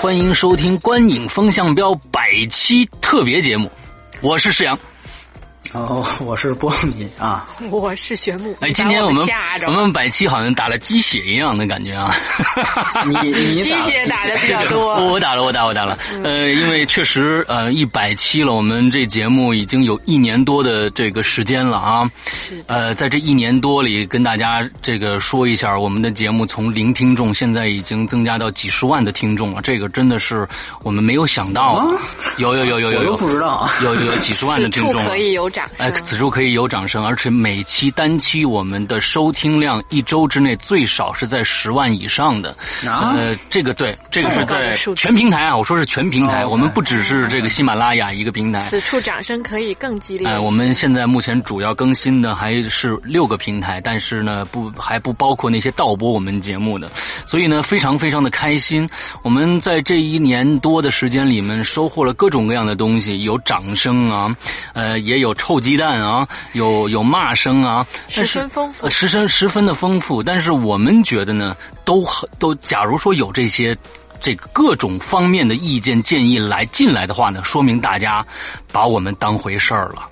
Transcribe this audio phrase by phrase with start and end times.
[0.00, 3.68] 欢迎收听《观影风向标》百期特别节目，
[4.20, 4.78] 我是世阳。
[5.74, 8.56] 哦，我是波米啊， 我是玄木。
[8.60, 12.14] 哎，今天我们吓着我们百期好像打了鸡血一样的感觉啊！
[13.06, 15.98] 你你鸡血打的比较多，我 我打了，我打我打了。
[16.24, 22.10] 呃，因为确实呃一百期了，我们这节目已经有一年多的这个时间了啊。
[22.24, 30.48] 是呃，在这一年多里，跟大家这个说一下，我们的节目从零听众现在已经增加到几十万的听众了，这个真的是
[30.82, 31.86] 我们没有想到啊。
[32.38, 42.50] 有有有有有有不知道啊有有有几十万的听众可以有掌哎，此处可以有掌声，而且每期单期我们的收听量一周之内最少是在十万以上的。
[42.86, 48.60] 啊呃，这个对，这个是在全平台啊，我说是全平台，哦我们不只是这个喜马拉雅一个平台。
[48.60, 50.28] 此处掌声可以更激烈。
[50.28, 56.88] 哎，我们现在目前主要更新的还是六个平台，但是呢，不还不包括那些盗播我们节目的，
[57.26, 58.88] 所以呢，非常非常的开心。
[59.22, 64.36] 我们在这一年多的时间里面，收获了各种各样的东西，有掌声啊，
[64.74, 70.22] 呃，也有臭鸡蛋啊，有有骂声啊，十分丰富呃十分十分的丰富。
[70.22, 73.74] 但是我们觉得呢，都很都，假如说有这些。
[74.20, 78.26] 这个各种方面的意见建议来进来的话呢，说明大家
[78.72, 80.07] 把我们当回事儿了。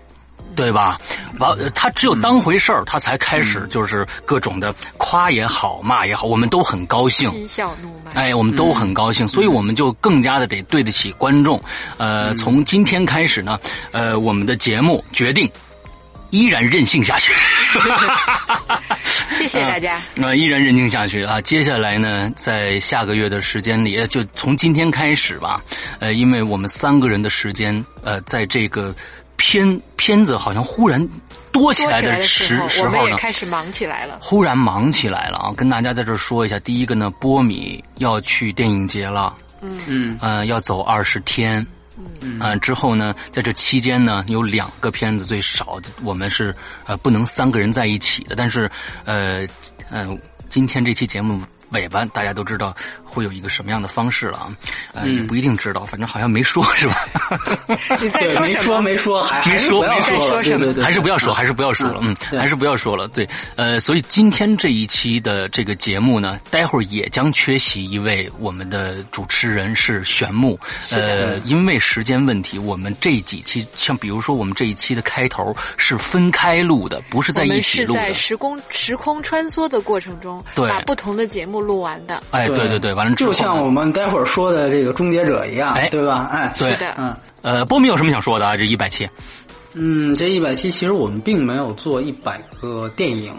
[0.57, 0.99] 对吧？
[1.39, 7.31] 把呃他只有当回事儿，他才开始就是各种的夸也好，骂也好，我们都很高兴。
[7.31, 8.11] 嬉笑怒骂。
[8.13, 11.63] 哎，我们都很高兴，所以我们就更加的得对得起观众。
[11.99, 13.61] 呃，从今天开始呢，
[13.93, 15.49] 呃，我们的节目决定
[16.31, 17.33] 依然任性下去。
[19.37, 20.01] 谢谢大家。
[20.17, 21.41] 呃，依然任性下去啊！
[21.43, 25.61] 接下来呢，在下个月的时间里，呃就从今天开始吧，
[26.01, 28.95] 呃，因为我们三个人的时间，呃，在这个
[29.37, 31.09] 片片子好像忽然
[31.53, 34.19] 多起来的时时候，我们也时候呢，开始忙起来了。
[34.21, 35.53] 忽然忙起来了啊！
[35.57, 41.67] 跟大家在这儿说一下，第一个呢，波米要去电影节了，嗯嗯呃，要走二十天。
[42.21, 46.55] 嗯、呃，之后呢，在这期间呢，有两个片子最少，我们是
[46.85, 48.37] 呃不能三个人在一起的。
[48.37, 48.71] 但是，
[49.07, 49.49] 呃，
[49.91, 50.07] 呃，
[50.51, 51.41] 今天这期节目
[51.71, 54.57] 尾巴大家都知道会有一个什么样的方式了啊？
[54.95, 57.09] 呃，也不一定知道，反正好像没说是吧？
[58.01, 58.09] 你
[58.41, 63.09] 没说没说，还 还是不要没说没说什么还是不要说，还是不要说了，嗯，还是不要说了。
[63.09, 70.59] 对，呃，所以今天这一期的这个节目呢，待会儿也将缺席一位我们的主持人是玄木，
[70.91, 78.01] 呃，因为时间问题，我们这几期，像比如说我们这一期的开头是分开录的，不是在一我们是起录的。
[78.01, 80.69] 在时空时空穿梭的过程中，对。
[80.69, 82.23] 把不同的节目录完的。
[82.31, 82.69] 哎，对。
[82.69, 86.29] 对对，完了之后，就像我们待会儿说的这个终结者一样哎，对吧？
[86.33, 86.71] 哎，对。
[86.77, 87.15] 的，嗯。
[87.43, 88.57] 呃，波米有什么想说的啊？
[88.57, 89.09] 这一百期，
[89.75, 93.33] 嗯，这一百期其实我们并没有做一百个电影。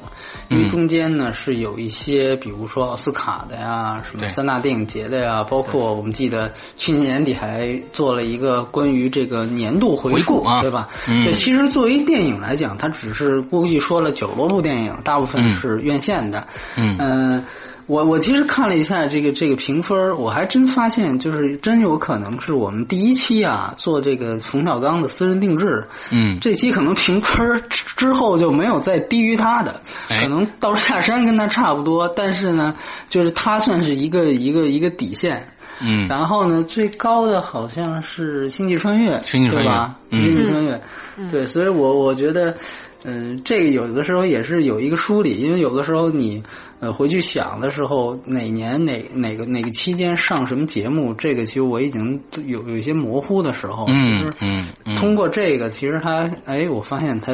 [0.50, 10.61] 因为中间呢是有一些，比如说奥斯卡的呀，什么三大电影节的呀，包括我们记得去年年底还做了一个关于这个年度回回顾啊。
[10.61, 10.88] 对吧？
[11.05, 11.22] 嗯。
[11.25, 16.47] 对，其实作为电影来讲，它只是估计说了九十多部电影，大部分是院线的。
[16.78, 16.95] 嗯。
[16.97, 17.44] 呃
[17.88, 32.76] 我我其实看了一下这个这个评分，我还真发现，就是真有可能是我们第一期啊做这个冯小刚的私人定制，嗯，这期可能评分之之后就没有再低于他的，哎可能到下山跟他差不多，但是呢，
[33.09, 35.53] 就是他算是一个一个一个底线。
[35.80, 39.96] 嗯，然后呢，最高的好像是《星际穿越》，星际穿越对吧？
[40.09, 40.81] 嗯星际穿越，
[41.30, 42.58] 对，所以我我觉得，
[43.03, 46.44] 嗯、这个有的时候也是有一个梳理，因为有的时候你
[46.79, 57.34] 呃回去想的时候，哪年哪哪个哪个期间上什么节目，这个其实我已经有有一些模糊的时候，嗯嗯嗯，通过这个，其实他哎，我发现他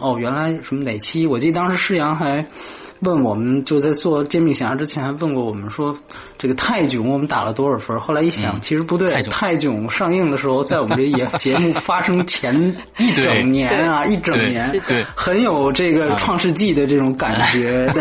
[0.00, 1.26] 哦，原来什么哪期？
[1.26, 2.46] 我记得当时施阳还
[3.02, 5.96] 问我们，就在做煎饼侠之前还问过我们说，
[6.38, 7.98] 这个泰囧我们打了多少分？
[7.98, 17.92] 后来一想，其实不对，泰囧上映的时候，在我们这节节目发生前一整年啊， 一整年，对对很有这个创世纪的这种感觉。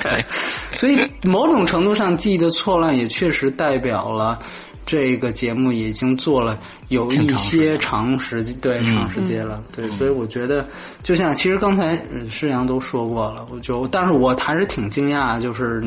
[0.00, 0.24] 对，
[0.76, 4.38] 所以某种程度上，记忆的错乱也确实代表了。
[4.86, 10.66] 这个节目已经做了有一些长时间，对长时间了，对，所以我觉得，
[11.02, 15.82] 就像其实刚才施阳都说过了，我就，但是我还是挺惊讶，就是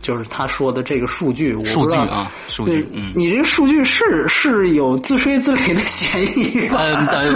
[0.00, 6.94] 就是他说的这个数据，数据啊，数据，嗯，你这个数据是是有自吹自擂的嫌疑呃，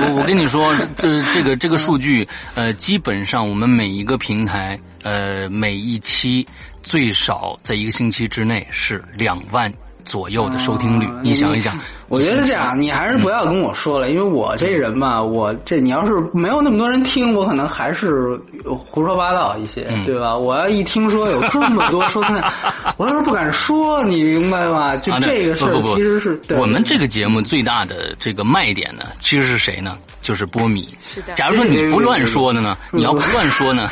[0.08, 6.46] 我我跟你说，这这个这个数据，呃，基本上我们每一个平台，呃，每一期。
[6.82, 9.70] 最少在一个星期之内是两万
[10.04, 11.78] 左右的收听率，你想一想。
[12.08, 20.36] 我觉得是这样，你还是不要跟我说了，因为我这人吧，我这你要是没有那么多人听，我可能还是胡说八道一些，对吧？
[20.36, 22.34] 我要一听说有这么多收听，
[22.98, 24.96] 我要是不敢说，你明白吗？
[24.96, 29.96] 就这个事儿，其实是我们这个节目最大的这个卖点呢，其实是谁呢？
[30.20, 30.88] 就是波米。
[31.06, 31.32] 是的。
[31.34, 33.88] 假如说你不乱说的呢，你要不乱说呢？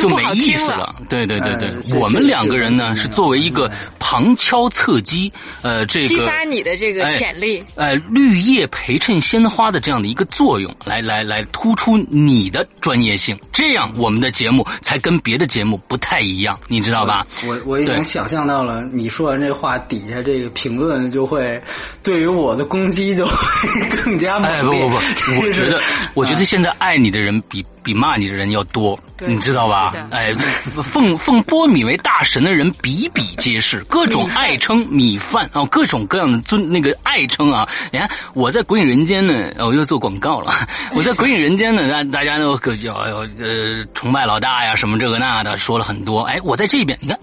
[0.00, 5.32] 就没意思了，对对对对，我们两个人呢是作为一个旁敲侧击，
[5.62, 17.26] 呃，这个激发你的这个潜力，呃，绿叶陪衬鲜花的这样的一个作用，来来来突出你的专业性，这样我们的节目才跟别的节目不太一样，你知道吧？
[17.46, 21.60] 我我已经想象到了，你说完这话底下这个评论就会
[22.02, 24.60] 对于我的攻击就会更加猛烈。
[24.60, 25.80] 哎，不不不，我觉得
[26.14, 27.64] 我觉得现在爱你的人比。
[27.82, 29.94] 比骂你的人要多，你知道吧？
[30.10, 30.34] 哎，
[30.82, 37.68] 奉奉波米为大神的人比比皆是，各种爱称米饭啊，各种各样的尊那个爱称啊。
[37.92, 40.52] 你看我在《鬼影人间》呢，我又做广告了。
[40.92, 46.22] 我在《鬼影人间》呢， 大大家都叫呃崇拜老大呀，什么这个那的，说了很多。
[46.22, 47.18] 哎，我在这边，你看。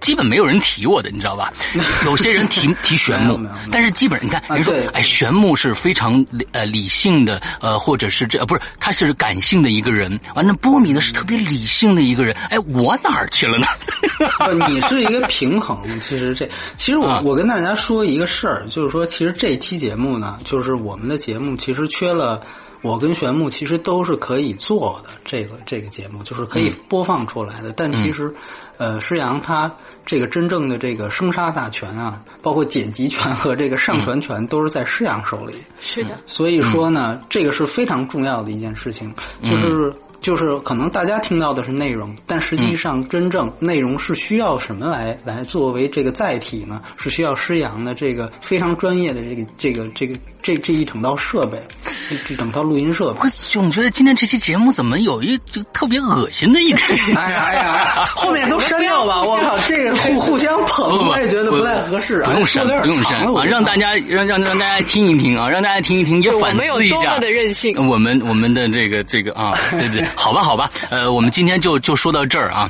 [0.00, 1.52] 基本没有人提我的，你知道吧？
[2.04, 3.38] 有些人提提玄木，
[3.70, 10.18] 但是基本上你看，人说哎，玄木是非常呃理性的，呃，或者是这不是他是感性的一个人。
[10.34, 12.34] 完了，波米呢是特别理性的一个人。
[12.50, 13.66] 哎，我哪儿去了呢？
[14.68, 15.82] 你是一个平衡。
[16.00, 22.40] 其实这，其实我我跟大家说一个事儿，就是说，其实这期节目呢，就是我们的节目其实缺了。
[22.82, 27.72] 我跟玄牧其实都是可以做的，这个这个节目就是可以播放出来的。
[27.72, 28.32] 但其实，
[28.76, 29.74] 呃，施洋他
[30.06, 35.56] 这个真正的这个生杀大权啊，包括剪辑权和这个上传权都是在施洋手里。
[35.80, 36.18] 是的。
[36.26, 39.92] 所以说呢，这个是非常重要的一件事情，就是。
[40.28, 46.82] 就是可能大家听到的是内容，但实际上真正内容是需要什么来来作为这个载体呢？
[47.02, 51.58] 是需要施阳的这个非常专业的这个这个这个这这一整套设备，
[52.26, 53.20] 这整套录音设备。
[53.22, 56.78] 我总觉得今天这期节目怎么有一就特别恶心的一个？
[57.16, 59.24] 哎呀哎呀，后面都删掉吧！
[59.24, 62.20] 我靠，这个互互相捧，我也觉得不太合适。
[62.20, 63.44] 啊不用删，不用删啊！
[63.46, 65.48] 让大家让让让大家听一听啊！
[65.48, 66.74] 让大家听一听，也反思一下。
[66.74, 67.88] 我们有多么的任性？
[67.88, 70.06] 我们我们的这个这个啊，对对。
[70.18, 72.68] 好吧，好吧，呃，我们今天就就说到这儿啊。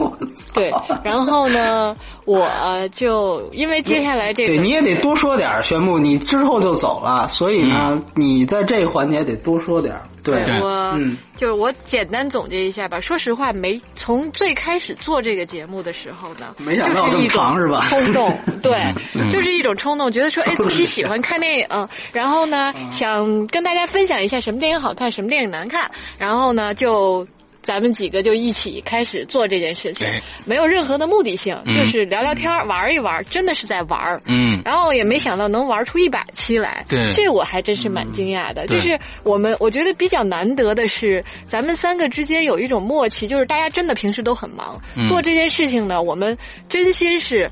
[0.54, 0.72] 对，
[1.04, 1.94] 然后呢，
[2.24, 2.48] 我
[2.94, 9.94] 就因为接下来这个，对，你也得多说点宣布，你之后就走了，所以呢，你在这个环节得多说点
[10.32, 10.98] 对，我
[11.36, 13.00] 就是我简单总结一下吧。
[13.00, 17.86] 说实话，没从最开始做这个节目的时候呢，没想到这么长是吧？
[17.88, 18.92] 冲动， 对，
[19.30, 27.26] 就是一种冲动，觉得说，哎， 自己喜欢看电影， 然后呢，想跟大家分享一下什么电影好看，什么电影难看，然后呢，就。
[27.66, 30.06] 咱们几个就一起开始做这件事情，
[30.44, 38.68] 没有任何的目的性，就是聊聊天玩一玩，真的是在玩嗯，然后也没想到能玩出一百期来，对，这我还真是蛮惊讶的。
[38.68, 47.50] 就是我们，我觉得比较难得的是，咱们三个之间有一种默契，就是大家真的平时都很忙，做这件事情呢，我们真心是，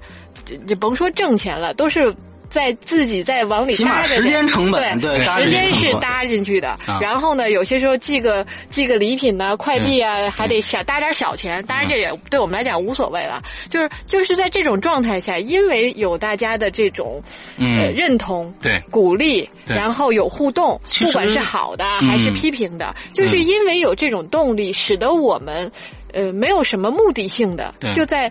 [0.64, 2.14] 你甭说挣钱了，都是。
[2.54, 6.78] 在自己在往里搭着，时间成本对，时间是搭进去的。
[7.00, 11.61] 然后呢，有些时候寄个寄个礼品呢，快递啊，还得小搭点小钱。
[11.66, 13.42] 当然，这也对我们来讲无所谓了。
[13.68, 17.20] 就是就是在这种状态下，因为有大家的这种
[17.58, 25.68] 呃认同、对鼓励，然后有互动，不管是好的还是批评的，就是因为有这种动力，使得我们
[26.12, 28.30] 呃没有什么目的性的就在。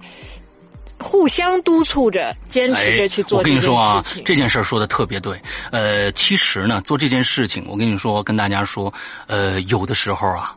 [1.03, 3.37] 互相督促着，坚持着去做。
[3.39, 5.39] 我跟你说啊，这件事儿说的特别对。
[5.71, 8.91] 呃，其实呢，做这件事情，我跟你说，跟大家说，
[9.27, 10.55] 呃，有的时候啊，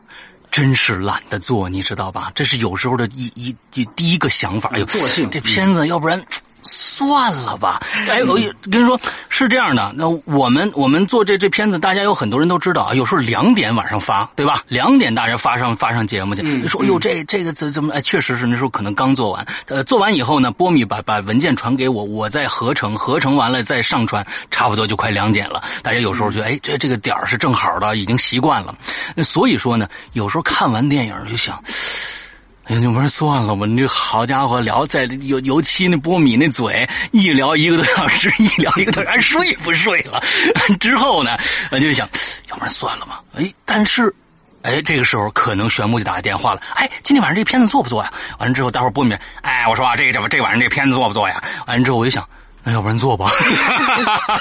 [0.49, 2.31] 真是懒得做，你知道吧？
[2.33, 3.31] 这是有时候的一
[3.71, 4.71] 一第一个想法。
[4.73, 4.85] 哎呦，
[5.29, 6.23] 这片子要不然。
[6.63, 8.35] 算了吧，哎，我
[8.69, 8.99] 跟你说
[9.29, 9.93] 是这样的。
[9.95, 12.93] 那我们我们做这这片子，大家有很多人都知道啊。
[12.93, 14.61] 有时候两点晚上发，对吧？
[14.67, 16.41] 两点大家发上发上节目去。
[16.41, 17.93] 你说，哎呦，这这个怎怎么？
[17.93, 19.45] 哎，确实是那时候可能刚做完。
[19.67, 25.63] 呃，做完以后呢，波米把把文件传给我，我再合成，合成完了再上传，差不多就快两点了。
[25.83, 28.75] 大家有时候觉得，哎，这这个点儿是正好的，已经习惯了。
[29.15, 31.63] 那所以说呢，有时候看完电影就想。
[32.67, 40.21] 哎呀，你们算了吧，你这好家伙，聊在尤尤其那波米那嘴，一聊一个多小时，一聊一个多小时，睡不睡了？
[40.79, 41.37] 之后呢，
[41.71, 42.07] 我就想，
[42.49, 43.21] 要不然算了吧。
[43.35, 44.13] 哎，但是，
[44.63, 46.61] 哎，这个时候可能玄木就打电话了。
[46.75, 48.11] 哎，今天晚上这片子做不做呀？
[48.37, 51.41] 完了之后，待会儿波米，哎，我说啊，这这这晚上这片子做不做呀？
[51.67, 52.27] 完了之后，我就想。
[52.63, 53.31] 那要不然做吧，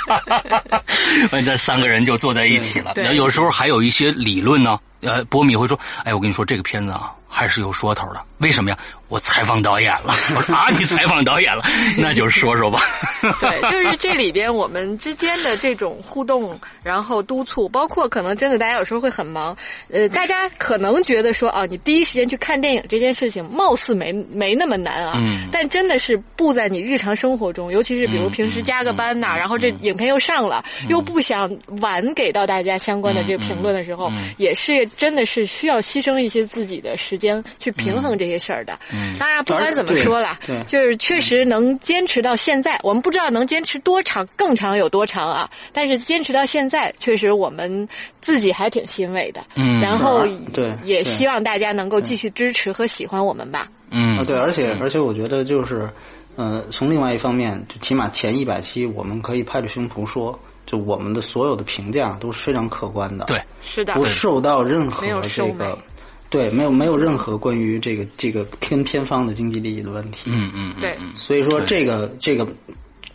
[1.30, 2.92] 完这三个人就坐在一起了。
[3.14, 4.80] 有时候还有一些理论呢。
[5.00, 8.21] 呃，波米会说：“哎，我跟你说，这个片子啊，还是有说头的。
[8.38, 8.79] 为什么呀？
[9.09, 10.12] 我采访导演了。
[10.35, 11.62] 我说啊，你采访导演了，
[11.97, 12.81] 那就说说吧。
[13.41, 19.57] 对，就是 这里边我们之间的这种互动，然后督促，包括可能真的大家有时候会很忙。
[19.91, 25.15] 呃，大家可能觉得说啊，你第一时间去看电影这件事情，貌似没没那么难啊。
[25.19, 25.47] 嗯。
[25.53, 31.49] 但真的是布在你日常生活中，尤其是比如平时加个班呐，然后这影片又上了，又不想
[31.81, 34.86] 晚给到大家相关的这个评论的时候，也是。
[34.97, 38.78] 真的是需要牺牲一些自己的时间去平衡这些事儿的。
[38.93, 45.50] 嗯，当然不管怎么说了，就是确实能坚持到现在，我们不知道能坚持多长，更长有多长啊。
[45.73, 47.88] 但是坚持到现在，确实我们
[48.21, 49.45] 自己还挺欣慰的。
[49.55, 53.69] 嗯，然后对，也希望大家能够继续支持和喜欢我们吧。
[53.90, 55.88] 嗯，啊，对，而且而且我觉得就是，
[56.37, 60.38] 呃，从另外一方面，就起码前一百期我们可以拍着胸脯说。
[60.67, 65.79] 就我们的所有的评价都是非常客观的，对，是的，不受到任何这个，
[66.29, 72.47] 对，没有没有任何关于这个这个偏偏方的经济利益的问题，嗯嗯，对，所以说这个这个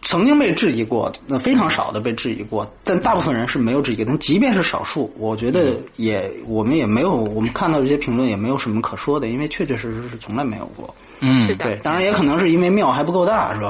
[0.01, 10.95] 曾经被质疑过，那非常少的被质疑过，但大部分人是没有质疑，但即便是少数，我觉得也我们也没有，我们看到这些评论也没有什么可说的，因为确确实实是从来没有过。
[11.21, 13.69] 嗯，对，当然也可能是因为庙还不够大，是吧？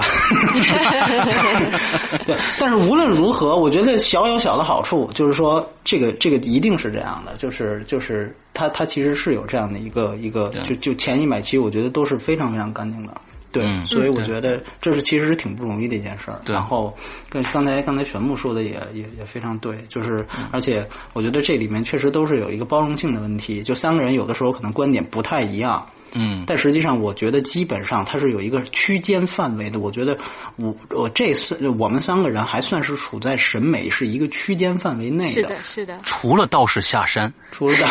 [2.25, 13.13] 对，但是无论如何，我觉得小有小的好处，就是说，这个这个一定是这样的，就是就是它它其实是有这样的一个一个，就就前一百期，我觉得都是非常非常干净的，
[13.51, 16.39] 对，所以我觉得这是其实是挺不容易的一件事儿。
[16.47, 16.95] 然后
[17.29, 25.85] 跟刚才刚才玄牧说的也也也非常对，就是而且我觉得这里面确实都是有一个包容性的问题，就三个人有的时候可能观点不太一样。
[26.13, 29.79] 嗯，但实际上，我觉得基本上它是有一个区间范围的。
[29.79, 30.17] 我觉得
[30.57, 35.31] 我我这次我们三个人还算是处在审美是一个区间范围内的。
[35.31, 35.99] 是的，是的。
[36.03, 37.87] 除了道士下山，除了道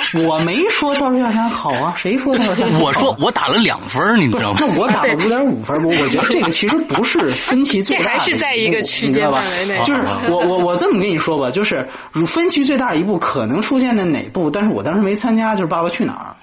[0.00, 2.80] 士，我没说道士下山好啊，谁说道士下山？
[2.80, 4.56] 我说我打了两分，你知道吗？
[4.60, 9.78] 那我打了五点五分，我我觉得这个其实不是分歧最大， 还是在一个区间范围内。
[9.84, 11.86] 就是我我我这么跟你说吧，就是
[12.26, 14.50] 分歧最大一步可能出现在哪部？
[14.50, 16.34] 但是我当时没参加，就是《爸爸去哪儿》。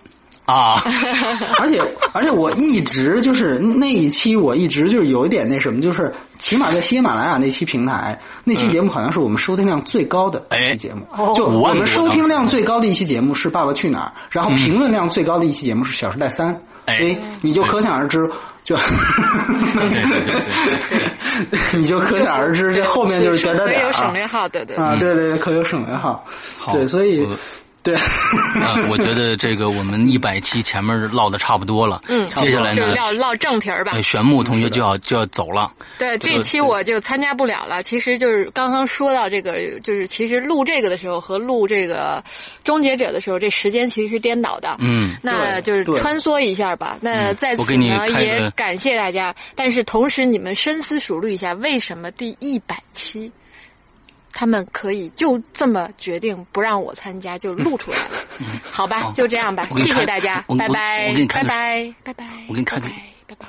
[0.50, 0.82] 啊，
[1.60, 1.80] 而且
[2.12, 11.06] 而且我一直就是那一期，我一直就是有一点那什么，就是起码在喜马拉雅那期平台，那期节目好像是我们收听量最高的一期节目。
[11.36, 16.54] 就我们收听量最高的一期节目是《爸爸去哪儿》，然后评论量最高的一期节目是《小时代三》。
[16.86, 18.18] 哎，你就可想而知，
[18.64, 18.76] 就
[21.78, 26.26] 你就可想而知，这后面就是点点点可有省略号，对对啊，对对对，可有省略号，
[26.72, 27.28] 对，所以。
[27.82, 34.00] 对，啊，我觉得这个我们一百期前面唠的差不多了，嗯，接下来呢，唠唠正题儿吧。
[34.02, 37.82] 玄木同学就要就要走了，对，这期我就参加不了了。
[37.82, 42.22] 其实就是刚刚说到这个，就是其实录这个的时候和录这个
[42.64, 46.98] 终结者的时候，这时间其实是颠倒的，嗯，那就是穿梭一下吧。
[47.00, 53.32] 那在此呢，也感谢大家，但是同时你们深思熟虑一下，为什么第一百期？
[54.34, 58.16] 他们可以就这么决定不让我参加，就录出来了，
[58.72, 63.46] 好吧，就这样吧，谢谢大家，拜拜，拜拜，拜拜，我给你看，拜拜。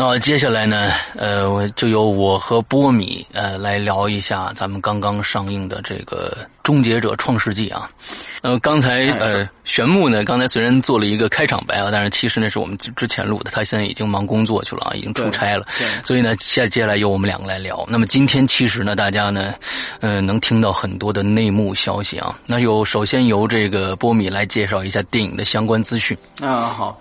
[0.00, 7.90] 那接下来呢，呃，我就由我和波米呃来聊一下咱们刚刚上映的这个《终结者：创世纪》啊。
[8.42, 15.66] 呃，刚才呃，玄木呢，刚才虽然做了一个开场白啊，但是其实那是我们之前录的，他现在已经忙工作去了啊，已经出差了。
[16.04, 17.84] 所以呢，下接下来由我们两个来聊。
[17.88, 19.52] 那么今天其实呢，大家呢，
[19.98, 22.38] 呃，能听到很多的内幕消息啊。
[22.46, 26.66] 那有首先由这个波米来介绍一下电影的相关资讯啊。
[26.68, 26.96] 好。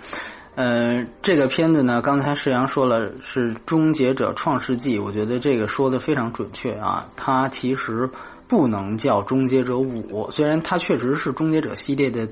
[0.58, 7.08] 呃，这个片子呢，刚才世阳说了是《终结者创世纪》，我觉得这个说的非常准确啊。
[7.16, 8.10] 它其实
[8.48, 12.28] 不能叫《终结者五》，虽然它确实是《终结者》系列的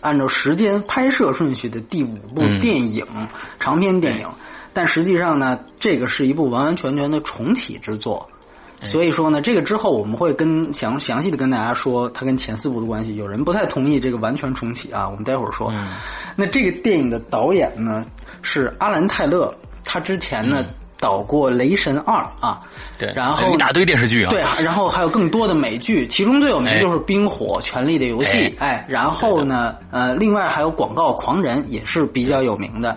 [0.00, 3.04] 按照时间拍摄顺序的第五部电影
[3.60, 4.28] 长篇电影，
[4.72, 8.30] 但实际上呢，这个是一部完完全全的重启之作。
[8.82, 13.16] 所以说呢，这个之后我们会跟详详细的跟大家说它跟前四部的关系。
[13.16, 15.72] 有人不太同意这个完全重启啊，我们待会儿说。
[16.36, 18.04] 那这个电影的导演呢
[18.42, 19.52] 是阿兰泰勒，
[19.84, 20.64] 他之前呢
[21.00, 22.60] 导过《雷神二》啊，
[22.98, 32.96] 对，然后一大堆电视剧啊，对，然后还有更多的美剧，其中最有名就是《冰火》《权力的游戏》，哎，然后呢，呃，另外还有《广告狂人》也是比较有名的。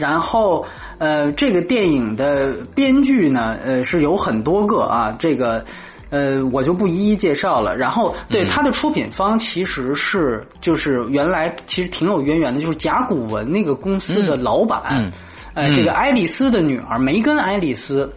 [0.00, 0.64] 然后，
[0.96, 5.62] 呃，这个电影的编剧呢，呃，是有很多个啊，这个，
[6.08, 7.76] 呃，我就不一一介绍了。
[7.76, 15.12] 然后，对它的出品方其实是就是原来其实挺有渊源的，就是甲骨文那个公司的老板，
[15.52, 18.10] 呃，这个爱丽丝的女儿梅根·爱丽丝。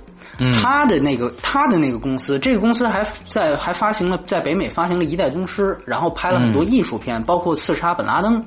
[0.60, 8.44] 他的那个他的那个公司，这个公司还在还发行了在北美发行了一代宗师，然后拍了很多艺术片，包括刺杀本拉登。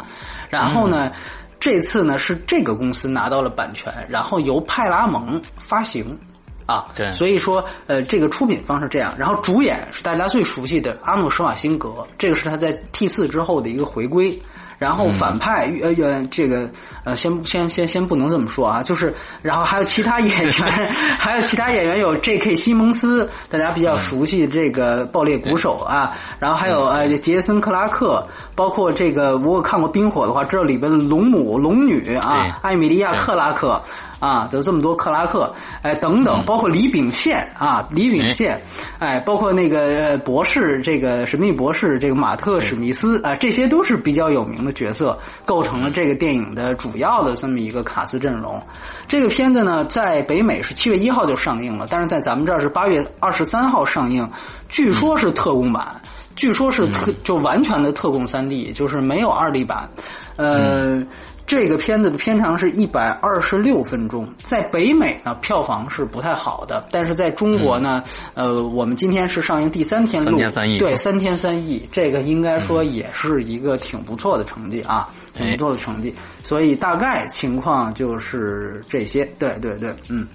[0.51, 1.13] 然后呢，
[1.59, 6.19] 这次呢是这个公司拿到了版权，然后由派拉蒙发行。
[6.67, 14.43] 啊，对，所以说，呃，这个出品方是这样，然后主演是大家最熟悉的阿诺施瓦辛格，这个是他在 T 四之后的一个回归。
[14.79, 16.69] 然后反派呃呃这个
[17.07, 20.53] 呃先先先先不能这么说啊，就是然后还有其他演员，
[21.17, 22.57] 还有其他演员有 J.K.
[22.57, 33.81] 西蒙斯，大家比较熟悉这个爆裂鼓手啊，然后还有呃杰森克拉克，包括这个如果看过冰火的话，知道里边的龙母龙女啊，艾米莉亚克拉克。
[34.19, 38.59] 啊，有这么多克拉克，哎，等等，包括李秉宪啊，李秉宪，
[38.99, 48.63] 哎，包括那个博士，这个神秘博士，这个马特史密斯啊，这些都是比较有名的角色，构成了这个电影的主要的这么一个卡斯阵容。
[49.07, 54.27] 这个片子呢，在北美是七月一号就上映了，但是在咱们这儿是八月二十三号上映，
[54.71, 56.01] 据说是特供版，
[56.35, 59.91] 据说是特就完全的特供三 D，就是没有二 D 版，
[60.37, 61.07] 呃。
[61.47, 68.03] 这个片子的片长是一百二十六分钟，在北美呢票房是不太好的，但是在中国呢，
[68.35, 76.13] 呃，我们今天是上映第三天录，三天三亿，对，三天三亿，这个应该说也是一个挺不错的成绩啊，挺不错的成绩，
[76.43, 80.27] 所以大概情况就是这些，对对对，嗯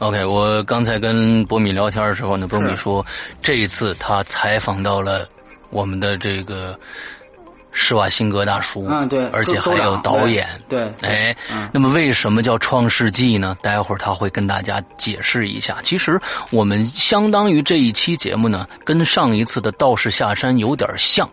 [0.00, 3.06] ，OK，我刚才跟波米聊天的时候呢，波米说
[3.40, 5.28] 这一次他采访到了
[5.70, 6.76] 我们的这个。
[7.78, 11.36] 施瓦辛格大叔，嗯，对，而且还有导演，对，哎，
[11.70, 13.54] 那么为什么叫《创世纪》呢？
[13.60, 15.76] 待会儿他会跟大家解释一下。
[15.82, 16.18] 其实
[16.50, 21.28] 我们相当于这一期节目呢，跟上一次的《道士下山》有点像。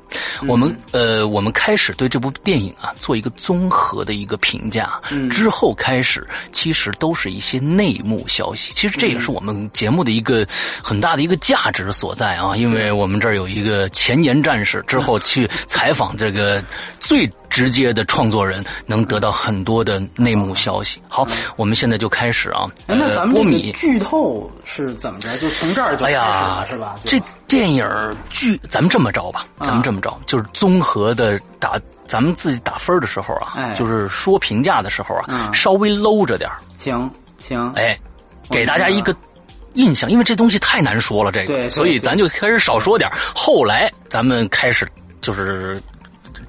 [0.46, 5.00] 我们呃，我们开始对这部电影啊做一个综合的一个评价，
[5.32, 8.74] 之后开始其实都是一些内幕消息。
[8.74, 10.46] 其实这也是我们节目的一个
[10.84, 16.33] 很大的一个价值所在啊，因为我们这儿有一个前沿战士，之后去采访这。
[16.34, 16.62] 个
[17.00, 21.00] 最直接的创作人能得到很多的内幕消息。
[21.08, 22.66] 好，我们现在就开始啊。
[22.88, 25.38] 那咱们这剧透是怎么着？
[25.38, 26.96] 就从这儿就开始了，是吧？
[27.06, 27.88] 这电影
[28.30, 37.98] 剧，咱们这么着吧，咱们这么着，就是综合的打，咱们自己打分的时候啊，就是说评价的时候啊，稍微搂着点行行，哎，
[38.50, 39.16] 给大家一个
[39.74, 44.88] 印象，因为这东西太难说了，这个，所以咱就开始少说点后来咱们开始
[45.22, 45.80] 就是。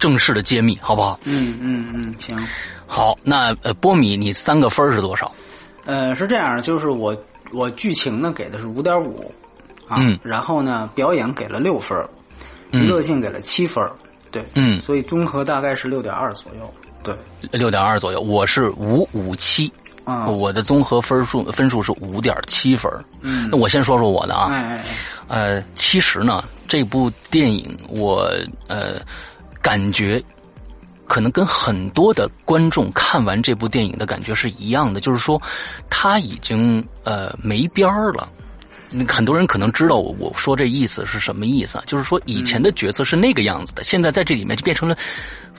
[0.04, 1.18] 正式的揭秘，好不好？
[1.24, 2.36] 嗯嗯嗯，行。
[2.86, 5.32] 好，那呃，波米，你三个分是多少？
[5.86, 7.16] 呃，是这样，就是我
[7.54, 9.32] 我剧情呢给的是五点五，
[9.88, 11.98] 啊，然后呢表演给了六分，
[12.70, 13.82] 娱乐性给了七分，
[14.30, 16.70] 对，嗯，所以综合大概是六点二左右，
[17.02, 17.14] 对，
[17.50, 18.20] 六点二左右。
[18.20, 19.72] 我是五五七，
[20.04, 22.92] 啊，我的综合分数分数是五点七分。
[23.22, 24.84] 嗯，那我先说说我的啊，哎哎哎，
[25.28, 28.30] 呃，其实呢，这部电影我
[28.68, 29.00] 呃。
[29.64, 30.22] 感觉
[31.07, 35.40] 可能跟很多的观众看完这部电影的感觉是一样的，就是说
[35.88, 38.29] 他已经呃没边儿了。
[39.09, 41.85] 很多人可能知道我说这意思是什么意思啊？
[41.87, 44.94] 就是说以前的角色是那个样子的，现在在这里面就变成了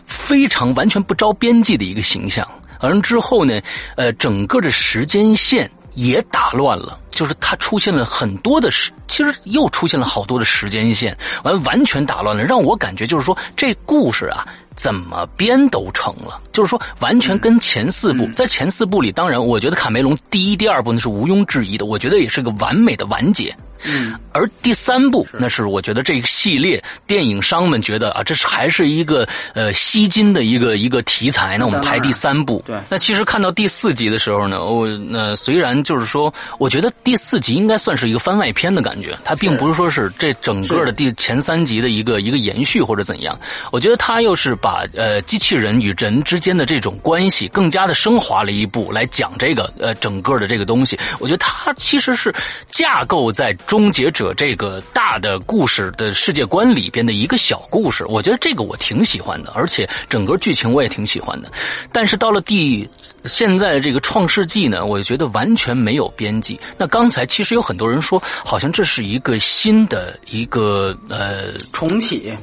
[0.05, 2.47] 非常完全不着边际的一个形象。
[2.79, 3.59] 而之后呢，
[3.97, 8.91] 呃，整个的时间线也打乱了，就是它出现了很多的时。
[9.07, 23.55] 其实又出现了好多的时间线，完完全打乱了，让我感觉就是说这故事啊，怎么编都成了，就是说完全跟前四部，在前四部里，当然我觉得卡梅隆第一、第二部那是毋庸置疑的，我觉得也是个完美的完结。
[23.87, 32.63] 嗯，而第三部那是我觉得这个系列电影商们觉得啊，这是还是一个呃吸金的一个一个题材，那我们拍第三部。
[32.65, 43.39] 对，那其实看到第四集的时候呢，我那虽然就是说，我觉得第四集应该算是一个番外篇的感觉，它并不是说是这整个的第前三集的一个一个延续或者怎样。
[43.71, 50.97] 我觉得它又是把呃机器人与人之间的这种关系更加的升华了一步来讲这个呃整个的这个东西。
[51.19, 52.33] 我觉得它其实是
[52.67, 53.74] 架构在中。
[53.75, 61.51] 终结者这个大的故事的世界观里边的一个小故事，我觉得这个我挺喜欢的，而且整个剧情我也挺喜欢的。
[61.91, 62.89] 但是到了第
[63.25, 66.57] 现在这个创世纪呢，我觉得完全没有边际。
[66.77, 72.33] 那刚才其实有很多人说，好像这是一个新的一个呃重启，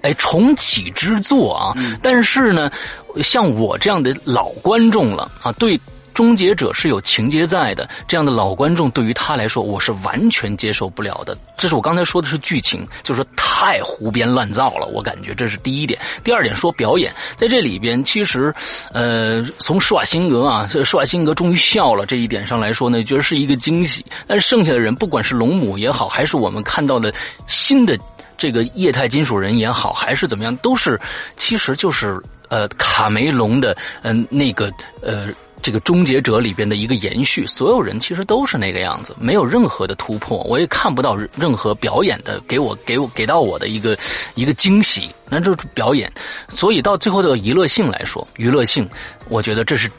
[0.00, 1.74] 哎重启之作啊。
[2.02, 2.72] 但是呢，
[3.16, 5.78] 像我这样的老观众了啊，对。
[6.18, 11.38] 终结者是有情节在的，这样的老观众对于他来说，我是完全接受不了的。
[11.56, 15.96] 这是我刚才说的是剧情，就是太胡编乱造了，我感觉这是第一点。
[16.24, 18.52] 第二点说表演，在这里边其实，
[18.92, 24.04] 呃，从施瓦辛格啊，施瓦辛格终于笑了这一点上来说呢，觉得是一个惊喜。
[24.26, 27.14] 但是剩下的人，不管是龙母也好，还是我们看到的
[27.46, 27.96] 新的
[28.36, 31.00] 这个液态金属人也好，还是怎么样，都是
[31.36, 34.68] 其实就是呃卡梅隆的嗯那个
[35.00, 35.28] 呃。
[35.60, 43.98] 这个终结者里边的一个延续，所有人其实都是那个样子，没有任何的突破，我也看不到任何表演的给我给我给到我的一个
[44.34, 46.10] 一个惊喜，那就是表演。
[46.48, 48.88] 所以到最后的娱乐性来说，娱乐性，
[49.28, 49.90] 我觉得这是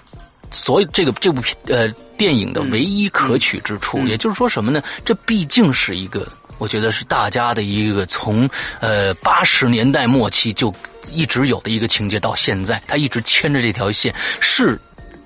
[0.50, 4.00] 所以这个这部呃电影的唯一可取之处。
[4.00, 4.82] 也就是说什么呢？
[5.04, 10.74] 这毕竟是一个，我觉得是大家的一个从呃八十年代末期就
[11.12, 14.80] 一直有的一个情节，到现在他一直牵着这条线是。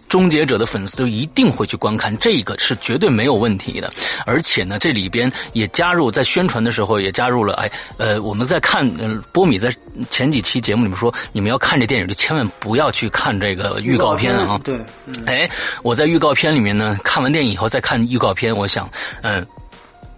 [0.07, 3.91] 终结者的粉丝都一定会去观看，这个是绝对没有问题的。
[4.25, 8.87] 而且呢，这里边也加入在宣传的时候也加入了，哎，呃，我们在看，
[9.31, 9.73] 波米在
[10.09, 14.59] 前几期节目里面说，你们要看这电影就千万不要去看这个预告片啊。
[14.63, 14.79] 对，
[15.25, 15.49] 哎，
[15.81, 18.89] 我在预告片里面呢，看完电影以后再看预告片，我想，
[19.21, 19.45] 嗯。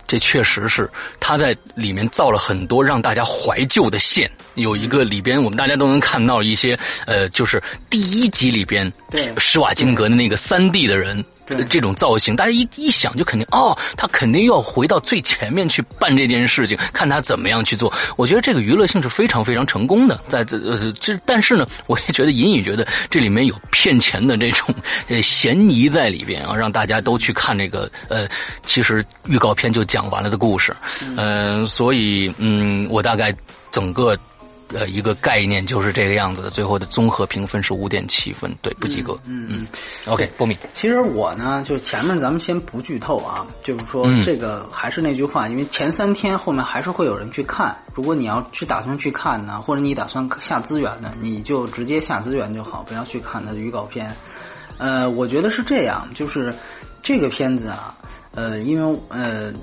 [0.08, 0.90] 这确实是
[1.20, 8.92] 他在里面造了很多让大家怀旧的线，有一个里边我们大家都能看到一些，呃，就是第一集里边
[9.38, 11.24] 施瓦辛格的那个三 D 的人。
[11.70, 17.92] 这种造型，大家一一想就肯定哦，他肯定要回到最前面去办这件事情，看他怎么样去做。
[18.18, 24.74] 我觉得这个娱乐性是非常非常成功的，在这呃这，但是呢，我也觉得隐隐觉得这里面有骗钱的这种
[25.08, 28.28] 呃嫌疑在里边啊，让大家都去看这个呃，
[28.64, 30.76] 其实预告片就讲完了的故事，
[31.16, 33.36] 嗯，所以嗯，我大概
[33.72, 34.18] 整个。
[34.74, 39.18] 呃，一个概念就是这个样子的，最后的综合评分是五点七分，对，不及格。
[39.26, 39.68] 嗯嗯
[40.08, 40.58] ，OK，波米。
[40.74, 47.78] 其实我呢，就前面咱们先不剧透啊，就是说这个还是那句话，因为前三天后面还是会有人去看。
[47.94, 54.16] 如果你要去打算去看呢，或者你打算下资源呢，你就直接下资源就好，不要去看它的预告片。
[54.78, 56.54] 呃，我觉得是这样，就是
[57.02, 57.96] 这个片子啊，
[58.34, 59.54] 呃，因为呃。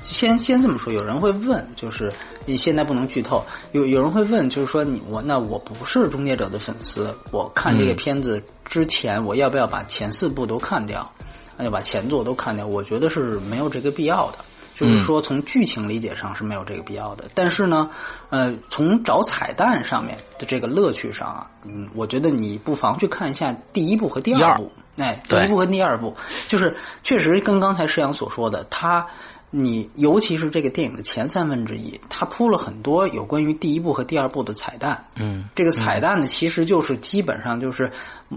[0.00, 3.44] 先先这么说，有人会问，就是你现在不能剧透。
[3.72, 11.10] 有有人会问，就是说你我那我不是终结者的粉丝，我看这个片子之前，我要不要把前四部都看掉？
[11.56, 12.66] 那就把前作都看掉？
[12.66, 14.38] 我觉得是没有这个必要的。
[14.74, 17.24] 就是说，从剧情理解上是没有这个必要的。
[17.34, 17.90] 但是呢，
[18.30, 24.70] 呃，从找彩蛋上面的这个乐趣上啊，嗯，我觉得你不妨去看一下第一部和第二部。
[24.98, 26.14] 哎，第一部和第二部，
[26.46, 29.04] 就是确实跟刚才施阳所说的，他。
[29.50, 35.06] 你尤其是这个电影的前三分之一，它铺了很多有关于第一部和第二部的彩蛋。
[35.16, 37.90] 嗯，这个彩蛋呢，其实就是基本上就是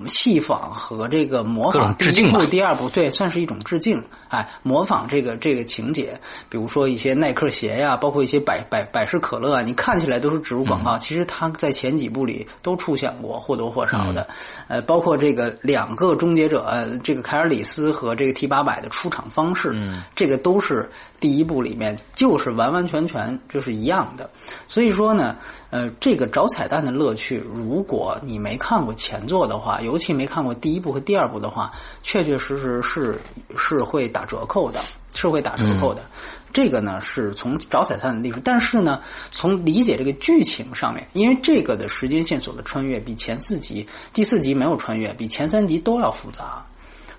[0.05, 4.03] 戏仿和这个模仿第一部、第二部，对，算是一种致敬。
[4.29, 14.27] 哎，模仿这个这个情节，比如说一些耐克鞋呀，包括一些百百百事可乐啊，你看起来都是植入广告，其实它在前几部里都出现过，或多或少的。
[14.69, 20.89] 呃，包括这个两个终结者，呃，这个凯尔里斯和这个 T 八百的出场方式，这个都是。
[21.19, 24.27] 第一部里面就是完完全全就是一样的，
[24.67, 25.35] 所以说呢，
[25.71, 31.71] 呃，这个找彩蛋的乐趣，如果你没看过前作的话，尤其没看过第一部和第二部的话，
[32.03, 33.21] 确确实实是
[33.57, 34.81] 是会打折扣的，
[35.15, 36.03] 是会打折扣的。
[36.51, 46.65] 这个呢是从找彩蛋的历史，但是呢，从理解这个剧情上面，因为这个的时间线索的穿越比前四集、第四集没有穿越，比前三集都要复杂。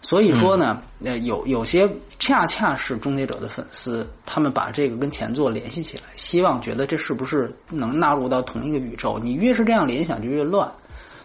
[0.04, 1.88] 所以说呢，呃，有有些
[2.18, 9.20] 恰恰是终结者的粉丝，他们把这个跟前作联系起来，希望觉得这是不是能纳入到同一个宇宙？
[9.22, 10.70] 你越是这样联想，就越乱。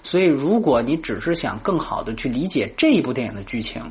[0.04, 3.82] 所以，如果你只是想更好的去理解这一部电影的剧情，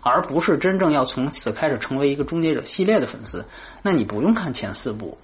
[0.00, 3.44] 而不是真正要从此开始成为一个终结者系列的粉丝，
[3.82, 5.18] 那你不用看前四部，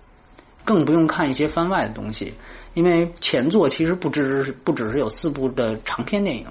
[0.65, 2.35] 更不用看一些番外的东西，
[2.75, 6.45] 因为前作其实不只是不只是有四部的长篇电影。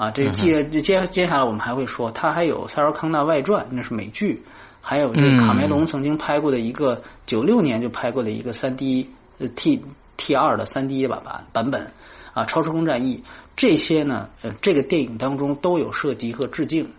[0.00, 4.42] 啊，这接接接下来我们还会说，他还有《塞尔康纳外传》，那是美剧，
[4.80, 9.82] 还有这个卡梅隆曾经拍过的一个九六年就拍过的一个三 D 呃 T
[10.16, 11.92] T 二的三 D 版版版本
[12.32, 13.16] 啊，《超时空战役》
[13.56, 16.90] 这些呢，呃，这个电影当中都有涉及和致敬。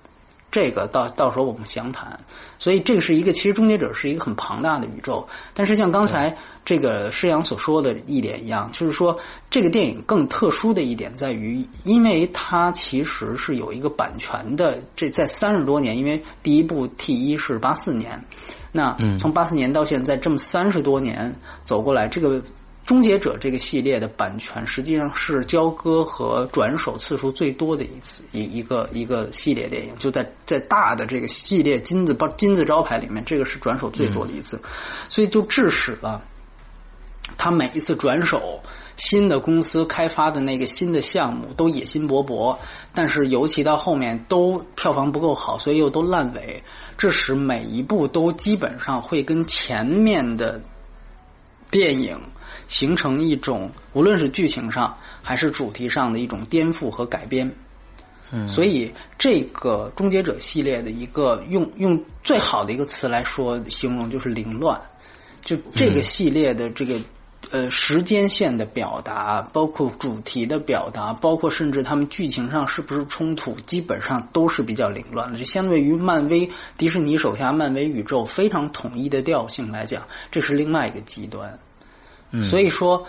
[0.51, 2.19] 这个到到时候我们详谈。
[2.59, 5.27] 所以这个是一个，其实《终结者》是一个很庞大的宇宙。
[5.55, 9.17] 但是像刚才这个施阳所说的一点一样，就是说
[9.49, 14.79] 这个电影更特殊的一点在于，因为它其实是有一个版权的。
[14.95, 18.23] 这在三十多年，因为第一部 T 一是八四年，
[18.71, 21.33] 那从八四年到现在这么三十多年
[21.63, 22.39] 走过来，这个。
[22.83, 34.59] 终结者这个系列的版权实际上是交割和转手次数最多的一次一一个一个系列电影，就在在大的这个系列金字包金字招牌里面，这个是转手最多的一次，
[35.09, 36.21] 所以就致使了
[37.37, 38.59] 他每一次转手
[38.97, 42.57] 新的公司开发的那个新的项目都野心勃勃，
[42.93, 46.63] 但是尤其到后面都票房不够好，所以又都烂尾，
[46.97, 50.59] 致使每一部都基本上会跟前面的
[51.69, 52.19] 电影。
[52.71, 57.53] 形成一种无论是剧情上还是主题上的一种颠覆和改编，
[58.31, 64.79] 嗯，所以这个终结者系列的一个用用最好的一个词来说形容就是凌乱，
[65.43, 66.97] 就这个系列的这个
[67.49, 75.37] 呃时间线的表达，包括主题的表达，包括甚至他们剧情上是不是冲突，基本上都是比较凌乱的。
[75.37, 81.59] 就相对于漫威迪士尼手下漫威宇宙非常统一的调性来讲，这是另外一个极端。
[82.43, 83.05] 所以说，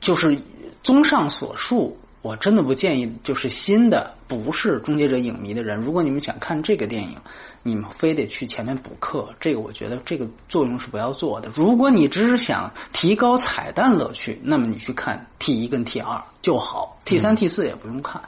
[0.00, 0.36] 就是
[0.82, 7.16] 综上所述，我真的不建议，就是新的不是终结者影迷的人，如果你们想看这个电影，
[7.62, 11.50] 你们非得去前面补课，这个我觉得这个作用是不要做的。
[11.54, 18.20] 如果你只是想提高彩蛋乐趣，那么你去看 T 一跟 T 二就好，T 三 T 四也不用看。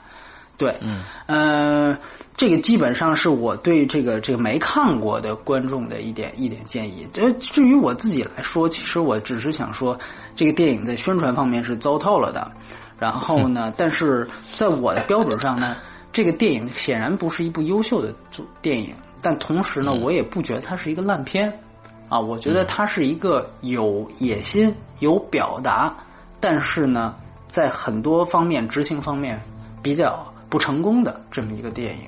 [0.57, 1.97] 对，嗯，呃。
[2.37, 7.07] 这个基本上是我对这个这个没看过的观众的一点一点建议。
[7.13, 9.97] 这至于我自己来说，其实我只是想说，
[10.35, 12.51] 这个电影在宣传方面是糟透了的。
[12.99, 15.77] 然后呢， 但是在我的标准上呢，
[16.11, 18.13] 这个电影显然不是一部优秀的
[18.61, 18.95] 电影。
[19.21, 21.61] 但同时呢，我也不觉得它是一个烂片。
[22.09, 25.95] 啊，我觉得它是一个有野心、有表达，
[26.39, 27.15] 但是呢，
[27.47, 29.41] 在很多方面执行方面
[29.81, 32.03] 比较不成功的这么一个电影。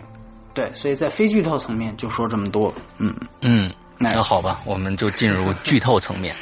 [0.57, 6.35] 对，所以在非剧透层面就说这么多，嗯嗯，那好吧，我们就进入剧透层面。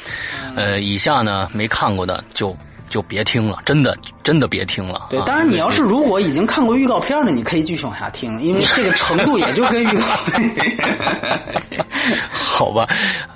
[0.56, 2.56] 呃，以下呢没看过的就
[2.88, 5.06] 就别听了，真的真的别听了。
[5.10, 10.06] 对，当然你要是如果已经看过预告片了，你可以继续往下听，因为这个程度也就跟预告。
[12.30, 12.88] 好吧，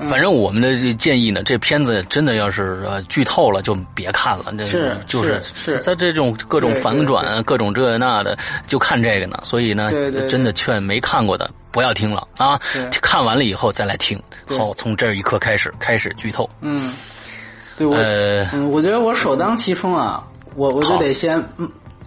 [0.09, 8.37] 反正我们的建议呢，这片子真的要是呃剧透了就别看了，那是就是是它这种各种反转、各种这那的，
[8.67, 9.39] 就看这个呢。
[9.43, 9.91] 所以呢，
[10.29, 12.59] 真的劝没看过的不要听了啊，
[13.03, 14.21] 看完了以后再来听。
[14.57, 16.49] 好，从这一刻开始开始剧透。
[16.61, 16.95] 嗯，
[17.81, 17.97] 对我，
[18.53, 20.23] 嗯，我觉得我首当其冲啊，
[20.55, 21.43] 我我就得先。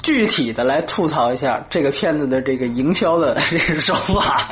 [0.01, 4.49] 具体的来吐槽一下这个片子的这个营销的 这个手法，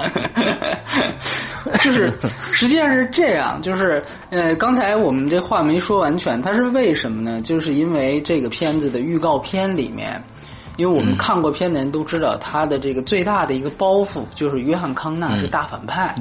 [1.82, 2.10] 就是
[2.54, 7.42] 实际上是这样，就是呃，刚才我们这话没说完全，它是为什么呢？
[7.42, 10.24] 就是因为这个片子的预告片里面，
[10.78, 16.16] 因为我们看过片的人都知道，他的这个最大的一个包袱就是约翰康纳是大反派，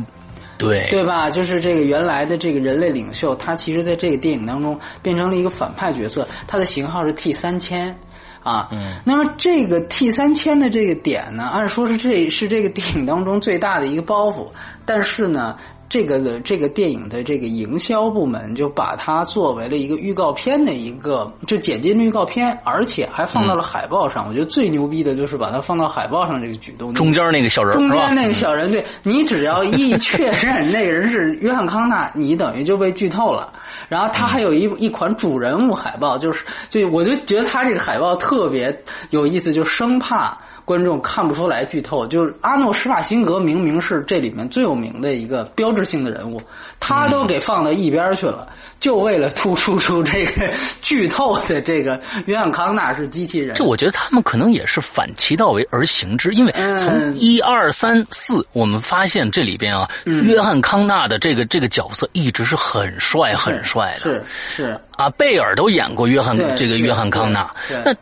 [0.61, 1.31] 对对吧？
[1.31, 7.99] 就是这个原来的这个人类领袖，他其实在这个电影当中变成了一个反派角色，他的型号是 T 三千。
[8.42, 14.49] 啊，嗯，那么这个 T 三千的这个点呢，按说是这是这个电影当中最大的一个包袱，
[14.85, 15.57] 但是呢。
[15.90, 24.29] 这个的这个电影的这个营销部门就把它作为了一个预告片的一个，就剪进预告片，而且还放到了海报上。
[24.29, 26.94] 我觉得最牛逼的就是把它放到海报上这个举动。
[26.94, 33.53] 中间那个小人，中间那个小人，对你只要一确认那个人是约翰康纳，你等于就被剧透了。
[33.88, 40.38] 然后他还有一一款主人物海报，就是就我就觉得他这个海报特别有意思，就生怕。
[40.70, 46.40] 观众看不出来剧透，就是阿诺施瓦辛格明明是这里面最有名的一个标志性的人物，
[46.78, 50.48] 他都给放到一边去了，就为了突出出这个
[50.80, 53.56] 剧透的这个约翰康纳是机器人。
[53.56, 64.22] 这我觉得他们可能也是反其道为而行之，因为从一二三四，我们发现这里边啊，约翰康纳的这个这个角色一直是很帅很帅的，是
[64.54, 64.80] 是。
[64.92, 67.52] 啊，贝尔都演过约翰这个约翰康纳，
[67.85, 67.92] 那。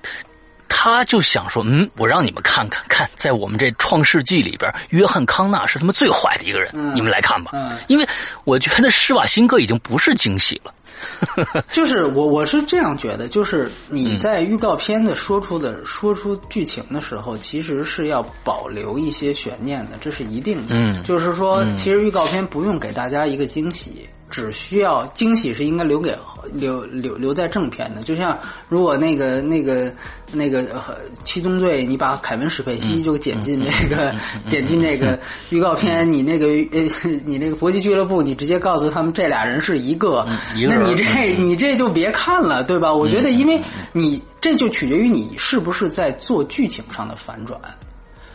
[0.68, 7.52] 他就想说，嗯，我让你们看看，看在我们这《创世纪》里边，约翰康纳是他妈最坏的一个人，你们来看吧。
[7.88, 8.06] 因为
[8.44, 10.74] 我觉得施瓦辛格已经不是惊喜了。
[11.70, 20.66] 就是我我是这样觉得，就是你在预告片的说出的说出剧情的时候，其实是要保留一些悬念的，这是一定的。
[20.70, 24.08] 嗯，就是说，其实预告片不用给大家一个惊喜。
[24.30, 26.16] 只需要惊喜是应该留给
[26.52, 28.02] 留留留在正片的。
[28.02, 28.38] 就像
[28.68, 29.92] 如果那个那个
[30.32, 34.14] 那个呃七宗罪，你把凯文史佩西就剪进那个
[34.46, 35.18] 剪进那个
[35.50, 36.82] 预告片，你那个呃
[37.24, 42.92] 你那个搏击俱乐部，你直接告诉他们这俩人是一个，那你这你这就别看了，对吧？
[42.92, 43.60] 我觉得，因为
[43.92, 47.58] 你这就取决于你是不是在做剧情上的反转。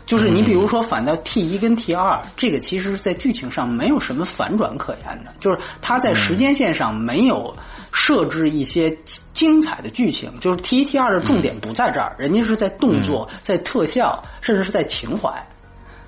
[0.06, 7.56] 就是你比如说反到 T 一跟 T 二，这个其实在剧情上没有什么反转可言的，就是它在时间线上没有
[7.92, 8.96] 设置一些
[9.34, 15.32] 精彩的剧情，就是 T 一 T 二的重点不在这儿，人家是在动作、在特效，甚至是在情怀，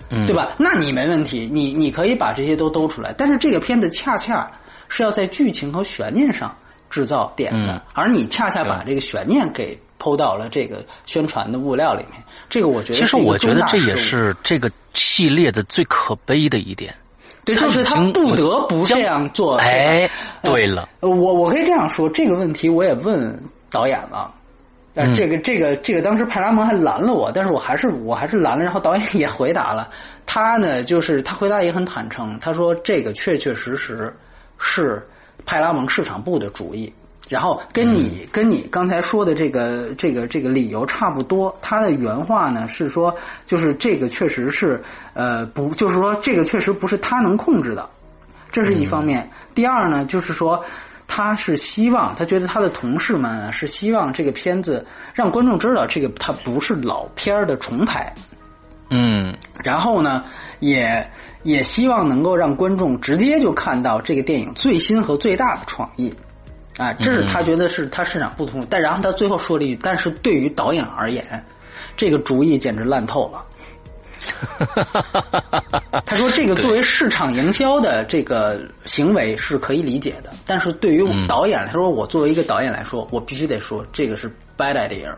[0.10, 0.49] 对吧？
[0.58, 4.51] 那你没问题，你你可以把这些都兜出来，但是这个片子恰恰
[4.89, 6.53] 是要在剧情和悬念上
[6.89, 12.21] 制造点的，而你恰恰把这个悬念给抛到了这个宣传的物料里面。
[12.55, 16.95] 这个我觉得，其实我觉得这也是这个系列的最可悲的一点。
[17.43, 19.57] 对，就是他不得不这样做。
[19.57, 20.09] 哎，
[20.41, 23.37] 对了，我我可以这样说，这个问题我也问
[23.69, 24.33] 导演了。
[24.93, 29.89] 呃，这个这个这个，当时派拉蒙还拦了我，但是我还是我还是拦了，然后导演也回答了。
[30.25, 34.15] 他呢，就是他回答也很坦诚，他说这个确确实实
[34.57, 35.05] 是
[35.45, 36.93] 派拉蒙市场部的主意。
[37.29, 44.83] 然后跟你跟你刚才说的这个这个这个理由差不多，他的原话呢是说，就是这个确实是
[45.13, 47.89] 呃不，就是说这个确实不是他能控制的，
[48.51, 49.29] 这是一方面。
[49.55, 50.63] 第二呢，就是说
[51.07, 58.13] 他是希望，他觉得他的同事们是希望这个片子让观众知道，这个它不是老片儿的重拍。
[58.91, 60.23] 嗯，然后呢，
[60.59, 61.09] 也
[61.41, 66.13] 也希望能够让观众直接就看到这个电影最新和最大的创意。
[66.77, 71.23] 啊，这是他觉得是他市场不同，但然后他最后说了一句：“但是对于导演而言，
[71.95, 73.45] 这个主意简直烂透了。
[76.05, 85.15] ”他说：“这个作为市场营销的这个行为是可以理解的，但是对于导演，他说我作为一个导演来说，我必须得说这个是 bad idea，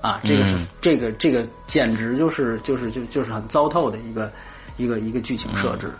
[0.00, 4.32] 啊，这个是这个这个简直就是就是就就是很糟透的一个
[4.78, 5.92] 一个一个剧情设置。”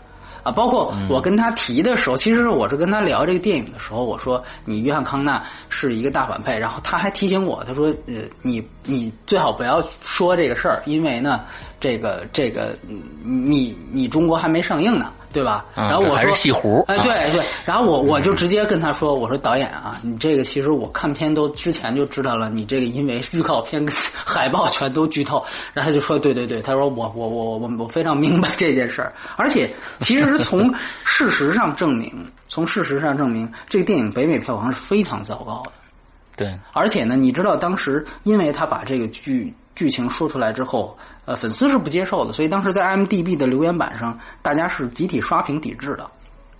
[0.47, 11.41] 啊，包括我跟他提的时候，其实我是跟他聊这个电影的时候，我说你约翰康纳是一个大反派，然后他还提醒我，他说呃，你你最好不要说这个事儿，因为呢，
[11.79, 12.77] 这个这个
[13.23, 15.11] 你你中国还没上映呢。
[15.29, 15.65] 对吧？
[15.75, 17.43] 然后我还是戏胡，哎，对对。
[17.63, 23.85] 然后我我就直接跟他说：“我说导演啊，你这个其实我看片都之前就知道了，你这个因为预告片、
[24.25, 35.71] 海报全都剧透。”然后他就说：“对对对。”他说：“我我我我我非常明白这件事儿，而且其实从事实上证明，从事实上证明，这个电影北美票房是非常糟糕的。
[36.35, 46.09] 对，而且呢，你知道当时因为他把这个剧。”剧情说出来之后，呃，粉丝是不接受的，所以当时在 m d b 的留言板上，大家是集体刷屏抵制的。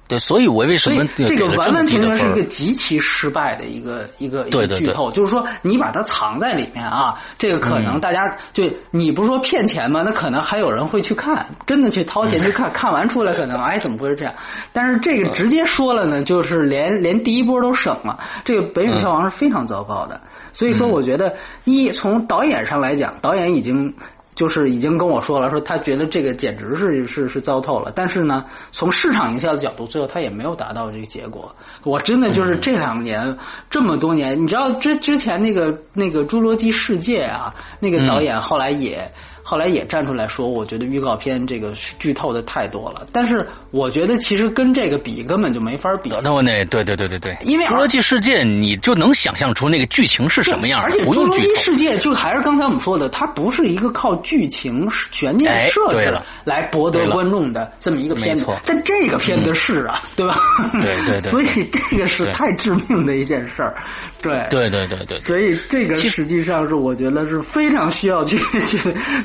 [0.07, 5.11] 对，所以我为什么这个完完全全是一个极其失败的一个一个一个剧透？
[5.11, 10.03] 就是说，你把它藏在里面啊，这个可能大家就你不是说骗钱吗？
[10.05, 14.33] 那可能还有人会去看，真的去掏钱去看，看完出来可能哎怎么会是这样？
[14.71, 20.21] 但是这个直接说了呢，就是连连第一波都省了，这个北美票房是非常糟糕的。
[20.53, 23.93] 所以说，我觉得一从导演上来讲，导演已经。
[24.37, 27.91] 就是已经跟我说了，说他觉得这个简直是是是糟透了。
[27.95, 31.55] 但是呢，从市场营销的角度，最后他也没有达到这个结果。
[31.83, 33.35] 我真的就是这两年
[33.67, 39.11] 这么多年，你知道之之前那个那个《侏罗纪世界》啊，那个导演后来也。
[39.49, 43.07] 后来也站出来说，我觉得预告片这个剧透的太多了。
[43.13, 46.11] 但是我觉得其实跟这个比根本就没法比。
[46.21, 58.45] 那我那对对对对对，因为侏罗纪世界你就能想象出那个剧情是什么样，而且侏罗纪世界就还是刚才我们说的，它不是一个靠剧情悬念设置来博得观众的这么一个片子。
[58.65, 60.35] 但这个片子是啊，对吧？
[60.81, 63.77] 对对对， 所以这个是太致命的一件事儿。
[64.21, 68.37] 对对对对对，所以这个实际上是我觉得是非常需要去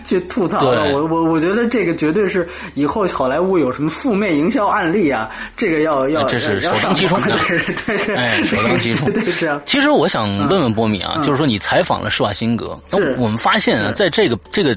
[0.04, 0.11] 去。
[0.12, 7.32] 去吐槽了，我我我觉得这个绝对是以后好莱坞有什么负面营销案例啊，这个要要这是首当其冲的，
[7.86, 9.10] 对对，哎，首当其冲。
[9.64, 14.76] 其实我想问问波米啊，就是说你采访了施瓦辛格，那我们发现啊，在这个这个。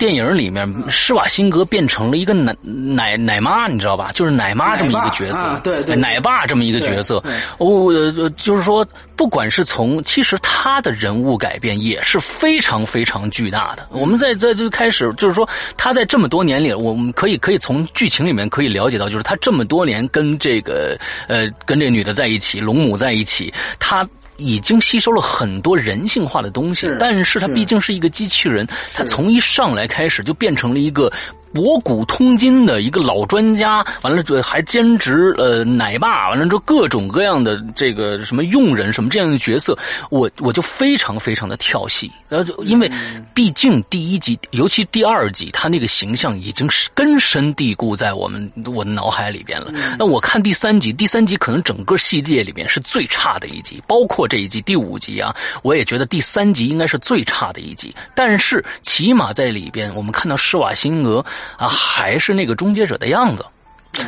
[0.00, 4.10] 电影里面，施瓦辛格变成了一个奶奶奶妈，你知道吧？
[4.14, 7.22] 就是奶妈这么一个角色，对对，奶爸这么一个角色。
[7.58, 7.92] 我
[8.30, 8.84] 就是说，
[9.14, 13.86] 不管是从，其实他的人物改变也是非常非常巨大的。
[13.90, 24.08] 我们在在最开始，就是说他在这么多年里，我们可以可以从剧情里面可以了解到，就是他这么多年跟这个呃跟这女的在一起，龙母在一起，他。
[24.40, 31.12] 已经吸收了很多人性化的东西，但是它毕竟是一个机器人，它从一上来开始就变成了一个
[31.52, 39.76] 博古通今的一个老专家，完了就还兼职呃奶爸，完了之后各种各样的这个什么佣人什么这样的角色，
[40.10, 42.90] 我我就非常非常的跳戏，然后就因为
[43.34, 49.72] 毕竟第一集，尤其第二集，他那个形象已经是根深蒂固在我们我的脑海里边了。
[49.98, 61.24] 那我看第三集，第三集可能整个系列里边是最差的一集，包括这一集第五集啊，我也觉得第三集应该是最差的一集，但是起码在里边我们看到施瓦辛格。
[61.56, 63.44] 啊，还是那个终结者的样子，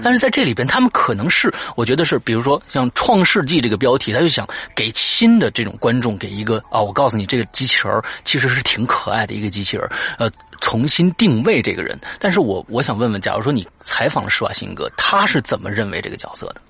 [0.02, 10.30] 但是在这里边，他们可能是我觉得是，比如说像《创世纪》这个标题，他就想给新的这种观众给一个啊，我告诉你，这个机器人其实是挺可爱的一个机器人，呃，
[10.60, 11.98] 重新定位这个人。
[12.18, 16.60] 但是我我想问问，假如说你采访了施瓦辛格，他是怎么认为这个角色的？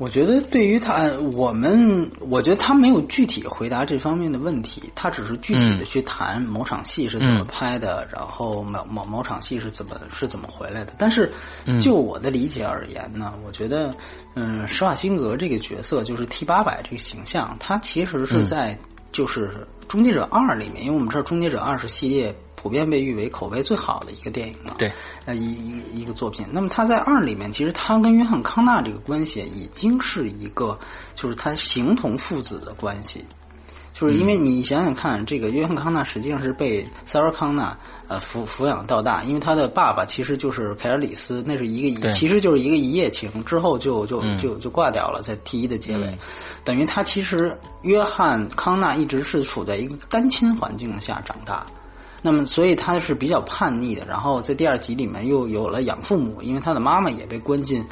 [0.00, 10.94] 我觉得对于他，我们我觉得他没有具体回答这方面的问题，他只是具体的去谈某场戏是怎么拍的，然后某某某场戏是怎么是怎么回来的。
[10.96, 11.30] 但是
[11.78, 13.94] 就我的理解而言呢，我觉得，
[14.34, 18.78] 嗯，施瓦辛格这个角色就是 T 八百这个形象，他其实是在
[19.12, 19.48] 就是
[19.86, 22.34] 《终结者二》里面，因为我们知道《终结者二》是系列。
[22.60, 24.74] 普遍被誉为口碑最好的一个电影了？
[24.76, 24.92] 对，
[25.24, 26.46] 呃，一一一个作品。
[26.52, 30.78] 那么他在二里面，其实他跟约翰康纳这个关系已经是一个，
[31.14, 33.24] 就是他形同父子的关系。
[33.92, 37.76] 就是因为你想想看，这个约翰康纳实际上是被塞尔康纳
[38.08, 46.18] 呃抚抚养到大，因为他的爸爸其实就是凯尔里斯，那是一个其实就是一个一夜情，之后就就就就挂掉了，在 T 一的结尾，
[46.64, 51.66] 等于他其实约翰康纳一直是处在一个单亲环境下长大。
[52.22, 54.04] 那么，所以他是比较叛逆的。
[54.06, 57.84] 然后在第二集里面又有了养父母，因为他的妈妈也被关进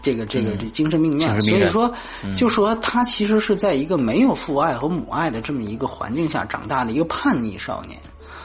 [0.00, 1.40] 这个这个这精神病院。
[1.42, 1.92] 所以说，
[2.36, 7.98] 就说他其实是在一个没有父爱和母爱的这么一个环境下长大的一个叛逆少年。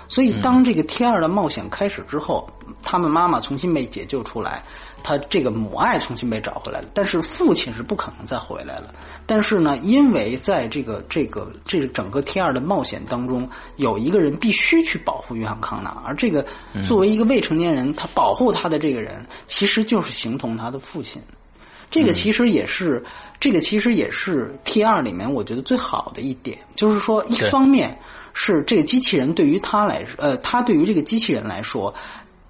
[0.07, 2.49] 所以，当这个 T 二的冒险开始之后，
[2.81, 4.63] 他们妈妈重新被解救出来。
[5.07, 8.93] 他这个母爱重新被找回来了，但是父亲是不可能再回来了。
[9.25, 16.45] 但是呢，因为在这个这个这整个 T 二的冒险当中，有一个人必须去保护约翰康纳，而这个
[16.85, 21.21] 作为一个未成年人，他保护他的这个人，其实就是形同他的父亲。
[21.89, 23.05] 这个其实也是
[23.39, 27.97] 这个其实也是 T 二里面我觉得最好的一点，就是说，一方面
[28.33, 31.93] 是这个机器人对于他来，呃，他对于这个机器人来说。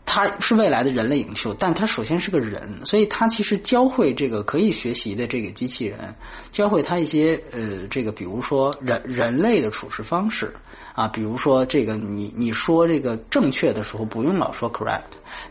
[0.08, 5.99] 他是未来的人类领袖，但他首先是个人，所以他其实教会这个可以学习的这个机器人，
[6.49, 10.51] 教会他一些呃，这个比如说人人类的处事方式
[10.95, 15.01] 啊，比如说这个你你说这个正确的时候不用老说 correct，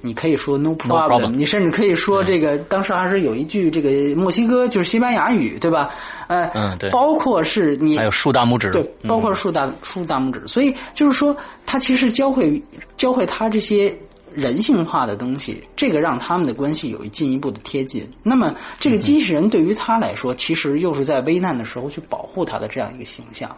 [0.01, 5.91] 你可以说 no problem，你甚至可以说这个当时还是有一句这个墨西哥就是西班牙语对吧？
[6.29, 11.37] 呃，嗯对，包括是你还有竖大拇指，对，包括竖大竖大拇指，所以就是说
[11.67, 12.61] 他其实教会
[12.97, 13.95] 教会他这些。
[14.37, 18.09] 人性化的东西，这个让他们的关系有进一步的贴近。
[18.23, 23.57] 那么，这个机器人对于他来说，其实又是在危难的时候去保护他的这样一个形象。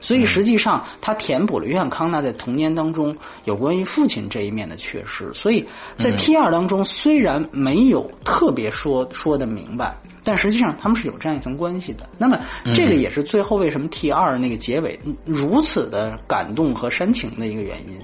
[0.00, 5.32] 所以，实际上他填补了约翰康纳在童年当中有关于父亲这一面的缺失。
[5.32, 5.66] 所以
[5.96, 9.98] 在 T 二当中，虽然没有特别说说的明白。
[10.24, 12.08] 但实际上他们是有这样一层关系的。
[12.18, 12.40] 那么
[12.74, 17.98] 这个也是最后为什么 T 二那个结尾如此的感动和煽情的一个原因。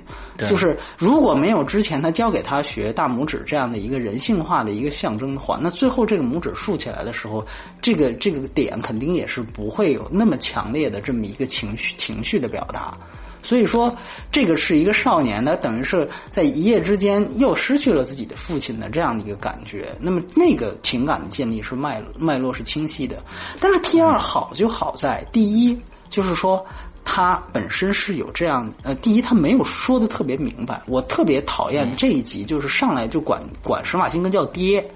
[0.48, 7.44] 就是如果没有之前他教给他学大拇指这样的一个人性化的一个象征的话，那最后这个拇指竖起来的时候，
[7.82, 12.96] 这个这个点肯定也是不会有那么强烈的这么一个情绪情绪的表达。
[13.42, 13.96] 所以说，
[14.30, 19.88] 这个是一个少年，他等于是在一夜之间又失去了自己的父亲的这样的一个感觉。
[20.00, 23.22] 那么，那个情感的建立是脉脉络是清晰的。
[23.60, 25.78] 但是 T 二好就好在，第一
[26.08, 26.64] 就是说，
[27.04, 30.82] 他本身是有这样呃，第一他没有说的特别明白。
[30.86, 34.90] 我特别讨厌这一集，就是上来就管管史马辛格叫爹。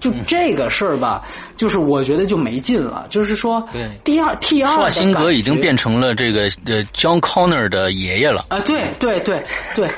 [0.00, 1.22] 就这个事儿吧，
[1.56, 3.06] 就是我觉得就没劲了。
[3.10, 8.58] 就是说，对，第二 T 二，施瓦辛格已经变成了这个呃 John Connor 的爷爷了啊！
[8.60, 9.42] 对对对
[9.74, 9.88] 对，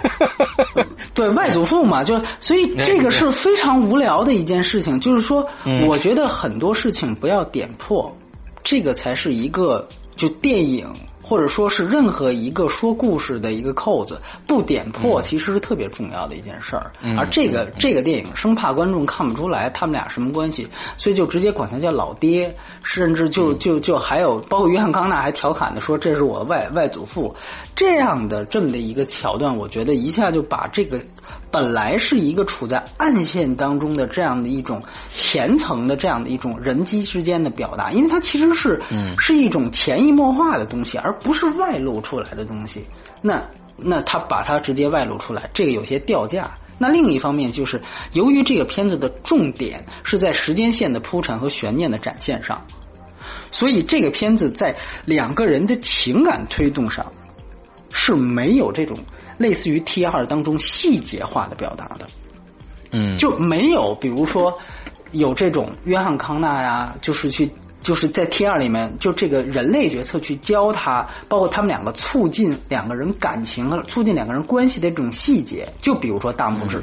[1.14, 5.01] 对 外祖父嘛，就所以这个是非常无聊的一件事情。
[5.01, 5.46] 就是说，
[5.86, 8.14] 我觉得很多事情不要点破，
[8.62, 9.86] 这个才是一个
[10.16, 10.90] 就电影。
[11.22, 16.90] 或者说是任何一个说故事的一个扣子不点破，其实是特别重要的一件事儿。
[17.18, 27.34] 而这个这个电影生怕观众看不出来他们俩什么关系，所以就直接管他叫老爹，甚至就就就还有包括约翰康纳还调侃的说这是我外外祖父
[27.76, 31.00] 这样的这么的一个桥段，我觉得一下就把这个。
[31.51, 34.82] 本来是一个处在暗线当中的这样的一种
[35.12, 38.80] 前层的这样的一种人机之间的表达，因为它其实是
[39.18, 42.84] 是一种潜移默化的东西，而不是外露出来的东西。
[43.20, 43.42] 那
[43.76, 46.55] 那他把它直接外露出来，这个有些掉价。
[46.78, 47.82] 那另一方面就是
[48.12, 52.64] 由于这个片子的重点是在时间线的铺陈和悬念的展现上，
[53.51, 57.12] 所以这个片子在两个人的情感推动上
[57.92, 58.96] 是没有这种
[59.41, 62.07] 类似于 T 二当中细节化的表达的。
[62.93, 64.57] 嗯，就没有，比如说
[65.12, 67.49] 有这种约翰康纳呀，就是去
[67.80, 76.82] 就是在 T 二里面，就这个人类角色去教他，包括他们两个促进两个人感情和促进两个人关系的这种细节，就比如说大拇指、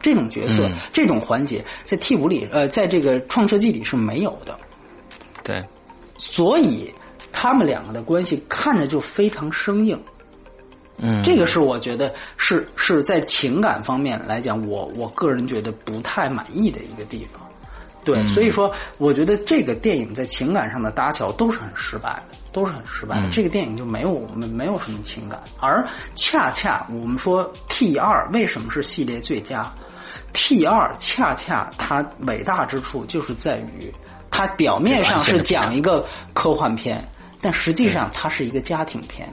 [0.00, 4.58] 这种角色、这种环节，在 T 五里呃，在这个创世纪里是没有的，
[5.42, 5.62] 对，
[6.16, 6.90] 所以
[7.32, 10.00] 他们两个的关系看着就非常生硬。
[10.98, 17.40] 嗯，这个是我觉得是是在情感方面来讲，我我个人觉得不太满意的一个地方。
[18.04, 23.28] 对，所以说我觉得这个电影在情感上的搭桥都是很失败的，都是很失败的。
[23.28, 29.70] 这个电影就没有没没有什么情感，而恰恰我们说 T 二为什么是系列最佳
[30.32, 33.92] ？T 二恰恰它伟大之处就是在于
[34.30, 37.06] 它表面上是讲一个科幻片，
[37.42, 39.28] 但实际上它是一个家庭片。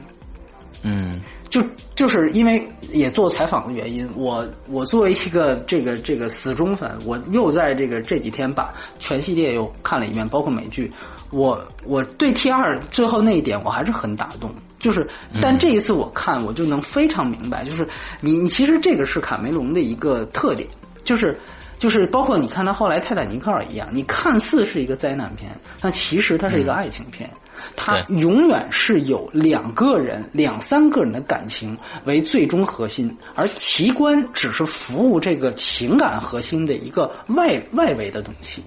[0.82, 1.22] 嗯。
[1.56, 1.64] 就
[1.96, 10.92] 就是因为也做采访的原因，我我作为一个这个这个死忠粉，我又在这个这几天把全系列又看了一遍，包括美剧。
[11.32, 15.08] 我我对 T 二最后那一点我还是很打动，就是
[15.42, 17.88] 但这一次我看我就能非常明白，就是
[18.20, 20.68] 你你其实这个是卡梅隆的一个特点，
[21.06, 21.40] 就是
[21.80, 25.50] 就是包括你看他后来泰坦尼克号一样，你看似是一个灾难片，
[25.80, 27.30] 但其实它是一个爱情片。
[27.76, 38.64] 它永远是有两个人、两三个人的感情为最终核心，而奇观只是服务这个情感核心的一个外外围的东西。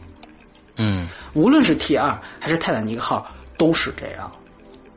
[0.77, 3.27] 嗯，无论是 T 二还是泰坦尼克号，
[3.57, 4.31] 都是这样，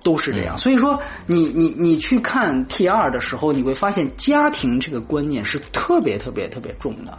[0.03, 0.57] 都是这样。
[0.57, 7.17] 所以说，你你你去看 T 二的时候，你会发现家庭这个观念是特别特别特别重的。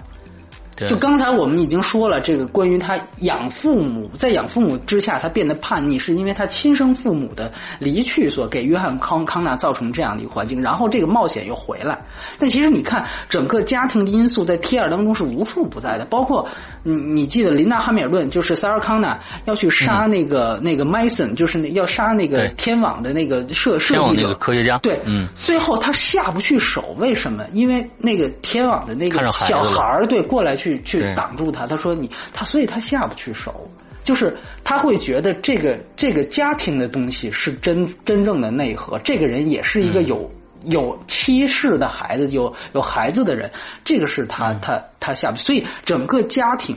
[0.76, 11.98] 就刚才我们已经说了，这个关于他养父母，在养父母之下，他变得叛逆，是因为他亲生父母的离去所给约翰康康纳造成这样的一个环境，然后这个冒险又回来。
[12.38, 16.48] 但其实你看，整个家庭的因素在 T 二当中是无处不在的，包括
[16.82, 27.44] 你你记得琳达哈米尔顿就是塞尔康纳要去杀那个那个麦森，就是要杀那个天网的那个设设计者科学家，对，嗯，最后他下不去手，为什么？
[27.52, 30.72] 因为那个天网的那个小孩儿对过来去。
[30.82, 33.70] 去挡住他，他说你他，所以他下不去手，
[34.04, 40.30] 就是他会觉得这个这个家庭的东西是真真正的内核，这个人也是一个有
[40.64, 43.50] 有妻室的孩子，有有孩子的人，
[43.84, 46.76] 这个是他他他下不去，所以整个家庭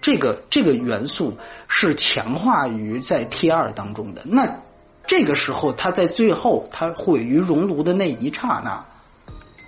[0.00, 1.36] 这个这个元素
[1.68, 4.22] 是强化于在 T 二当中的。
[4.24, 4.60] 那
[5.06, 8.84] 这个时候他在最后他毁于熔炉的那一刹那。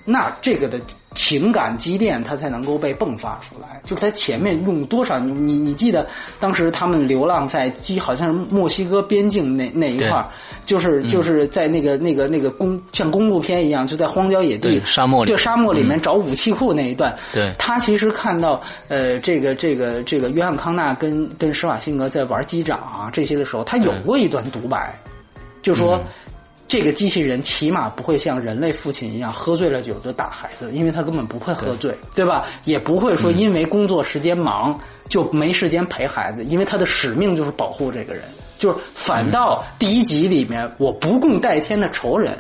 [0.05, 0.81] 那这个的
[1.15, 3.81] 情感积淀，它才能够被迸发出来。
[3.85, 6.07] 就是他前面用多少，你你你记得
[6.39, 10.29] 当时他们流浪在，好像是墨西哥边境那那一块儿，
[10.67, 17.17] 就是就是在那个那个那个公像公路片一样，就在荒郊野地、沙漠里，对沙漠里面找武器库那一段。
[17.33, 24.95] 对，他其实看到呃，这个这个这个约翰康纳跟跟施瓦辛格在玩机长啊这些的时候，他有过一段独白，
[25.63, 26.01] 就说。
[26.69, 32.47] 这个机器人起码不会像人类父亲一样喝醉了酒就打孩子，因为他根本不会喝醉，对吧？
[32.65, 38.25] 也不会说因为工作时间忙就没时间陪孩子，因为他的使命就是保护这个人。
[38.59, 42.37] 就是反倒第一集里面我不共戴天的仇人，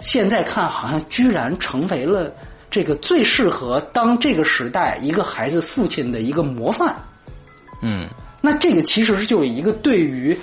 [0.00, 2.32] 现在看好像居然成为了
[2.70, 6.96] 这个最适合当这个时代一个孩子父亲的一个模范。
[7.82, 8.08] 嗯，
[8.40, 10.34] 那这个其实是就有一个对于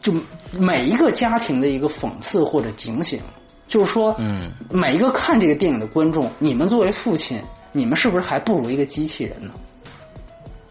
[0.00, 0.14] 就。
[0.56, 3.20] 每一个家庭的一个讽刺或者警醒，
[3.66, 7.38] 就是说，嗯，每一个看这个电影的观众，你们作为父亲，
[7.70, 9.52] 你们是不是还不如一个机器人呢？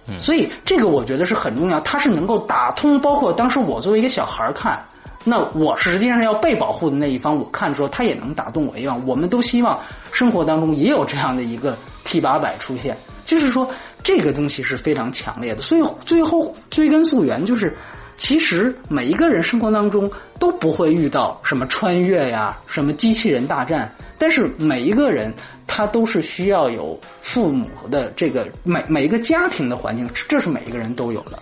[0.07, 4.83] 嗯，所以这个我觉得是很重要，它是能够打通，包括当时我作为一个小孩看，
[5.23, 8.99] 那我实际上要被保护的那一方，我看的时候，他也能打动我一样。
[9.05, 9.79] 我们都希望
[10.11, 13.69] 生活当中也有这样的一个 T 八百出现，就是说
[14.01, 15.61] 这个东西是非常强烈的。
[15.61, 17.77] 所以最后追根溯源，就是。
[18.17, 25.31] 其实每一个人生活当中都不会遇到什么穿越呀，什么机器人大战，但是每一个人
[25.67, 31.39] 他都是需要有父母的这个每每一个家庭的环境，这是每一个人都有的。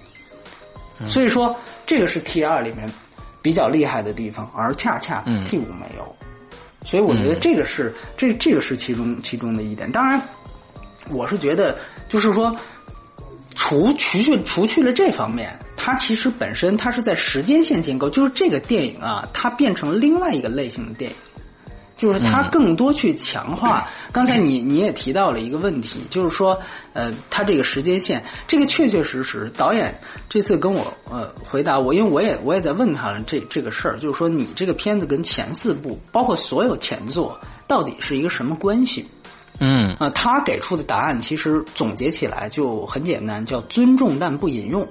[1.08, 1.56] 所以说，
[1.86, 2.92] 这个是 T 二里面
[3.42, 6.16] 比较厉害的地方，而恰恰 T 五没有。
[6.84, 9.90] 所以我觉得这个是这这个是其中其中的一点。
[9.90, 10.22] 当然，
[11.10, 11.78] 我是觉得
[12.10, 12.54] 就是说。
[13.56, 21.18] 除除去除去了这方面，它其实本身它是在时间线建构，就是这个电影啊，它变成另外一个类型的电影，
[21.96, 23.88] 就是它更多去强化。
[24.12, 26.62] 刚才你你也提到了一个问题，就是说，
[26.94, 39.06] 呃，它这个时间线，这个确确实实，导演这次跟我呃回答我，因为我也我也在问他了这这个事儿，就是说你这个片子跟前四部，包括所有前作，到底是一个什么关系？
[39.60, 44.88] 嗯啊，他给出的答案其实总结起来就很简单，叫尊重但不引用。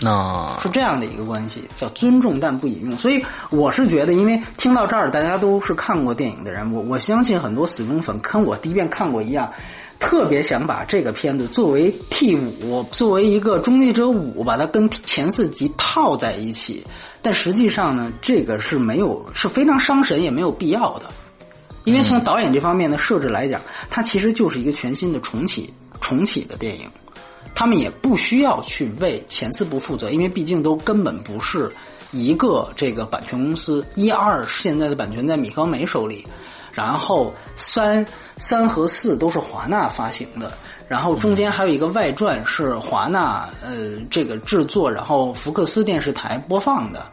[0.00, 2.96] 那是这样的一个关系，叫尊重但不引用。
[2.96, 9.52] 所以我是觉得，因为听到这儿，大家都是看过电影的人，我我相信很多死忠粉跟我第一遍看过一样，
[10.00, 16.84] 特别想把这个片子作为 T 五，作为一个终结者五，把它跟前四集套在一起。
[17.20, 21.10] 但实际上呢，这个是没有是非常伤神，也没有必要的。
[21.84, 23.60] 因为从导演这方面的设置来讲，
[23.90, 26.90] 它其实就是一个全新的重启重启的电影。
[27.54, 31.70] 他们也不需要去为前四部负责，因为毕竟都根本不是
[32.10, 33.84] 一个这个版权公司。
[33.94, 36.26] 一二现在的版权在米高梅手里，
[36.72, 38.06] 然后三
[38.38, 40.52] 三和四都是华纳发行的，
[40.88, 47.06] 然后中间还有一个外传是华纳呃这个制作，然后福克斯电视台播放的。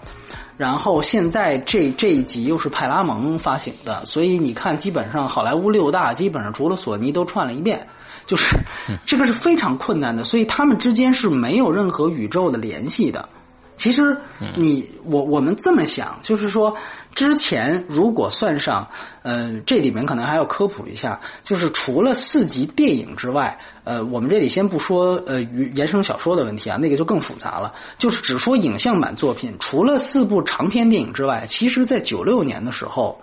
[0.60, 7.88] 然后现在这这一集又是派拉蒙发行的，所以你看，基本上好莱坞六大基本上除了索尼都串了一遍。
[8.26, 8.58] 就是
[9.06, 13.30] 这个是非常困难的，所以他们之间是没有任何宇宙的联系的。
[13.78, 14.18] 其实
[14.58, 16.76] 你我我们这么想，就是说
[17.16, 18.90] 之前如果算上，
[19.22, 27.74] 呃，这里面可能还要科普一下，就是除了四集电影之外，呃，我们这里先不说呃原生小说的问题啊，那个就更复杂了。
[27.98, 33.22] 就是只说影像版作品，除了四部长篇电影之外，其实在九六年的时候，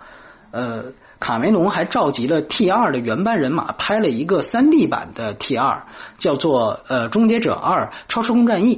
[0.51, 0.85] 呃。
[1.19, 5.87] 卡梅隆还召集了 T 二的原班人马，拍了一个三 D 版的 T 二，
[6.19, 8.75] 叫做呃《终结者二：超时空战役》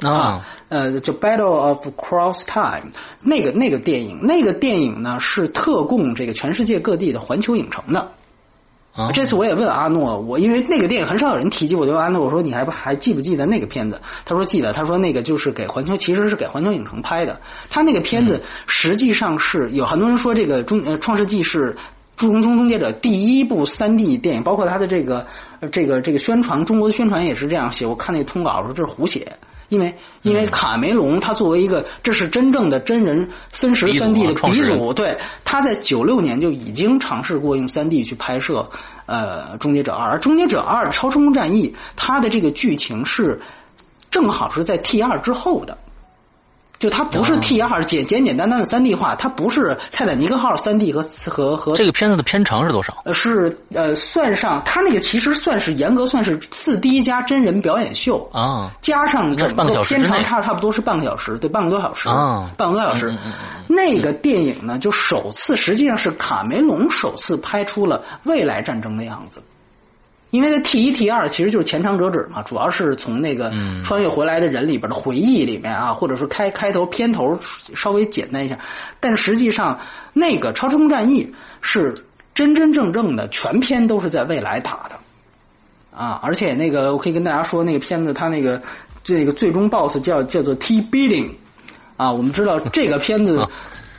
[0.00, 2.92] 啊，呃，就 Battle of Cross Time
[3.22, 8.12] 那个那个电影，那个电影呢是特供这个全世界各地的环球影城的。
[8.94, 14.00] 啊这次我也问阿诺，我因为那个电影很少有人提及，我就问阿诺我说你还不还记不记得那个片子？
[14.24, 17.38] 他说记得，他说那个就是给环球，其实是给环球影城拍的。
[17.68, 21.74] 他那个片子实际上是有很多人说这个中呃《创世纪》是
[22.16, 25.26] 《诸公终结者》第一部三 D 电影，包括他的这个
[25.70, 27.84] 这个这个宣传，中国的宣传也是这样写。
[27.84, 29.36] 我看那个通稿说这是胡写。
[29.68, 38.68] 因为因为卡梅隆他作为一个这是真正的真人分时三 D 的鼻祖，对，他在九六年就已经尝试过用三 D 去拍摄
[39.06, 43.40] 呃《终结者二》，而《终结者二：超时空战役》它的这个剧情是
[44.10, 45.76] 正好是在 T 二之后的。
[46.78, 53.02] 就它不是 T 二简简简单单的三 D 化，它不是泰坦尼克号三 D 和和和这个片子的片长是多少？
[53.04, 63.16] 呃，是呃，算上它那个其实算是严格算是四 D 加真人表演秀啊，加上整个片长差差不多是半个小时，对，半个多小时啊，半个多小时。
[63.68, 69.42] 那个电影呢，就首次实际上是卡梅隆首次拍出了未来战争的样子。
[70.30, 73.52] 因为在 T 一 T 二其实就是前长折纸嘛，主要是从那个
[73.84, 77.38] 穿越回来的人里边的回忆里面啊，或者说开开头片头
[77.74, 78.58] 稍微简单一下，
[79.00, 79.78] 但实际上
[80.12, 81.94] 那个超时空战役是
[82.34, 84.98] 真真正正的全篇都是在未来打的。
[85.96, 88.60] 啊，而且那个我可以跟大家说，那个片子它那个
[89.02, 91.30] 这个最终 BOSS 叫叫做 T Billing
[91.96, 93.46] 啊，我们知道这个片子。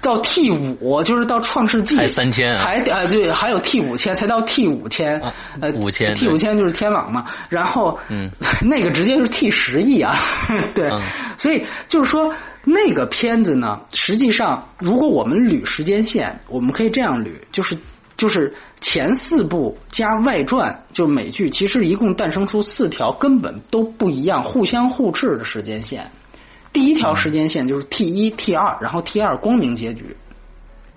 [0.07, 5.21] 到 T 五就是到创世纪才三千，才呃对，还有 T 五千才到 T 五千，
[5.59, 8.31] 呃五千 T 五千就是天网嘛，然后嗯。
[8.61, 10.15] 那个直接是 T 十亿啊，
[10.73, 10.89] 对，
[11.37, 12.33] 所以就是说
[12.63, 17.77] 那个片子呢，实际上如果我们捋时间线，我们可以这样捋，就是
[18.15, 26.09] 就是前四部加外传，就是美剧，其实一共诞生出四条根本都不一样、互相互斥的时间线。
[26.73, 30.15] 第一条时间线就是 T 一 T 二，然后 T 二光明结局。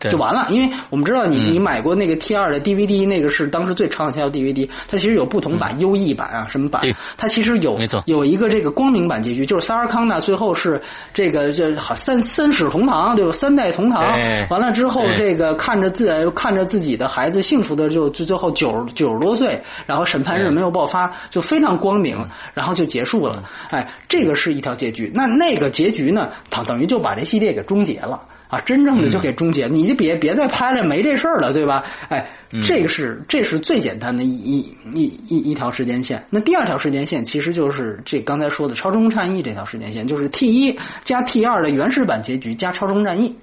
[0.08, 4.68] 就完了，因为我们知道你你买过那个 T 二的 DVD，那个是当时最畅销的 DVD。
[4.88, 6.80] 它其实有不同版，优异版啊，什么版？
[7.18, 10.80] 它其实有没错，有一个这个光明版结局，就是萨尔康纳最后是
[11.12, 13.32] 这个这好三三世同堂，对吧？
[13.32, 14.02] 三代同堂，
[14.48, 22.16] 完了之后这个看着自看着自己的孩子幸福的就就最后九九十多岁，然后审判日没有爆发，就非常光明，
[22.54, 23.44] 然后就结束了。
[23.70, 25.10] 哎，这个是一条结局。
[25.14, 26.30] 那那个结局呢？
[26.48, 28.22] 它等于就把这系列给终结了。
[28.50, 31.84] 啊，真正的就给终结，你就别别再拍了，没这事儿了，对吧？
[32.08, 32.28] 哎，
[32.62, 36.26] 这个是这是最简单的一一一一一条时间线。
[36.30, 43.36] 那第二条时间线其实就是这刚才说的超时空战役这条时间线，就是 T 一加 T 二的原始版结局加超时空战役。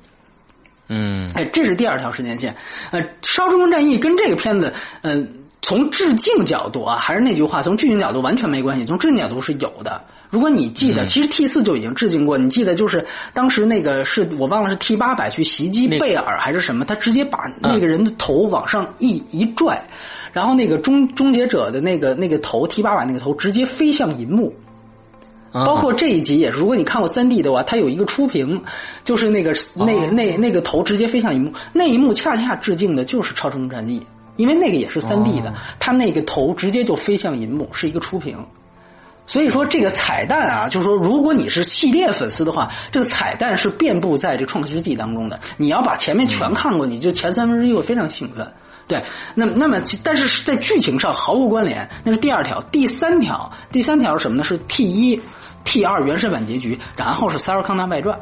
[0.90, 2.56] 嗯，哎，这是第二条时间线。
[2.92, 10.04] 呃，超时空战役跟这个片子，嗯，从致敬角度啊，还是那句话，从剧情角度完全没关系，从致敬角度是有的。
[10.30, 12.38] 如果你记得，其实 T 四就已经致敬过。
[12.38, 19.84] 你记得就是当时那个是我忘了是 T 八百去袭击贝尔还是什么，他直接把那个人的头往上一一拽，
[20.34, 24.54] 然后那个终终结者的那个那个头 T 八百那个头直接飞向银幕。
[25.54, 28.62] 包括这一集也是，如果你看过三 D 的话，它有一个初屏，
[29.04, 34.00] 就是那个那个那那个头直接飞向银幕，那一幕恰恰致敬的就是《超时空战记》，
[34.36, 38.46] 因为那个也是三 D 的，它那个头直接就飞向银幕，是一个初屏。
[39.28, 45.40] 所以说这个彩蛋啊，就是说如果你是系列粉丝的话，这个彩蛋是遍布在这《创世纪》当中的。
[45.58, 48.52] 你要把前面全看过，你就前三分之一会非常兴奋。
[48.88, 49.04] 对，
[49.36, 52.62] 那那么但是在剧情上毫无关联，那是第二条。
[52.72, 54.44] 第三条，第三条是什么呢？
[54.44, 55.22] 是 T 一。
[55.66, 58.18] T 二原始版结局，然后是《塞尔康纳外传》，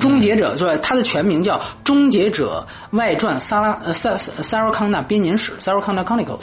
[0.00, 6.40] 终结者就是它的全名叫《终结者外传》萨拉呃塞塞尔康纳编年史《塞尔康纳 Chronicles》，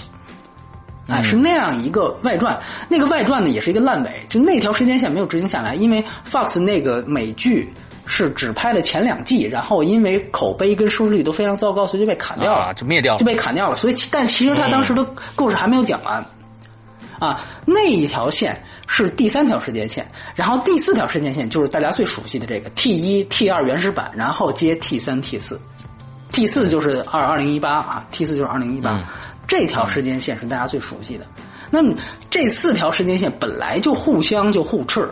[1.10, 2.60] 哎，是那样一个外传。
[2.88, 7.74] 那个外传呢，也是一个烂尾，就那条时间线没有执行下来，因为 Fox 那个美剧
[8.06, 13.76] 是只拍了前两季，然后因为口碑跟收视率都非常糟糕，所以就被砍掉了，就灭掉了，就被砍掉了。
[13.76, 15.06] 所以，但其实他当时的
[15.36, 16.26] 故事还没有讲完
[17.20, 18.64] 啊，那一条线。
[18.92, 25.62] 是第三条时间线，然后第四条时间线就是大家最熟悉的这个 T 一 T 二原始版，然后接 T 三 T 四
[26.32, 29.00] ，T 四就是二二零一八啊，T 四就是二零一八，
[29.50, 31.26] 这条时间线是大家最熟悉的。
[31.70, 31.94] 那么
[32.30, 35.10] 这四条时间线本来就互相就互斥。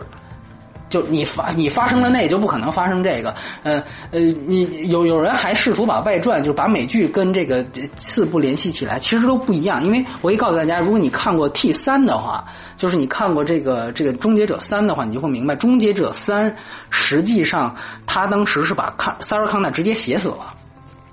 [0.88, 3.34] 就你发你发生了那，就不可能发生这个。
[3.62, 7.62] 呃呃，你有有人还试图把外传，就是把美剧跟这个
[7.94, 9.84] 四部联系起来，其实都不一样。
[9.84, 12.42] 因为我可以告诉大家，如果你看过 T 三的话，
[12.78, 16.56] 就是你看过这个这个终结者三的话，你就会明白，终结者三
[16.88, 17.76] 实际上
[18.06, 20.54] 他当时是把康萨尔康纳直接写死了。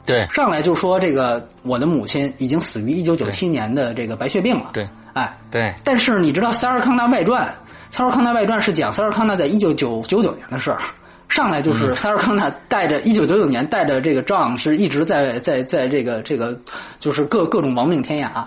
[0.05, 4.69] 对，上来就说这个我的母亲已经死于一九九七年的这个白血病了。
[4.73, 5.73] 对，哎，对。
[5.83, 7.55] 但是你知道塞尔康纳外传？
[7.89, 10.79] 塞尔康纳外传是讲塞尔康纳在一九九九九年的事儿，
[11.29, 16.59] 上来就是塞尔康纳带着一九九九年带着这个仗是一直在在在这个这个
[16.99, 18.45] 就是各各种亡命天涯，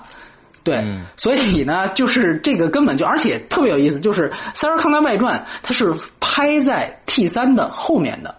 [0.63, 0.85] 对，
[1.17, 8.35] 所以呢就是这个根本就而且特别有意思，就是塞尔康纳外传它是拍在 T 三的后面的，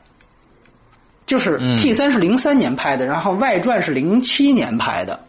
[1.30, 5.20] 就是 T 三是零三年拍的，然后外传是零七年拍的，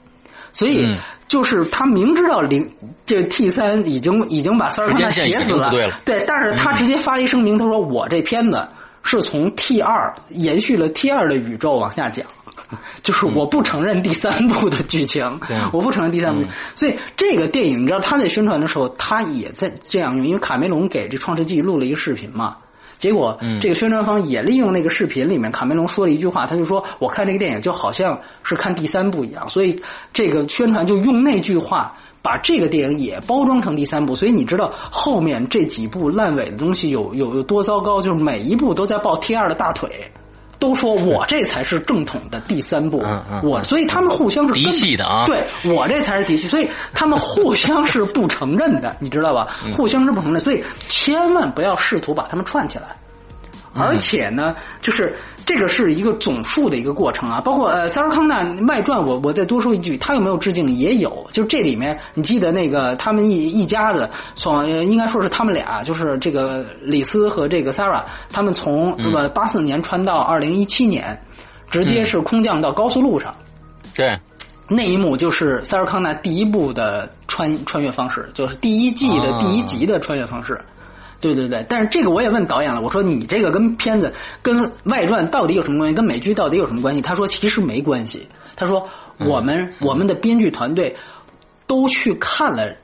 [0.53, 0.97] 所以。
[1.31, 2.69] 就是他明知道零
[3.07, 5.71] 这 T 三已经已经把塞尔康纳写死了，
[6.05, 8.67] 对，但是他直接发了一声明，他说我这片子
[9.05, 12.27] 是从 T 二延续了 T 二的宇宙往下讲，
[13.05, 15.39] 就是我不承认第三部的剧情，
[15.73, 16.43] 我不承认第三部，
[16.75, 22.57] 所以这个电影你知道他在宣传的时候，他也在这样用，因为卡梅隆给这创世纪录了一个视频嘛。
[23.01, 29.83] 结果，这个宣传方也利用那个视频里面，卡梅隆说了一句话，他就说：“我看这个电影就好像是看第三部一样。”所以，
[30.13, 34.15] 这个宣传就用那句话把这个电影也包装成第三部。
[34.15, 38.03] 所以，你知道后面这几部烂尾的东西有有有多糟糕？
[38.03, 40.13] 就是每一部都在抱 T 二的大腿。
[40.61, 43.03] 都说我这才是正统的第三部，
[43.43, 45.43] 我所以他们互相是嫡系的啊，对
[45.75, 49.49] 我这才是嫡系，所以他们互相是不承认的，你知道吧？
[49.73, 52.97] 互相是不承认，所以千万不要试图把他们串起来。
[53.73, 55.17] 而且呢，就是
[55.47, 60.69] 这个是一个总数的一个过程啊，包括呃《塞尔康纳外传》，我我再多说一句，他有没有致敬？
[60.71, 68.03] 也有，就这里面你记得那个他们一一家子从应该说是他们俩，就是这个李斯和这个 Sarah，
[68.33, 71.23] 他们从那么八四年穿到二零一七年，
[71.71, 73.35] 直接是空降到高速路上，
[73.95, 74.19] 对，
[74.69, 80.61] 那一幕就是塞尔康纳第一部的穿穿越方式，就是第一季的第一集的穿越方式。
[81.21, 85.95] 对对对，但是这个我也问导演了，我说你这个跟片子、跟外传到底有什么关系？
[85.95, 87.03] 跟美剧到底有什么关系？
[87.03, 88.27] 他说其实没关系。
[88.57, 90.97] 他说我们我们的编剧团队
[91.67, 92.77] 都去看了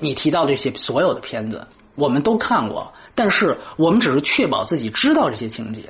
[0.00, 5.82] 你提到这些所有的片子，我们都看过，但是我们只是确保自己知道这些情节，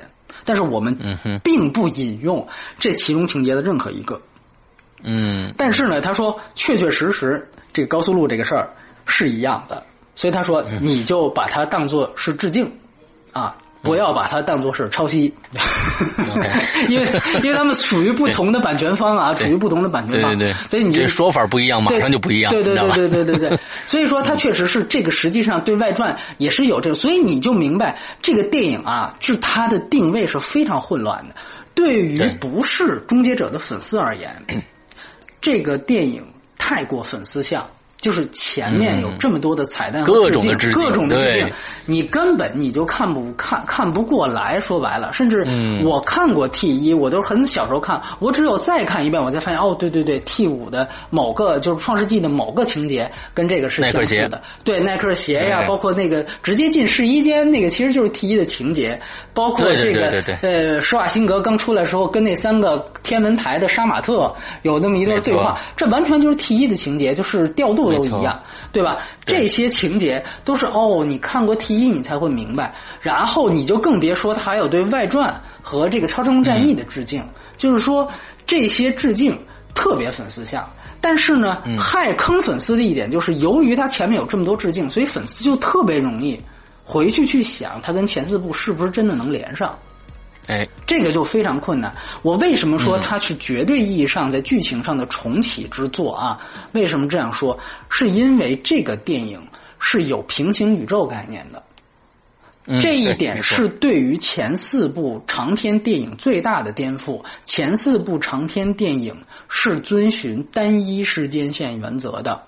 [0.45, 2.47] 但是我们并不引用
[2.77, 4.21] 这其中情节的任何一个。
[5.03, 8.75] 嗯，但是呢，他说确确实实这个高速路这个事儿
[9.05, 9.83] 是一样的。
[10.15, 12.71] 所以他说，你就把它当做是致敬，
[13.33, 15.33] 啊，不要把它当做是抄袭，
[16.89, 23.59] 因为因为他们属于不同的版权方啊，属于不同的版权方，对对，所以你这说法不一样，马上就不一样，对对对对对对对。
[23.85, 31.35] 所以说，他确实是这个，实际上对外传也是有这个，所以你就明白这个电影啊，是它的定位是非常混乱的。
[31.75, 34.33] 对于不是终结者的粉丝而言，
[35.41, 36.25] 这个电影
[36.57, 37.69] 太过粉丝向。
[38.05, 41.51] 就是前面有这么多的彩蛋各和致敬，各种的致敬，
[41.87, 44.59] 你根本你就看不看看不过来。
[44.59, 45.83] 说白了，甚至嗯。
[45.83, 54.39] 我看过 T 一，我都是很小时候看，我只有再看一遍，我才发现哦，对对对，T 五的某个就是《创世纪》的某个情节跟这个是相似的。
[54.63, 59.01] 对，耐克鞋呀，对包括那个直接进试衣间那个，其实就是 T 一的情节，
[59.33, 68.39] 包括这个呃，施瓦辛格刚出来的时候跟那三个天文台的杀马特有那么一段对话，这完全就是 T 一的情节，就是调度都一样，
[68.71, 68.97] 对吧？
[69.25, 77.25] 这些情节都是哦，你看过 T 一你才会明白，然后你就更别说他还有对外传和这个超时空战役的致敬，
[77.57, 78.07] 就是说
[78.45, 79.37] 这些致敬
[79.73, 80.69] 特别粉丝向。
[81.01, 86.41] 但是呢，害坑粉丝的一点就是，由于它前面有这么多致敬，所以粉丝就特别容易
[86.83, 89.77] 回去去想它跟前四部是不是真的能连上。
[90.47, 91.95] 哎，这个就非常困难。
[92.21, 96.41] 我为什么说它是绝对意义上在剧情上的重启之作啊？
[96.73, 97.59] 为什么这样说？
[97.89, 99.47] 是因为这个电影
[99.79, 101.63] 是有平行宇宙概念的。
[102.67, 107.23] 嗯这一点是对于前四部长篇电影最大的颠覆。
[107.43, 112.47] 前四部长篇电影是遵循单一时间线原则的，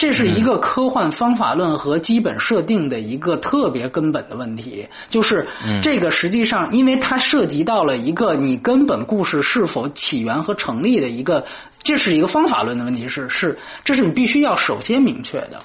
[0.00, 4.88] 这是一个科幻方法论和基本设定的一个特别根本的问题。
[5.10, 5.46] 就是
[5.82, 11.44] 这个实际上，因为它涉及到了一个你根本故事是否起源和成立的一个，
[11.82, 15.60] 这是一个方法论的问题，是是，这是你必须要首先明确的。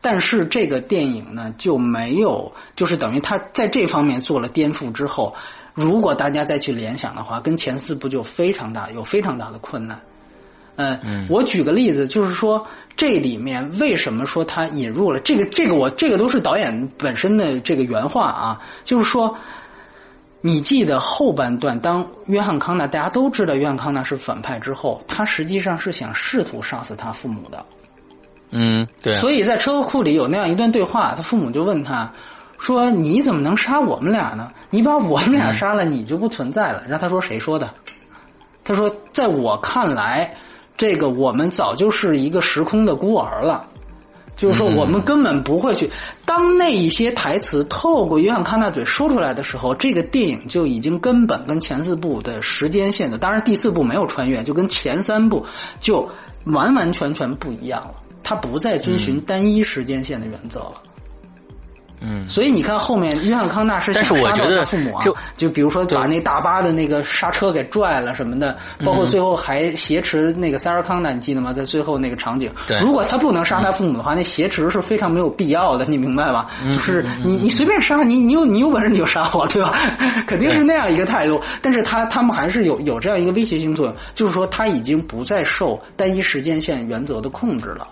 [0.00, 5.36] 但是这个电影呢就没有，就是等于它在这方面做了颠覆之后，
[5.72, 10.00] 如果大家再去联想的话，跟前四部就非常大，有非常大的困难。
[10.74, 12.66] 呃，我举个例子，就是说
[12.96, 19.36] 这里面为什么说他引入了这个这个我这个都是导演本身的这个原话啊，就是说。
[20.42, 27.66] 你记得后半段，当约翰康纳大家都知道约翰康纳是反派之后，他实际上是想试图杀死他父母的。
[28.50, 32.12] 嗯，对啊，所以在车库里有那样一段对话，他父母就问他
[32.58, 34.52] 说：“你怎么能杀我们俩呢？
[34.70, 37.74] 你把我们俩杀了，你就不存在了。”然后他说：“谁说的？”
[38.62, 40.36] 他说：“在我看来，
[40.76, 43.68] 这个我们早就是一个时空的孤儿了。”
[44.36, 45.90] 就是说，我们根本不会去。
[46.26, 55.46] 当那一些台词透过约翰康纳嘴说出来的时候，这个电影就已经根本跟前四部的时间线的，当然第四部没有穿越，就跟前三部
[55.80, 56.10] 就
[56.44, 57.94] 完完全全不一样了。
[58.22, 60.82] 它不再遵循单一时间线的原则了。
[62.00, 71.52] 嗯，所以你看后面约翰康纳是想但是我杀觉得掉他父母啊，就就比如说把那大巴的那个刹车给拽了什么的，包括最后还挟持那个塞尔康纳，你记得吗？
[71.52, 76.46] 在最后那个场景，对如果他不能杀他父母的话，那挟持是非常没有必要的，你明白吧？
[76.66, 79.72] 就是你你随便杀你，你有你有本事你就杀我，对吧？
[80.26, 81.40] 肯定是那样一个态度。
[81.62, 87.88] 但是他他们还是有有这样一个威胁性作用，就是说他已经不再受单一时间线原则的控制了。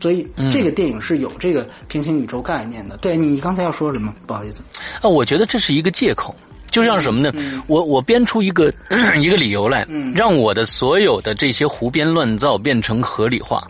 [0.00, 2.96] 所以这个电影是有这个平行宇宙概念的。
[2.98, 4.14] 对你刚才要说什么？
[4.26, 4.58] 不好意思。
[5.00, 6.34] 啊，我觉得这是一个借口，
[6.70, 7.32] 就像什么呢？
[7.66, 8.72] 我我编出一个
[9.20, 13.66] 一个理由来，让我的所有的这些胡编乱造变成合理化。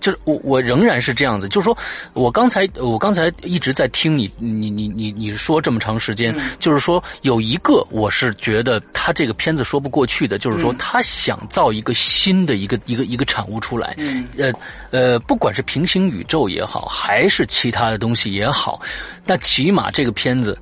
[0.00, 1.78] 就是我我仍然是这样子，就是说
[2.12, 13.96] 我刚才我刚才一直在听你你你你你说这么长时间，就是说有一个我是觉得他这个片子说不过去的，就是说他想造一个新的一个一个一个产物出来，
[14.36, 14.52] 呃
[14.90, 18.80] 呃，不管是平行宇宙也好，还是其他的东西也好，
[19.24, 20.58] 那起码这个片子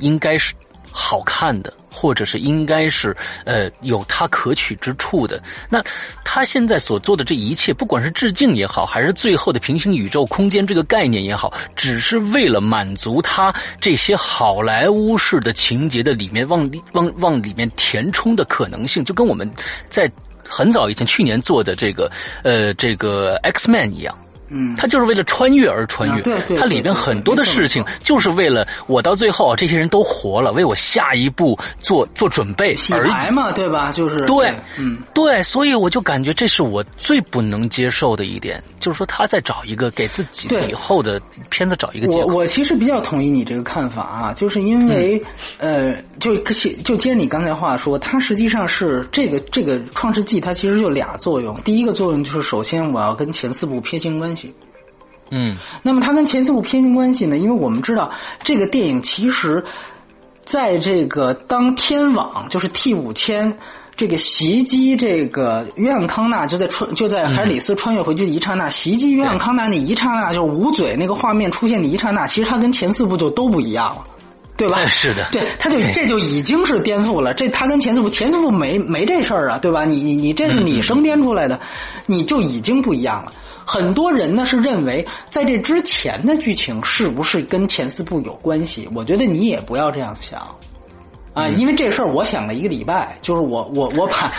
[0.00, 0.52] 应该是
[0.92, 1.72] 好看的。
[1.92, 3.14] 或者是应该是
[3.44, 5.42] 呃有它可取之处的。
[5.68, 5.82] 那
[6.24, 19.50] 他现在所做的这一切，不管是致敬也好，还是最后的平行宇宙空间这个概念也好，只是为了满足他这些好莱坞式的情节的里面往里往往里面填充的可能性，就跟我们
[19.88, 20.10] 在
[20.48, 22.08] 很早以前去年做的这个
[22.44, 24.16] 呃这个 X Man 一样。
[24.50, 33.10] 嗯，它就是为了穿越而穿越，啊对对它里边很多的事情就是为了我到最后这些人都活了，为我下一步做做准备洗而已。
[33.10, 33.92] 牌嘛，对吧？
[33.92, 42.26] 就是对，嗯，对，所以我就感觉这是我最不能接受的一点，就是说他在找一个给自己以后的片子找一个借口。
[42.26, 45.22] 我我其实比较同意你这个看法啊，就是因为、
[45.58, 46.34] 嗯呃，就
[46.82, 51.54] 就接着你刚才话说，它实际上是这个这个《创世纪》，它其实就俩作用。
[51.62, 54.39] 第一个作用就是，首先我要跟前四部撇清关系。
[55.30, 57.38] 嗯那么它跟前四部撇清关系呢？
[57.38, 58.10] 因为我们知道
[58.42, 59.64] 这个电影其实，
[60.42, 63.58] 在这个当天网就是 T 五千
[63.96, 74.04] 这个袭击这个约翰康纳，就在穿就在海里斯穿越回去的一刹那，袭击约翰康纳那一刹那，就是捂嘴那个画面出现的一刹那，其实它跟前四部就都不一样了。
[74.56, 74.86] 对吧？
[74.88, 77.32] 是的，对，他就这就已经是颠覆了。
[77.32, 79.86] 这他跟前四部，前四部没没这事儿啊，对吧？
[79.86, 81.58] 你你你这是你生编出来的，
[82.04, 83.32] 你就已经不一样了。
[83.72, 88.88] 很多人呢是认为，在这之前的剧情是不是跟前四部有关系？
[88.96, 90.40] 我觉得你也不要这样想。
[91.32, 94.32] 啊，因为这事儿我想了一个礼拜，就是我我 我把，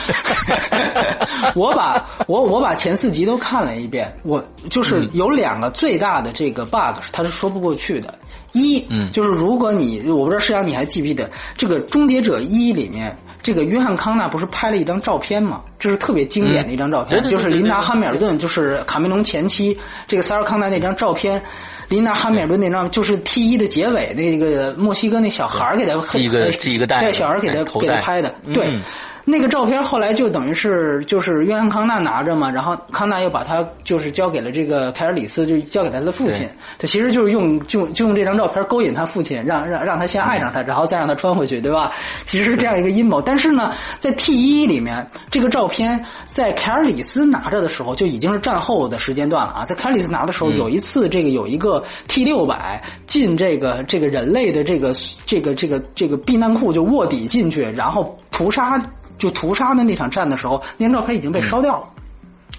[1.56, 8.14] 我把我我把前四集都看了一遍，我就是有两个最大的这个 bug 是它是说不过去的。
[8.52, 15.62] 一，嗯，就是如果你我不知道世阳你还记不记得这个《终结者一》里面，这个约翰康纳不是拍了一张照片吗？
[15.80, 19.78] 这是特别经典的一张照片，就是琳达汉密尔顿，就是卡梅隆前妻
[20.08, 21.42] 这个塞尔康纳那张照片。
[21.90, 28.80] 琳达·汉密尔顿那张就是 T 一的结尾，那个墨西哥那小孩给他系一个系一个带，对小孩给他给他拍的，对。
[29.24, 36.48] 那个照片后来就等于是就是约翰康纳拿着嘛，然后康纳又把他就是交给了这个凯尔里斯，就交给他的父亲。
[36.80, 41.92] 他其实就是用就就用这张照片勾引他父亲，让让让他先爱上他，然后再让他穿回去，对吧？
[42.26, 43.22] 其实是这样一个阴谋。
[43.22, 49.66] 但是呢，在 T 一里面，这个照片在凯尔里斯拿着的时候就已经是战后的时间段了啊。
[49.66, 54.96] 在凯尔里斯拿的时候，有一次这个有一个 T 六百进这个这个人类的这个
[55.28, 58.82] 这个这个这个避难库就卧底进去，然后屠杀。
[59.18, 61.88] 就屠杀的那场战的时候，那张照片已经被烧掉了，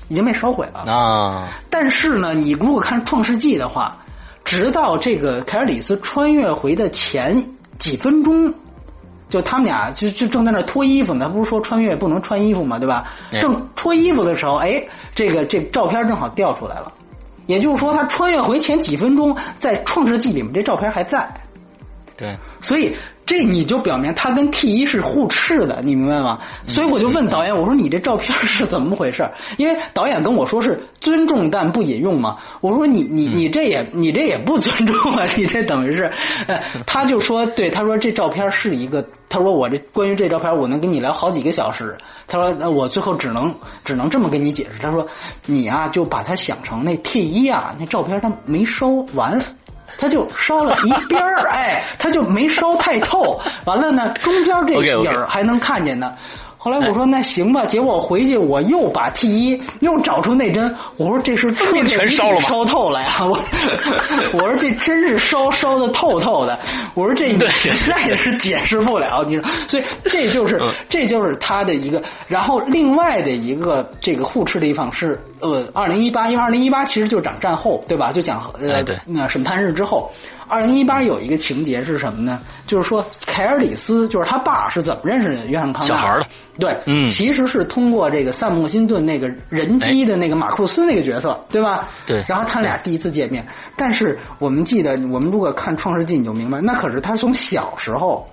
[0.08, 1.48] 已经被烧毁了啊！
[1.70, 3.96] 但是呢，你如果看《创世纪》的话，
[4.44, 7.44] 直到这个凯尔里斯穿越回的前
[7.78, 8.52] 几分钟，
[9.28, 11.26] 就他们俩就就正在那脱衣服呢。
[11.26, 13.06] 他不是说穿越不能穿衣服嘛，对吧？
[13.40, 14.84] 正脱衣服的时候，哎，
[15.14, 16.92] 这个这照片正好掉出来了。
[17.46, 21.28] 也就是说，他穿越回前几分钟，在《创世纪》里面这照片还在。
[22.16, 22.94] 对，所以。
[23.24, 26.40] 这你就表明他跟 T 一是互斥的，你明白吗？
[26.66, 29.30] 所以我就问导演，我说你这照片是怎么回事？
[29.58, 32.38] 因为导演跟我说是尊重但不引用嘛。
[32.60, 35.26] 我说你你你这也你这也不尊重啊！
[35.36, 36.10] 你这等于是，
[36.86, 41.96] 他就说对，他说这照片是一个，他说我这关于这照片我能跟你聊好几个小时。
[42.26, 43.54] 他说我最后只能
[43.84, 44.80] 只能这么跟你解释。
[44.80, 45.06] 他说
[45.46, 49.40] 你啊就把它想成那 T 一啊那照片他没烧完。
[49.98, 53.40] 他就烧了一边儿，哎，他就没烧太透。
[53.64, 56.12] 完了呢，中间这影儿还能看见呢。
[56.64, 63.16] 后来我说那行吧，结果我回去我又把 T 一又找出那针，我说这是 彻底烧透了呀！
[63.20, 63.36] 我
[64.32, 66.56] 我说这真是烧烧的透透的。
[66.94, 72.00] 我说这实在也是解释不了，你说，所以这就是这就是他的一个。
[72.28, 78.12] 然后另外的一个这个互斥的地方是呃，二零一八，因为二零一八其实就讲战后对吧？
[78.12, 80.08] 就讲呃那审判日之后。
[80.52, 82.38] 二零一八有一个情节是什么呢？
[82.66, 86.26] 就是说凯尔里斯就是他爸是怎么认识约翰康纳小孩的？
[86.58, 91.88] 对，嗯，其实是通过这个萨姆辛顿那个人机的那个马库斯那个角色，对吧？
[92.06, 92.22] 对。
[92.28, 93.46] 然后他俩第一次见面，
[93.76, 98.28] 但是我们记得，我们如果看《创世纪》，你就明白，那可是他从小时候。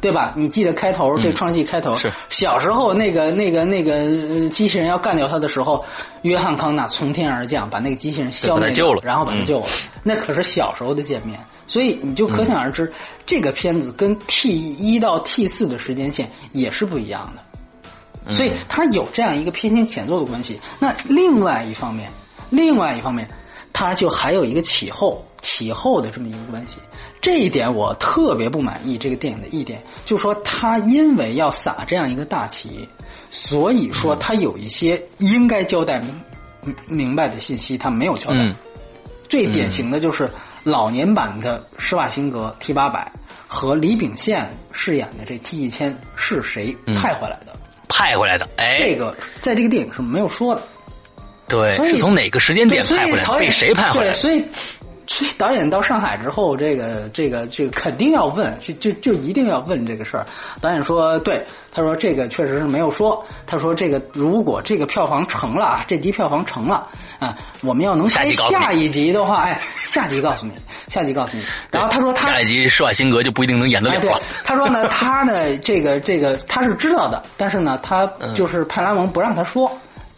[0.00, 0.32] 对吧？
[0.34, 5.84] 你记得开头这创世纪开头是小时候那个那个那个机器人要干掉他的时候，
[6.22, 9.66] 约翰康纳从天而降，把那个机器人消灭了，然后把他救了。
[10.02, 12.90] 那可是小时候的见面，所以你就可想而知，
[13.26, 20.58] 这个片子跟 T 一到 T 四的时间线也是不一样的，所以它有这样一个偏心前奏的关系。
[20.78, 22.10] 那另外一方面，
[22.48, 23.28] 另外一方面，
[23.72, 26.78] 它就还有一个起后起后的这么一个关系。
[27.20, 28.96] 这一点我特别不满意。
[28.96, 32.88] 这个电影的一点就是说，他因为要撒这样一个大旗，
[33.30, 38.50] 所以说他有一些应该交代明明白的信息，他没有交代。
[39.28, 40.30] 最典型的就是
[40.64, 43.12] 老年版的施瓦辛格 T 八百
[43.46, 47.52] 和李秉宪饰演的这 T 一千是谁派回来的？
[47.88, 50.62] 派回来的，哎，这个在这个电影是没有说的。
[51.46, 53.24] 对，是从哪个时间点派回来？
[53.38, 54.12] 被谁派回来？
[54.14, 54.42] 所以。
[55.12, 60.24] 所以导演到上海之后，这个这个这个肯定要问，就就就一定要问这个事儿。
[60.60, 63.24] 导演说：“对，他说这个确实是没有说。
[63.44, 66.86] 他说这个如果这个票房成了啊，这集票房成了
[67.18, 70.52] 啊，我们要能拍下一集的话，哎，下集告诉你，
[70.86, 71.42] 下集告诉你。
[71.72, 73.98] 然后他说他下一集施瓦辛格就不一定能演得了。
[73.98, 74.12] 对，
[74.46, 78.06] 他说呢，他呢这个这个他是知道的，但是呢，他
[78.36, 79.68] 就是派拉蒙不让他说。”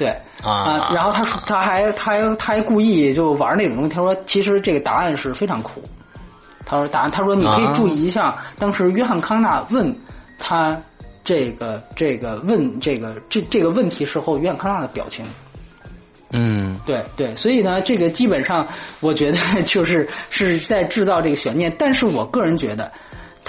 [0.03, 0.11] 对
[0.43, 3.89] 啊，然后他说，他还他还他还故意就玩那种东西。
[3.89, 5.81] 他说，其实这个答案是非常苦。
[6.67, 9.97] 他说，答案他说你可以注意一下，当时约翰康纳问
[10.41, 10.77] 他
[11.23, 15.25] 这个这个问这个这这个问题时候，约翰康纳的表情。
[16.33, 18.67] 嗯，对对，所以呢，这个基本上
[18.99, 21.73] 我觉得就是是在制造这个悬念。
[21.79, 22.91] 但是我个人觉得。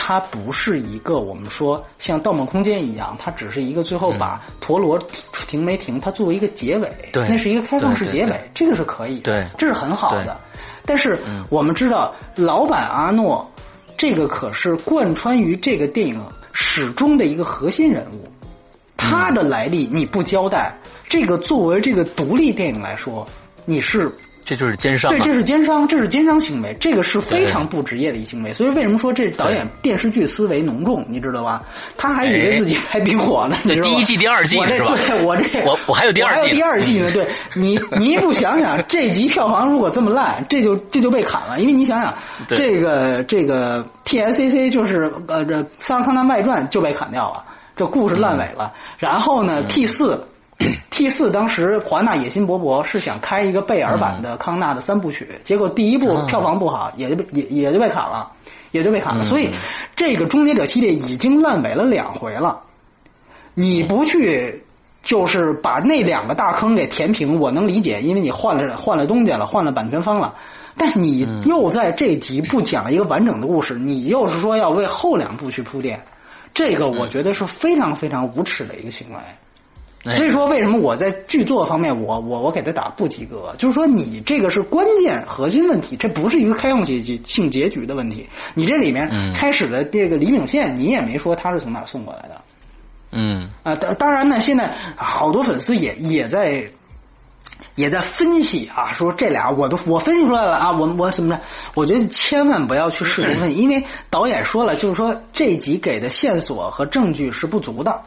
[0.05, 4.99] 它不是一个我们说像《盗梦空间》一样，它只是一个最后把陀螺
[5.47, 10.37] 停没停，它作为一个结尾，对那是一个开放式结尾，这个是可以，对，这是很好的。
[10.85, 11.17] 但是
[11.49, 13.49] 我们知道，老版阿诺
[13.95, 18.27] 这个可是贯穿于这个电影始终的一个核心人物，
[18.97, 20.77] 他的来历你不交代，
[21.07, 23.25] 这个作为这个独立电影来说，
[23.63, 24.13] 你是。
[24.45, 28.53] 这就是奸商，对，这是奸商，这是奸商行为，这个是非常不职业的一行为。
[28.53, 31.63] 所以为什么说这导演电视剧思维浓重，你知道吧？
[31.95, 34.93] 他还以为自己拍冰火呢，你知道第一季、第二季是吧？
[35.07, 37.11] 对，我这我我还有第二季，还有第二季呢。
[37.11, 37.25] 对
[37.55, 41.59] 你，你一不想想，这集票房如果这么烂，这就这就被砍了。
[41.59, 42.13] 因为你想想，
[42.49, 47.45] 这个这个 T S C C 就是呃这《萨拉康纳外传》就被砍掉了，
[47.77, 48.73] 这故事烂尾了。
[48.97, 50.21] 然后呢，T 四。
[50.89, 58.31] T 四当时华纳野心勃勃，是想开一个贝尔版的康纳的三部曲，结果第一部票房不好，也就被也也就被砍了，
[58.71, 59.23] 也就被砍了。
[59.23, 59.49] 所以
[59.95, 62.61] 这个终结者系列已经烂尾了两回了。
[63.55, 64.63] 你不去
[65.01, 70.35] 就是把那两个大坑给填平，我能理解，因为你换了换了东家了，换了版权方了。
[70.75, 76.01] 但你又在这集不讲一个完整的故事，你又是说要为后两部去铺垫，
[76.53, 79.19] 这个我觉得是非常非常无耻的一个行为。
[80.03, 83.55] 所以说，为什么我在剧作方面，我我我给他打不及格？
[83.57, 88.27] 就是说，你这个是关键核心问题，这不是一个开放性性结局的问题。
[88.53, 92.41] 你这里面开始的这个李秉宪，你也没说他是从哪送过来的。
[93.11, 96.69] 嗯啊，当当然呢，现在好多粉丝也也在
[97.75, 101.41] 也在分析啊，说这俩我都我分析出来了啊，我我怎么着，
[101.75, 108.01] 我觉得千万不要去试图分析，因为导演说了，就是说这集给的线索和证据是不足的。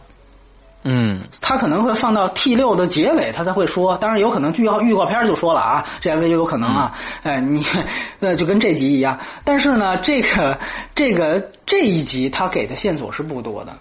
[0.89, 3.97] 嗯，他可能会放到 T 六的结尾，他才会说。
[3.97, 6.97] 当然，有可能预告预告片就说了啊，这也有可能啊。
[7.25, 7.67] 哎，你
[8.21, 9.19] 那就跟这集一样。
[9.43, 10.61] 但是呢，这个
[10.95, 13.75] 这个这一集他给的线索是不多的，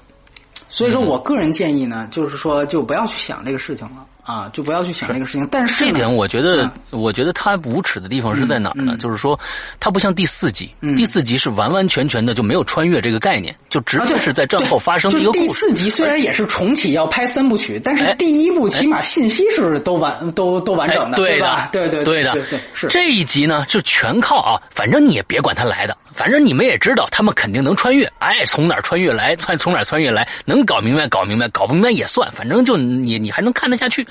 [0.67, 4.05] 所以说我个人建议呢，就是说就不要去想这个事情了。
[4.25, 5.47] 啊，就不要去想这个事情。
[5.51, 8.97] 但是这点，我觉得，我觉得他无耻的地方是在哪儿呢？
[8.97, 9.39] 就是说，
[9.79, 15.45] 他不像第四集，第四集是完完全全的就没有穿越这个概念，就直接是在战后发生的一个故事。
[15.47, 21.69] 第四集虽然也是重启要拍三部曲，但是第一部起码信息是都完都都完整的，对吧？
[21.71, 25.95] 对对对的，对是这一集呢，就全靠啊，反正你也别管他来的。
[26.15, 28.09] 反正你们也知道，他们肯定能穿越。
[28.19, 32.31] 哎，从哪儿穿越来，穿从哪儿穿越来，能搞明白搞明白，搞不明白也算。
[32.31, 34.07] 反正就你你还能看得下去，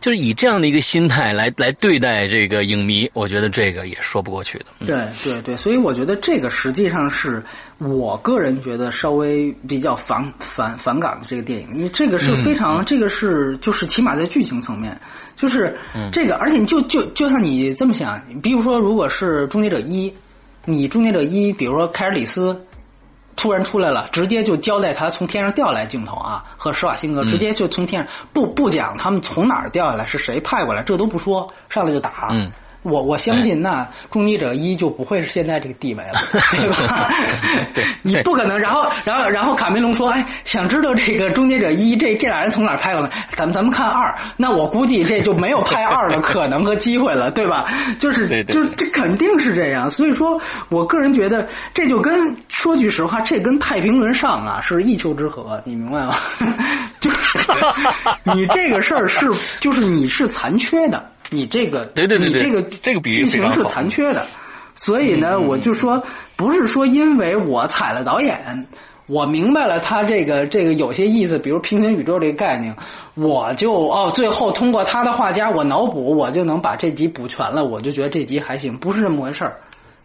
[0.00, 4.66] 就是以这样的一个心态来来对待这个影迷，我觉得这个也说不过去的。
[4.86, 7.42] 对对对，所以我觉得这个实际上是
[7.78, 15.00] 我个人觉得稍微比较反反反感的这个电影，因为这个是非常，这个是就是起码在剧情层面，
[15.36, 15.78] 就是
[16.12, 20.12] 这个，而且就就就像你这么想，比如说如果是终结者一。
[20.68, 22.60] 你终结者一，比如说凯尔里斯
[23.36, 32.30] 突然出来了，直接就交代他从天上掉下来镜头啊，和施瓦辛格直接就从天上不不讲他们从哪儿掉下来，是谁派过来，这都不说，上来就打。
[32.86, 36.20] 我我相信那终结者一就不会是现在这个地位了，
[36.52, 37.10] 对吧？
[37.74, 38.58] 对， 你不可能。
[38.58, 43.10] 然后，然后，然后卡梅隆说：“哎，想知道这个终结者一这这俩人从哪拍过来？
[43.34, 44.14] 咱们咱们看二。
[44.36, 47.66] 那我估计这就没有拍二的可能和机会了，对吧？
[47.98, 49.90] 就是就是这肯定是这样。
[49.90, 56.14] 所以说我个人觉得这就跟说句实话，这跟太平轮上啊是一丘之貉，你明白吗？
[57.00, 57.38] 就是
[58.24, 59.28] 你这个事儿是
[59.60, 64.26] 就是你是残缺的。”你这个，对对对，你这个这个剧情是残缺的，
[64.74, 66.02] 所以呢，我就说，
[66.36, 68.66] 不是说因为我踩了导演，
[69.06, 72.74] 我明白了他这个这个有些意思，比如平行宇宙这个概念，
[73.14, 79.60] 我就哦，最后通过他的画家，我脑补，我就能把这集补全了，我就觉得这集还行，不是这么回事儿。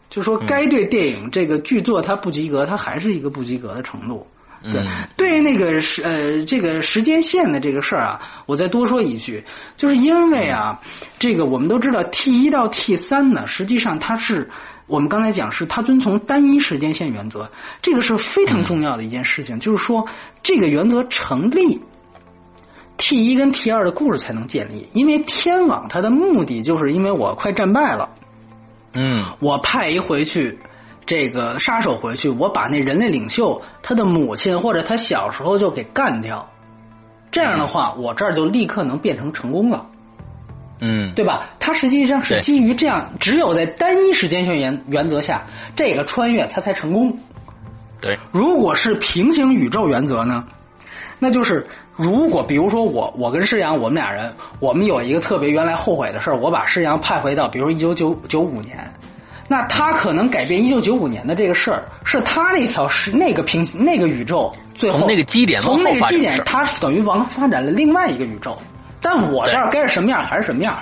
[0.09, 4.27] 就说该对电影这个剧作它不及格，它还是一个不及格的程度。
[4.63, 4.85] 对，
[5.17, 9.43] 对于那个时呃这个时间线的这个事儿啊，我再多说一句，
[9.75, 10.79] 就是因为啊，
[11.17, 14.51] 这个我们都知道 T 一到 T 三呢，实际上它是
[14.85, 17.49] 我们刚才讲是它遵从单一时间线原则，
[17.81, 20.07] 这个是非常重要的一件事情，就是说
[20.43, 21.81] 这个原则成立
[22.97, 28.11] ，T 一跟 T 二的故事才能建立，因为天网它的目的就是因为我快战败了，
[28.93, 30.59] 嗯，我派一回去。
[31.05, 36.49] 这个杀手回去，我把那人类领袖他的母亲或者他小时候就给干掉，
[37.31, 39.87] 这样的话，我这儿就立刻能变成成功了，
[40.79, 41.49] 嗯，对吧？
[41.59, 45.43] 他实际上是基于这样，只有在单一时间线原原则下，
[45.75, 47.17] 这个穿越他才成功。
[47.99, 50.45] 对，如果是平行宇宙原则呢，
[51.19, 58.91] 那就是如果比如说我我跟施阳我们俩人，我们有一个特别原来后悔的事儿，我把施阳派回到比如一九九九五年。
[59.51, 68.57] 那他可能改变一九九五年的这个事儿，是他那条是那个平行那个宇宙最后从那个基点从那个基点，他等于往发展了另外一个宇宙。
[69.01, 70.81] 但我这儿该是什么样还是什么样，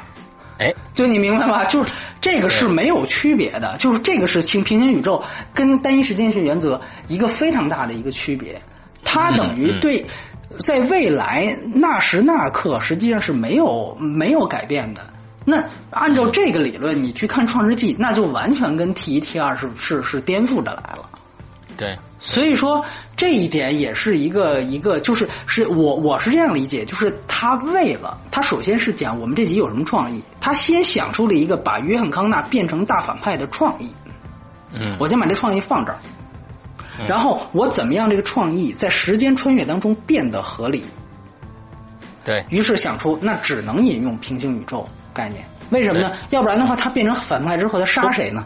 [0.59, 1.65] 哎，就你明白吗？
[1.65, 1.91] 就是
[2.21, 8.61] 这个是没有区别的，就是这个是平平行宇宙跟单一时间线原则一个非常大的一个区别，
[9.03, 10.05] 它等于对
[10.59, 15.01] 在未来那时那刻实际上是没有没有改变的。
[15.49, 21.09] 那按照这个理论，你去看《创世纪》，那就完全跟 T 一 T 二是是是颠覆着来了。
[21.75, 22.85] 对，所以说
[23.15, 33.89] 这一点也是一个一个，就是是我我是这样理解，就是他为了他首先是讲我们这集有什么创意，他先想出了一个把约翰康纳变成大反派的创意，
[34.77, 35.97] 嗯，我先把这创意放这儿，
[37.07, 40.83] 然后我怎么样这个创意在时间穿越当中变得合理，
[42.25, 44.85] 对，于是想出那只能引用平行宇宙
[45.19, 46.11] 概念，为什么呢？
[46.29, 48.45] 要不然的话，他变成反派之后，他杀谁呢？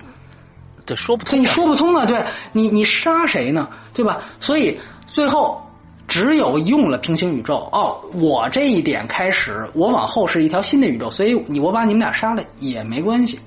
[0.86, 2.06] 对，说不通，你说不通啊！
[2.06, 3.70] 对你，你杀谁呢？
[3.94, 4.20] 对吧？
[4.40, 5.62] 所以最后
[6.08, 7.70] 只有用了平行宇宙。
[7.72, 13.40] 哦，我这一点开始，我往后是一条新的宇宙，所以你我把你们俩杀了也没关系。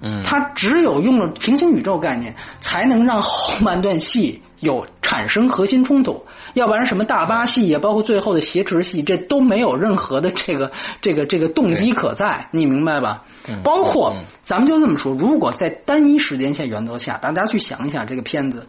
[0.00, 6.24] 嗯，他只有用了平行宇宙概念，才能让后半段戏有产生核心冲突。
[6.54, 13.24] 要不然什么大巴戏也包括最后的挟持戏，这都没有任何的这个这个这个动机可在，你明白吧？
[13.62, 18.66] 包括咱们就这么说，如果在单一时间线原则下，大家去想一想这个片子，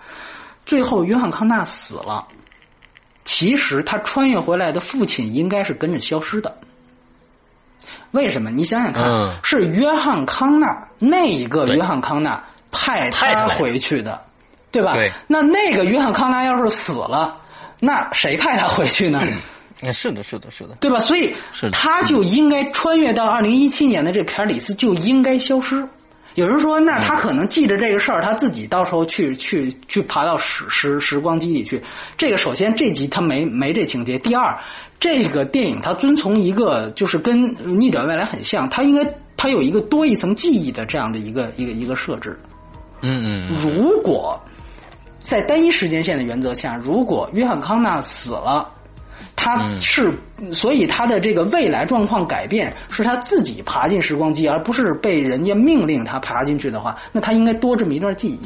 [0.65, 2.27] 最后约翰康纳死了，
[3.23, 6.57] 其实他穿越回来的父亲应该是跟着消失的。
[8.11, 8.51] 为什么？
[8.51, 14.21] 你想想看，嗯是约翰康纳那一个约翰康纳派他回去的，
[14.71, 14.93] 对吧？
[14.93, 17.37] 对那那个约翰康纳要是死了，
[17.79, 19.21] 那谁派他回去呢？
[19.81, 20.99] 嗯是的，是的，是的，对吧？
[20.99, 25.87] 所以是他就应该穿越到二零一七年的这凯尔里斯就应该消失。
[26.35, 31.81] 有人说，那他可能记着这个事儿，他自己到时候去去去爬到时时时光机里去。
[32.17, 34.19] 这个首先这集他没没这情节。
[34.19, 34.59] 第二，
[34.99, 42.37] 这个电影它遵从一个就是跟《逆转未来》很像，它应该它有一个多一层记忆的这样的一个一个一个设置。
[43.01, 44.37] 嗯嗯，如果
[45.19, 48.69] 在单一时间线的原则下，如果约翰康纳死了，
[49.35, 50.13] 他是、
[50.51, 58.39] 所以他的这个未来状况改变是他自己爬进时光机，而不是被人家命令他爬进去的话，那他应该多这么一段记忆。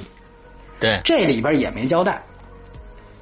[0.79, 2.21] 对，这里边也没交代，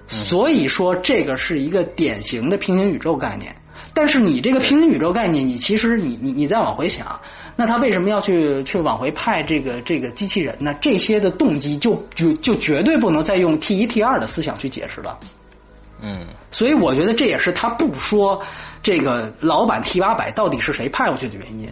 [0.07, 3.55] 所以说这个是一个典型的平行宇宙概念。
[3.93, 7.19] 但是你这个平行宇宙概念，你其实你你你再往回想，
[7.55, 10.73] 那他为什么要去去往回派这个这个机器人呢？
[10.81, 15.17] 这些的动机就就就绝对不能再用 T 一 T 二的思想去解释了。
[16.01, 18.41] 嗯所以我觉得这也是他不说
[18.81, 21.69] 这个老板 T 八百到底是谁派过去的原因，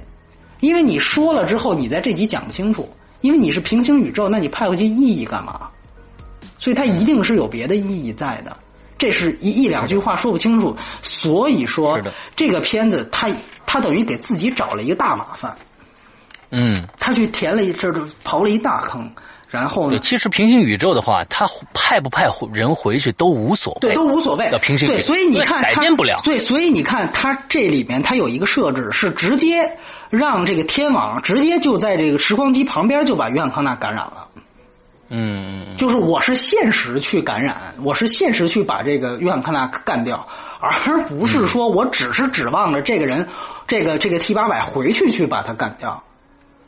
[0.59, 2.87] 因为你说了之后，你在这集讲不清楚，
[3.21, 5.69] 因为你是平行宇宙，那你派回去意义干嘛？
[6.59, 8.55] 所以他一定是有别的意义在的，
[8.97, 10.75] 这是一一两句话说不清楚。
[11.01, 11.99] 所以说，
[12.35, 13.29] 这个片子他
[13.65, 15.57] 他等于给自己找了一个大麻烦，
[16.51, 19.11] 嗯，他去填了一这这刨了一大坑，
[19.49, 24.57] 然后对，呢，其实平行宇宙的话，他派不派人回去都无所谓，对，都无所谓要。
[24.59, 29.77] 平行宇宙对，所以你看对改变不了对，所以你看他这里面他有一个设置是直接
[30.09, 34.27] 让这个天网直接就在这个时光机旁边就把约翰康纳感染了。
[35.11, 40.27] 嗯，就是我是现实去感染，我是现实去把这个约翰康纳干掉，
[40.59, 40.71] 而
[41.03, 43.27] 不是说我只是指望着这个人，
[43.67, 46.03] 这个这个 T 八百回去去把他干掉。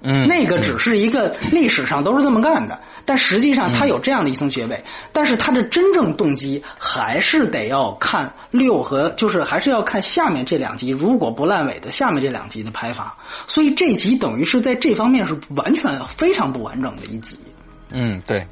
[0.04, 4.84] 嗯，那个只是一个历史上都是这么干的，但实际上他有这样的一层学位，
[5.14, 13.16] 但是他的真正动机还是得要看六和，就是还是要看下面这两集，如果不烂尾的下面这两集的拍法，
[13.46, 17.38] 所以这集等于是在这方面是完全非常不完整的一集。
[17.92, 18.48] 嗯对，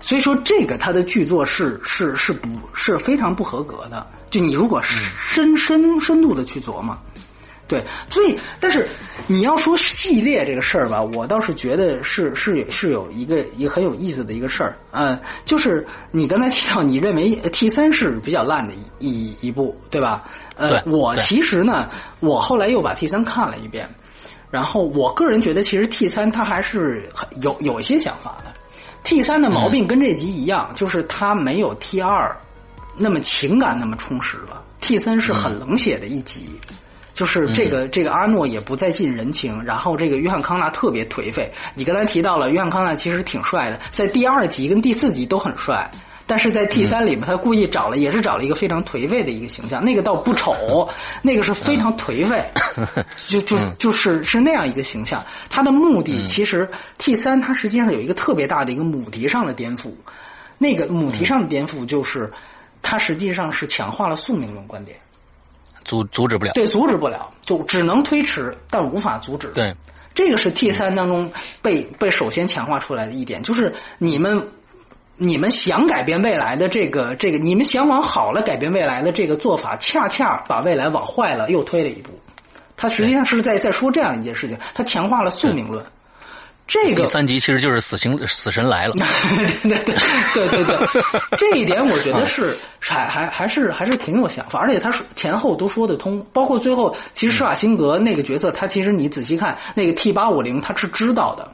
[0.00, 4.06] 所以说，这个他的剧作是是是不是非常不合格的。
[4.30, 6.96] 就你如果深深深度的去琢磨，
[7.68, 8.88] 对，所以但是
[9.26, 20.24] 你要说系列这个事儿吧，我倒是觉得是是是有一个一个很有意思的一个事儿，呃，就是你刚才提到你认为 T 三是比较烂的一一一部，对吧？
[20.56, 21.90] 呃，我其实呢，
[22.20, 23.88] 我后来又把 T 三看了一遍，
[24.50, 28.52] 然后我个人觉得，其实 T 三它还是很有有一些想法的。
[29.02, 32.36] T 三的毛病跟这集一样，就是它没有 T 二
[32.96, 34.62] 那么情感那么充实了。
[34.80, 36.48] T 三是很冷血的一集，
[37.16, 41.50] 就是这个、这个阿诺也不再近人情，然后这个约翰康纳特别颓废。
[41.74, 45.90] 你刚才提到了约翰康纳其实挺帅的，在第二集跟第四集都很帅。
[46.28, 50.90] 但是在 T 三里面，他故意找了，也是找了一个非常颓废的一个形象，那个倒不丑，
[51.22, 52.44] 那个是非常颓废，
[53.28, 55.24] 就就就是是那样一个形象。
[55.48, 56.68] 他的目的其实
[56.98, 59.92] T 三它实际上有一个特别大的一个母题上的颠覆，
[60.58, 62.30] 那个母题上的颠覆就是
[62.82, 64.98] 它实际上是强化了宿命论观点。
[65.86, 66.52] 阻阻止不了。
[66.52, 69.46] 对，阻止不了，就只能推迟，但无法阻止。
[69.52, 69.74] 对，
[70.14, 71.30] 这个是 T 三当中
[71.62, 74.48] 被被首先强化出来的一点，就是你们
[75.16, 82.10] 你们想改变未来的这个这个，你们想往好了改变未来的这个做法，恰恰把未来往坏了又推了一步。
[82.76, 85.84] 他实际上是在在说这样一件事情，他强化了宿命论。
[86.66, 88.94] 这个第三集其实就是死刑死神来了。
[89.62, 96.24] 对对对对对，这一点我觉得是还还还是还是挺有想法，而且他前后都说得通。
[96.32, 101.48] 包括最后，其实施瓦辛格那个角色，他其实你仔细看那个 T 八五零，他是知道的。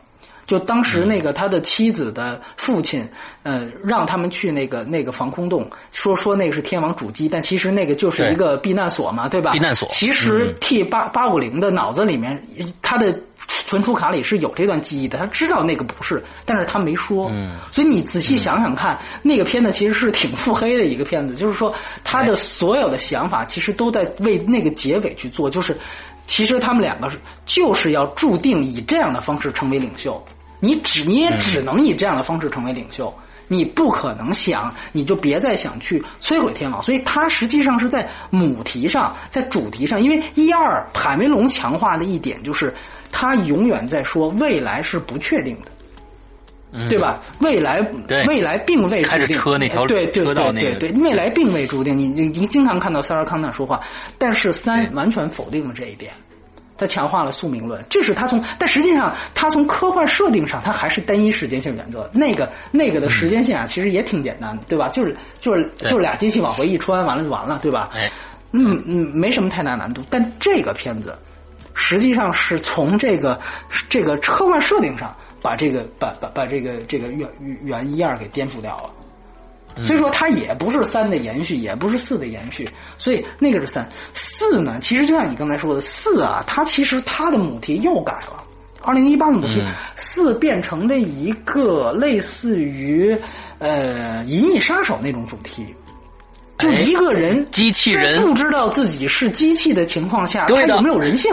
[0.53, 3.09] 就当时那个他的妻子的父亲，
[3.43, 9.53] 呃，让他们去那个那个防空洞，说说那个是天王主机，但其实那个就是一个避难所嘛，对吧？
[9.53, 9.89] 避难所。
[9.89, 12.47] 其实 T 八八五零的脑子里面，
[12.83, 17.31] 他的存储卡里是有这段记忆的，他知道那个不是，但是他没说。
[17.33, 17.57] 嗯。
[17.71, 21.75] 所以你仔细想想看，那个片子其实是挺腹黑的一个片子，就是说
[22.05, 25.75] 他的所有的想法其实都在为那个结尾去做，就是
[26.27, 27.11] 其实他们两个
[27.47, 30.23] 就是要注定以这样的方式成为领袖。
[30.65, 33.13] 你只你也只能以这样的方式成为领袖，
[33.49, 36.81] 你不可能想，你就别再想去摧毁天网。
[36.81, 42.73] 所以，他实际上是在母题上，在主题上，因为一二海梅隆强化的一点就是，
[43.11, 47.19] 他永远在说未来是不确定的，对吧？
[47.41, 47.85] 未来
[48.29, 49.37] 未来并未注定。
[49.37, 51.99] 车那条对对对对对，未来并未注定。
[51.99, 53.81] 你你你经常看到塞尔康纳说话，
[54.17, 56.13] 但是三完全否定了这一点。
[56.77, 62.11] 他强化了宿命论，这是他从，但实际上他从科幻设定上，他还是单一时间性原则。
[62.13, 64.89] 那个那个的时间线啊，其实也挺简单的，对吧？
[64.89, 67.91] 就是就是就是俩机器往回一穿，完了就完了，对吧？
[67.95, 68.11] 哎，
[68.53, 70.03] 嗯嗯，没什么太大难度。
[70.11, 71.17] 但这个片子
[71.75, 73.41] 实际上是从这个
[73.89, 77.29] 这个科幻设定上，把这个把把把这个这个原
[77.63, 78.91] 原一二给颠覆掉了。
[79.81, 82.69] 所以说，它也不是三的延续，也不是四的延续，
[82.99, 83.89] 所以那个是三。
[84.13, 88.45] 四呢，其实就像你刚才说的，四啊，它其实它的母题又改了。
[88.83, 89.63] 二零一八的母题，
[89.95, 93.17] 四变成了一个类似于
[93.59, 95.65] 呃《银翼杀手》那种主题，
[96.59, 101.33] 就一个人机器人不知道自己是机器的情况下，他有没有人性？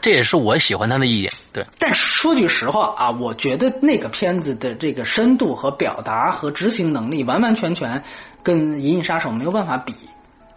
[0.00, 1.66] 这也是我喜欢他的一点，对。
[1.78, 8.02] 但说句实话啊，我觉得那个片子的这个深度和表达和执行能力，完完全全
[8.42, 9.94] 跟《银翼杀手》没有办法比。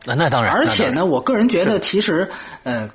[0.06, 0.54] 那那当然。
[0.54, 2.32] 而且呢，我个人觉得，其实
[2.64, 2.90] 呃。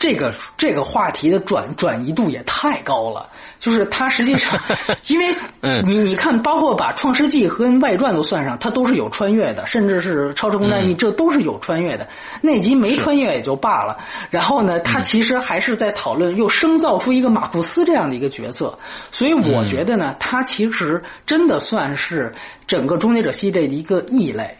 [0.00, 3.28] 这个这个话题的转转移度也太高了，
[3.58, 4.58] 就是它实际上，
[5.08, 5.30] 因为
[5.82, 12.08] 你你看，包括把《创世纪》和外传都算上，它都是有穿越的，甚至是《超时空战役》，这都是有穿越的。
[12.40, 13.98] 那集没穿越也就罢了，
[14.30, 18.78] 然后呢，它其实还是在讨论又生造出一个马库斯这样的一个角色，
[19.10, 22.34] 所以我觉得呢，它其实真的算是
[22.66, 24.56] 整个终结者系列的一个异类，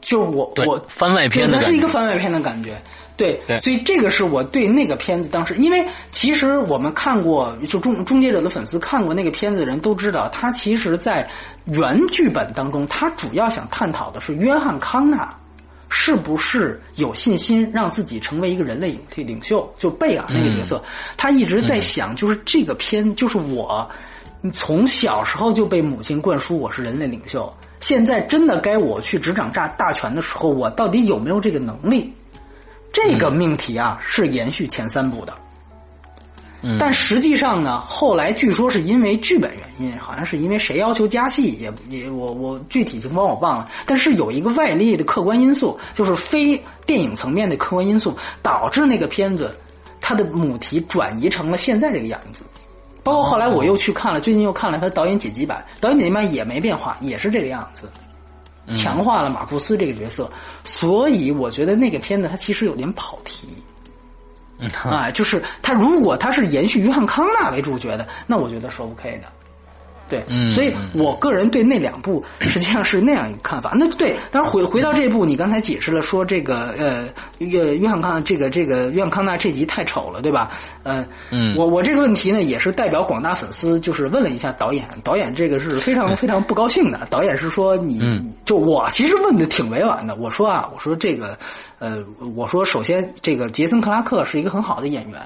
[0.00, 2.76] 就是我我番外篇，它是一个番外篇的感觉。
[3.18, 11.28] 对，所以这个是我对那个片子当时，因为其实我们看过，就终终结者的粉丝看过那个片子的人都知道，他其实，在
[11.64, 15.28] 原剧本当中，他主要想探讨的是约翰康纳
[15.88, 20.80] 是不是有信心让自己成为一个人类领领袖，就贝尔那个角色，
[21.16, 23.90] 他一直在想，就是这个片，就是我
[24.52, 32.12] 从小时候就被母亲灌输我是人类领袖，现在真的该我去执掌大大权的时候，我到底有没有这个能力？
[32.92, 35.34] 这个命题啊是延续前三部的，
[36.78, 43.70] 但实际上呢，后来据说是因为剧本原因，好像是因为谁要求加戏，也也我我具体情况我忘了。
[43.86, 49.56] 但是有一个外力的客观因素，就是非电影层面的客观因素，导致那个片子
[50.00, 52.44] 它的母题转移成了现在这个样子。
[53.04, 57.88] 包括后来我又去看了，最近又看了他导演剪辑版，导演剪辑版也没变化，也是这个样子。
[58.76, 60.30] 强化了马库斯这个角色，
[60.64, 63.48] 所以我觉得那个片子它其实有点跑题。
[64.82, 69.32] 啊，就是他如果他是延续约翰康纳为主角的，那我觉得是 OK 的。
[70.08, 73.72] 对，所以我个人对那两部 实际上是那样一个看法。
[73.74, 77.08] 那对，但是回回到这部，你刚才解释了说这个呃
[77.38, 80.50] 约约翰康这个这个约翰康纳这集太丑了，对吧？
[80.82, 87.06] 呃，嗯，我我这个问题呢也是代表广大粉丝，就是问了一下导演，导演这个是非常 非常不高兴的。
[87.10, 91.38] 导演是说你就我其实问的挺委婉的，我说啊，我说这个。
[91.80, 91.96] 呃，
[92.34, 95.20] 我说，首先，这个杰森·克拉克是一个很好的演员，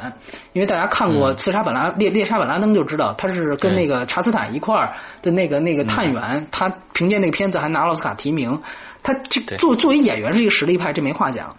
[0.53, 8.61] 因为大家看过《刺杀本拉猎猎杀本拉登》就知道，他是跟那个查斯坦一块儿的那个那个探员，他凭借那个片子还拿奥斯卡提名。
[9.03, 11.57] 他这作作为演员是一个实力派，这没话讲。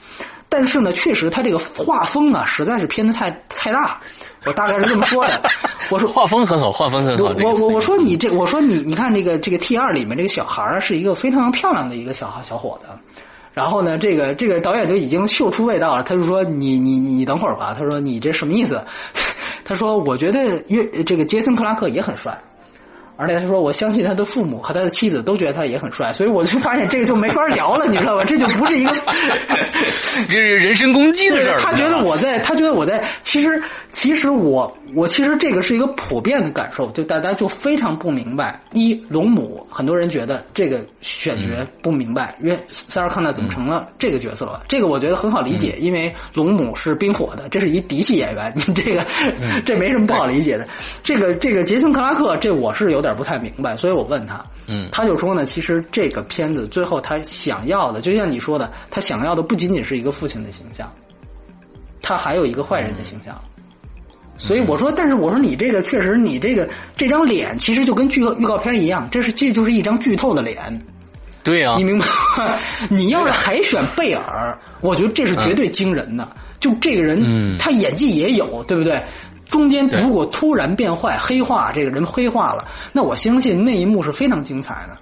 [0.48, 4.00] 但是呢，确实他这个画风啊，实在是偏的太太大。
[4.46, 5.42] 我大概是这么说的。
[5.90, 7.34] 我说画风很好，画风很好。
[7.44, 12.88] 我我我说你这，我说你你看这个这个 T 二里面这个小孩儿是一个非常漂亮的一个小小伙子。
[13.54, 18.84] 然后呢，这个这个导演就已经嗅出味道了，他就说：“你你你等会儿吧。”他说：“你这什么意思？”
[19.66, 22.36] 他说：“我觉得约这个杰森克拉克也很帅。”
[23.24, 28.24] 而且他说：“我相信他的父母和他的妻子都觉得他也很帅，所以我就发现这个就没法聊了，你知道吧？
[28.26, 28.94] 这就不是一个，
[30.28, 31.58] 这是人身攻击的事儿。
[31.60, 38.60] 他觉得我在，他觉得我在，其实其实我我其实这个是一个普遍的感受，就大家就非常不明白。
[38.72, 41.48] 一龙母，很多人觉得这个选角
[41.84, 44.64] 不明白，因为塞尔康纳怎么成了这个角色了？
[44.68, 49.06] 这个我觉得很好理解，因为龙母是冰火的，这是一嫡系演员，你 这个
[49.64, 50.68] 这没什么不好理解的。
[51.04, 53.04] 这个这个杰森克拉克，这我是有。
[53.04, 60.90] 有点不太明白，所以我问他，嗯，他就说呢，其实这个片子最后他想要的，就像你说的，他想要的不仅仅是一个父亲的形象，
[62.02, 63.38] 他还有一个坏人的形象。
[64.38, 70.58] 所以我说，但是我说你这个确实，你这个这张脸其实就跟剧预告片一样，这是这就是一张剧透的脸。
[71.44, 72.60] 对呀，你明白？
[72.90, 76.28] 你要是还选贝尔，我觉得这是绝对惊人的。
[76.60, 78.98] 就这个人，他演技也有，对不对？
[79.50, 84.98] 中间如果突然变坏、黑化，这个人黑化了，那我相信那一幕是非常精彩的。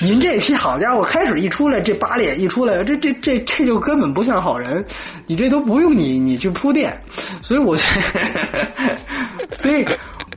[0.00, 4.84] 您这批好家伙，开始一出来，这八脸一出来，这这这这就根本不像好人。
[5.26, 6.96] 你这都不用你你去铺垫，
[7.42, 7.82] 所以我觉
[8.14, 8.96] 得，
[9.50, 9.84] 所以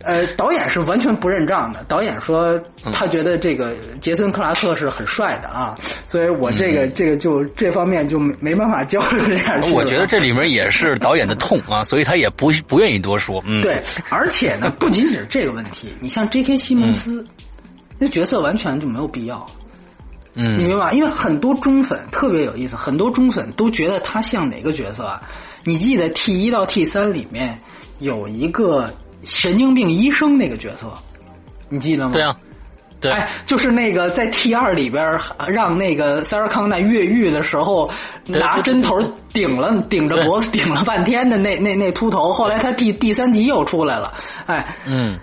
[0.04, 1.84] 呃，导演是完全不认账的。
[1.88, 2.60] 导演说
[2.92, 5.78] 他觉得这个杰森克拉克是很帅的啊，
[6.08, 9.72] 所以我这个这个就这方面就没没办法交流下去。
[9.74, 13.42] 我觉得这里面也是导演的痛啊，所以他也不不愿意多说。
[13.46, 16.58] 嗯，对，而且呢，不仅仅是这个问题，你像 J.K.
[16.58, 17.24] 西蒙斯。
[18.04, 19.46] 那角色完全就没有必要，
[20.34, 20.92] 嗯，你明白？
[20.92, 25.22] 因为很多中粉特别有意思，很多中粉都觉得他像哪个角色啊？
[25.64, 27.60] 你记得 T 一到 T 三里面
[28.00, 28.92] 有一个
[29.24, 30.92] 神经病医生那个角色，
[31.70, 32.12] 你记得吗？
[32.12, 32.36] 对啊，
[33.00, 37.88] 对，哎，就是那个在 T 二里边让那个塞尔康纳越狱的时候
[38.26, 39.00] 拿针头
[39.32, 44.12] 顶了顶着脖子顶了半天的那那那秃头，后来他第第三集又出来了，
[44.48, 45.20] 哎，嗯。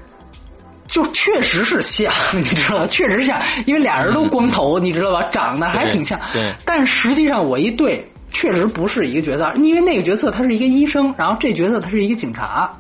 [0.89, 2.87] 就确实是像，你知道吧？
[2.91, 5.23] 确实像，因为俩人都光头， 你知道吧？
[5.31, 6.19] 长得还挺像。
[6.33, 6.53] 对。
[6.65, 12.73] 但实际上，我一对，确实不是一个角色，因为那个角色他是一个医生，然后这角色他是一个警察。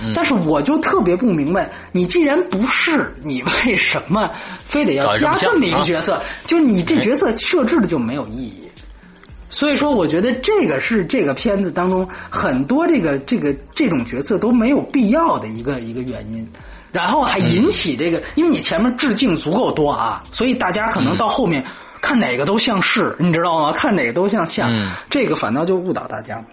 [0.00, 0.12] 嗯。
[0.14, 6.22] 但是我就特别不明白，你既然不是，你为什么非得要加这么一个角色？
[6.46, 8.69] 就你这角色设置的就没有意义。
[9.50, 16.48] 所以说，我觉得这个是这个片子当中很多这个这个这种角色都没有必要的一个一个原因。
[16.92, 21.64] 然后还引起这个，因为你前面致敬足够多啊，所以大家可能到后面
[22.00, 23.72] 看哪个都像是，你知道吗？
[23.72, 26.44] 看哪个都像像，这个反倒就误导大家。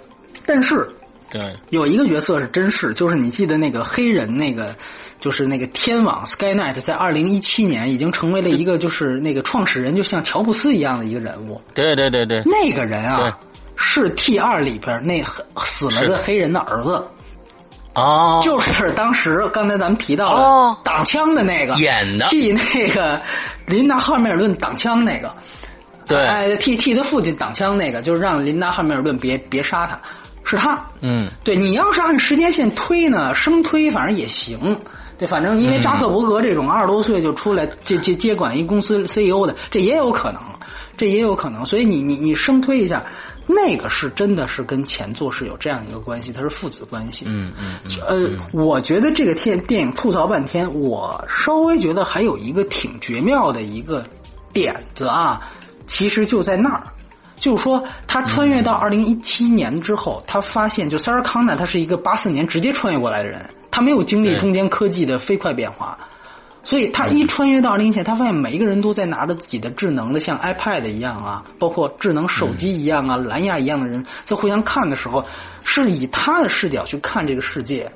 [0.45, 0.87] 但是，
[1.29, 4.75] 对，有一个角色是真是，就是你记得那个黑人那个，
[5.19, 11.61] 就是那个天网 Skynet，在二零一七年已经成为了一个就是那个创始人，就像乔布斯一样的一个人物。
[11.73, 13.37] 对对对对，那个人啊，
[13.75, 15.23] 是 T 二里边那
[15.57, 17.03] 死了的黑人的儿子。
[17.93, 23.19] 哦，就是当时刚才咱们提到了挡枪的那个演的，替那个
[23.65, 25.33] 琳达汉密尔顿挡枪那个，
[26.05, 29.99] 对，哎，替替他父亲挡枪那个，就是让琳达汉密尔顿别别杀他，
[30.47, 30.83] 是他。
[31.01, 34.79] 嗯，对你要是按时间线推呢，生推反正也行。
[35.17, 40.41] 对，反正因为扎克伯格这种二十多岁就出来接接接管一公司 CEO 的，这也有可能，
[40.95, 41.65] 这也有可能。
[41.65, 43.05] 所以你你你生推一下。
[43.49, 47.23] 那个是真的是跟前作是有这样一个关系，它是父子关系。
[47.29, 47.79] 嗯嗯。
[48.05, 54.05] 呃，我觉得这个电电影吐槽半天，我稍微觉得还有一个挺绝妙的一个
[54.51, 55.49] 点子啊，
[55.87, 56.83] 其实就在那儿，
[57.37, 63.39] 就是说他穿越到二零一七年之后，他发现就塞尔康呢，他是一个八四年直接穿越过来的人，
[63.71, 65.97] 他没有经历中间科技的飞快变化。
[66.63, 75.23] 所以他一穿越到二零一七，他发现每一个人都在拿着自己的智能的，像 iPad 一样啊，包括智能手机一样啊，蓝牙一样的人在互相看的时候，
[75.63, 77.89] 是以他的视角去看这个世界。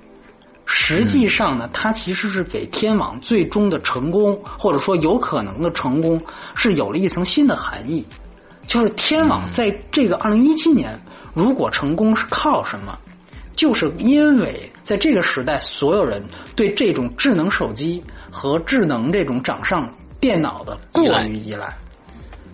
[0.66, 6.22] 实际上呢，他其实是给天网最终的成功，或者说有可能的成功，
[6.56, 8.06] 是有了一层新的含义。
[8.72, 10.98] 就是天网在这个二零一七年
[11.34, 12.98] 如果成功是靠什么？
[13.54, 16.24] 就是因为在这个时代，所有人
[16.56, 18.02] 对这种智能手机。
[18.34, 21.76] 和智能这种掌上电脑的过于依赖，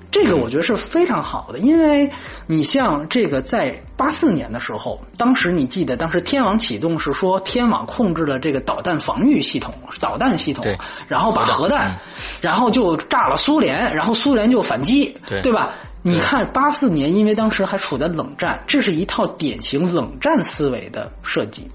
[0.10, 2.12] 这个我觉得是非常好的，因为
[2.48, 9.72] 你像这个在八四年的时候，当时你记得，当时天网启动是说天网控制了这个导弹防御系统、
[10.02, 10.66] 导弹系统，
[11.08, 11.96] 然后把核弹，
[12.42, 15.76] 然后就炸了苏联，然后苏联就反击，对吧？
[16.04, 21.70] 你看八四年，因为当时还处在冷战，这是一套典型冷战思维的设计。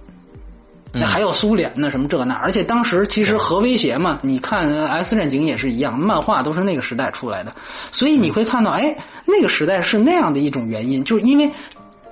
[0.95, 7.55] 那还有苏联呢，什么这那，而且当时其实核威胁嘛，你看《X 战警》也是一样，漫画都是那个时代出来的，
[7.91, 8.97] 所以你会看到，哎，
[9.27, 11.51] 那个时代是那样的一种原因，就是因为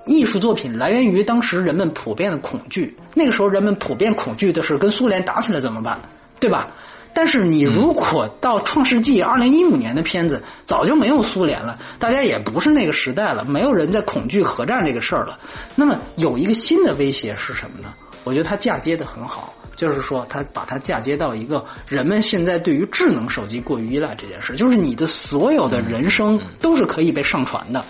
[0.07, 6.01] 艺术作品来源于当时人们普遍的恐惧，那个时候人们普遍恐惧的是跟苏联打起来怎么办，
[6.39, 6.69] 对吧？
[7.15, 15.39] 但是你如果到《创世纪》二零一五年的片子，早就没有苏联了，大家也不是那个时代了，没有人在恐惧核战这个事儿了。
[15.74, 17.93] 那么有一个新的威胁是什么呢？
[18.24, 27.85] 我觉得它嫁接的很好，就是说它把它嫁接到一个人们现在对于智能手机过于依赖这件事，就是你的所有的人生都是可以被上传的。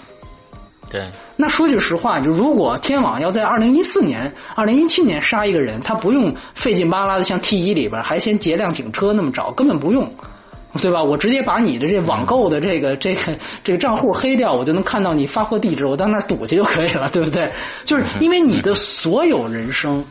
[0.90, 10.12] 对，那说句实话，就如果天网要在二零一四年、二零一七年杀一个人，他不用费劲巴拉的像 T 一里边还先劫辆警车那么找，根本不用，
[10.82, 11.00] 对吧？
[11.00, 17.52] 我直接把你的这网购的这个这个这个账户黑掉，我就能看到你发货地址，我到那儿堵去就可以了，对不对？
[17.84, 20.04] 就是因为你的所有人生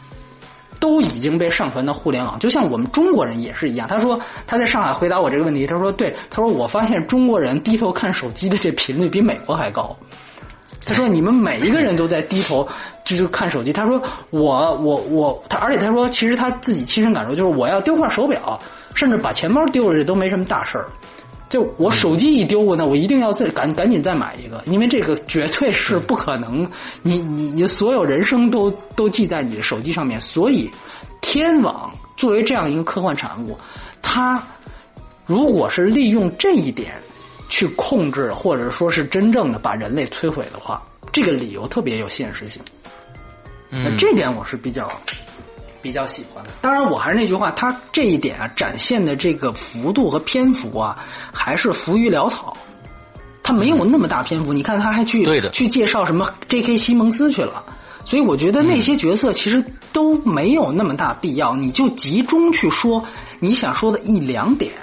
[0.79, 3.85] 都已经被上传到互联网，就像我们中国人也是一样。
[3.85, 9.93] 他说他在上海回答我这个问题，他说对，他说我发现中国人低头看手机的这频率比美国还高。
[10.89, 12.67] 他说：“你们每一个人都在低头，
[13.05, 14.01] 就是看手机。”他说
[14.31, 18.59] ：“我我我，他而且他说，其实他自己亲身感受就是，我要丢块手表，
[18.95, 20.89] 甚至把钱包丢了，这都没什么大事儿。
[21.47, 26.67] 就我手机一丢，那我一定要再赶赶紧再买一个，因为这个绝对是不可能。
[27.03, 30.19] 你你你所有人生都都记在你的手机上面。
[30.19, 30.69] 所以，
[31.21, 33.55] 天网作为这样一个科幻产物，
[34.01, 34.41] 它
[35.27, 36.91] 如果是利用这一点。”
[37.49, 40.81] 去控制，或者说是真正的把人类摧毁的话，
[41.11, 42.61] 这个理由特别有现实性。
[43.69, 44.89] 那这点我是比较
[45.81, 46.49] 比较喜欢的。
[46.61, 52.55] 当然，我还是那句话，他这一点啊，展现的这个幅度和篇幅啊，还是浮于潦草。
[53.43, 56.77] 他没有那么大篇幅，你看他还去去介绍什么 J.K.
[56.77, 57.65] 西蒙斯去了，
[58.05, 63.05] 所以我觉得那些角色其实都没有那么大必要，你就集中去说
[63.39, 64.73] 你想说的一两点。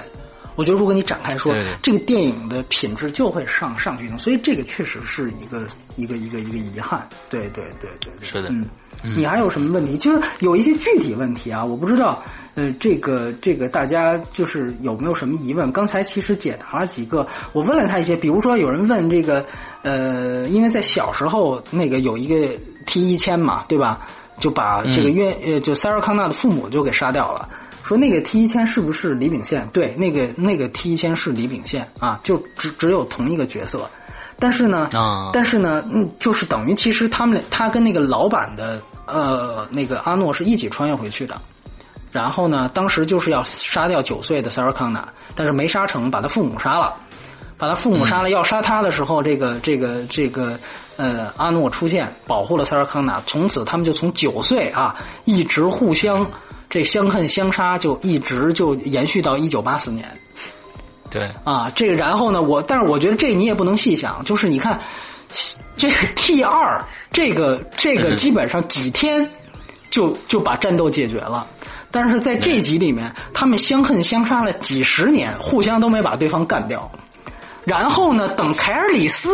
[0.57, 5.65] 我觉得，如果你展开说，这个电影的品质就会上上去的，所以这个确实是一个
[5.97, 7.07] 一个一个一个遗憾。
[7.31, 8.49] 对对对对，是的。
[8.49, 8.67] 嗯，
[9.15, 9.97] 你还有什么问题？
[9.99, 12.23] 其实有一些具体问题啊，我不知道，
[12.55, 15.71] 呃，这个这个大家就是有没有什么疑问？
[15.71, 19.45] 刚才其实解答了几个，我问了他一些，比如说有人问这个，
[19.83, 24.09] 呃，因为在小时候那个有一个 T 一千嘛，对吧？
[24.41, 27.49] 就把这个约呃，就塞尔康纳的父母就给杀掉了。
[27.87, 29.69] 说那个 T 一千是不是李秉宪？
[29.73, 33.89] 对，那个那个 T 一千是李秉宪啊，就只只有同一个角色，
[34.41, 41.41] 但是呢，啊但是呢，嗯，就是等于其实他们他跟那个老版的呃那个阿诺是一起穿越回去的，
[42.11, 46.97] 然后呢，当时就是要杀掉九岁的塞尔康纳，但是没杀成，把他父母杀了，
[47.57, 50.59] 把他父母杀了，要杀他的时候，这个这个这个
[50.97, 56.29] 呃阿诺出现保护了塞尔康纳，从此他们就从九岁啊一直互相。
[56.69, 60.09] 这相恨相杀就一直就延续到一九八四年，
[61.11, 61.31] 对。
[61.45, 64.81] 啊，这个然后呢，我但是我觉得这你也不能细想，就是你看
[65.77, 69.31] 这个 T 二这个这个基本上几天
[69.91, 71.47] 就就把战斗解决了，
[71.91, 76.91] 但是在这集里面，他们相恨相杀了几十年，互相都没把对方干掉，
[77.65, 79.31] 然后呢，等凯尔里斯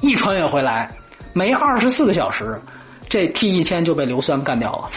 [0.00, 0.94] 一穿越回来，
[1.32, 2.60] 没二十四个小时，
[3.08, 4.90] 这 T 一千就被硫酸干掉了。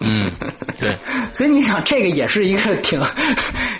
[0.00, 0.30] 嗯，
[0.78, 0.96] 对，
[1.32, 3.00] 所以你想，这个也是一个挺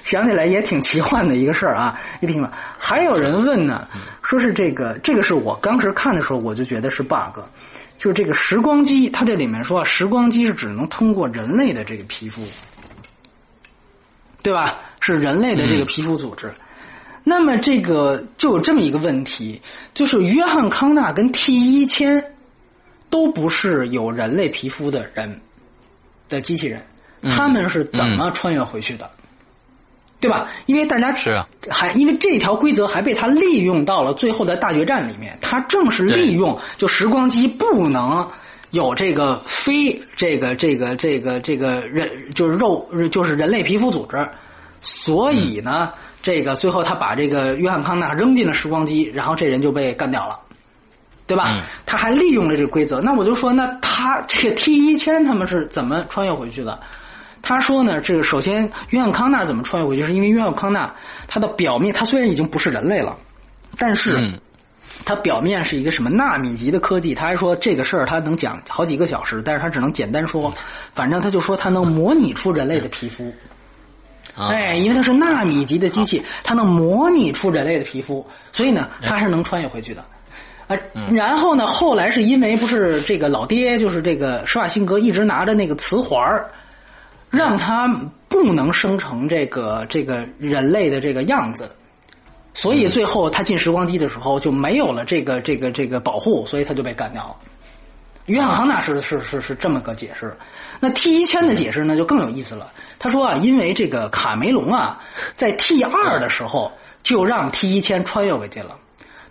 [0.03, 2.01] 想起来也挺奇幻的一个事儿啊。
[2.21, 3.87] 一听了，还有人问呢，
[4.23, 7.41] 说是这个，这个是我当时看的时候我就觉得是 bug，
[7.97, 12.43] 就是这个时光机，它这里面说时光机是只能通过人类的这个皮肤，
[14.43, 14.79] 对吧？
[15.01, 16.53] 是人类的这个皮肤组织。
[17.25, 19.61] 那么这个就有这么一个问题，
[19.93, 22.33] 就是约翰康纳跟 T 一千
[23.11, 25.41] 都不是有人类皮肤的人。
[26.29, 26.83] 的机器人，
[27.31, 29.11] 他们是怎么穿越回去的？
[30.21, 30.51] 对吧？
[30.67, 35.39] 因为大家是啊，还因为这条规则还被他利用到了最后的大决战里面。
[35.41, 38.29] 他正是利用就时光机不能
[38.73, 44.29] 有这个非这个这个这个这个人就是肉就是人类皮肤组织，
[44.81, 50.41] 所以呢，这个最后他把这个约翰康纳扔进了时光机，然后这人就被干掉了。
[51.29, 51.65] 对吧？
[51.87, 56.81] 他还利用了这个规则，那我就说，那他这个 T 一千他们是怎么穿越回去的？
[57.43, 60.05] 他说呢，这个首先约翰康纳怎么穿越回去？
[60.05, 60.93] 是因为约翰康纳
[61.29, 63.17] 他的表面，他虽然已经不是人类了，
[63.77, 64.41] 但是
[65.05, 67.15] 他表面是一个什么纳米级的科技？
[67.15, 70.53] 他还说这个事儿他能讲好几个小时，但是他只能简单说，
[70.95, 73.33] 反正他就说他能模拟出人类的皮肤。
[74.37, 80.03] 哎，因为它是纳米级的机器，它能模拟出人类的皮肤，所以呢，它是能穿越回去的。
[80.69, 80.77] 啊，
[81.11, 86.21] 然后呢，后来是因为不是这个老爹，就是这个施瓦辛格一直拿着那个磁环
[87.31, 87.89] 让他
[88.29, 91.71] 不能生成这个这个人类的这个样子，
[92.55, 97.37] 所以最后他进时光机的时候就没有了这个这个这个保护，所以他就被干掉了。
[98.27, 100.37] 约翰康纳是是是是这么个解释。
[100.81, 102.71] 那 T 一千的解释呢就更有意思了。
[102.99, 105.01] 他说啊，因为这个卡梅隆啊，
[105.35, 106.73] 在 T 二的时候
[107.03, 108.77] 就让 T 一千穿越回去了。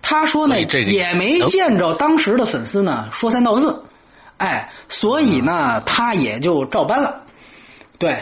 [0.09, 3.83] 他说呢，也没见着当时的粉丝呢说三道四，
[4.37, 7.23] 哎，所以呢，他也就照搬了。
[7.99, 8.15] 对，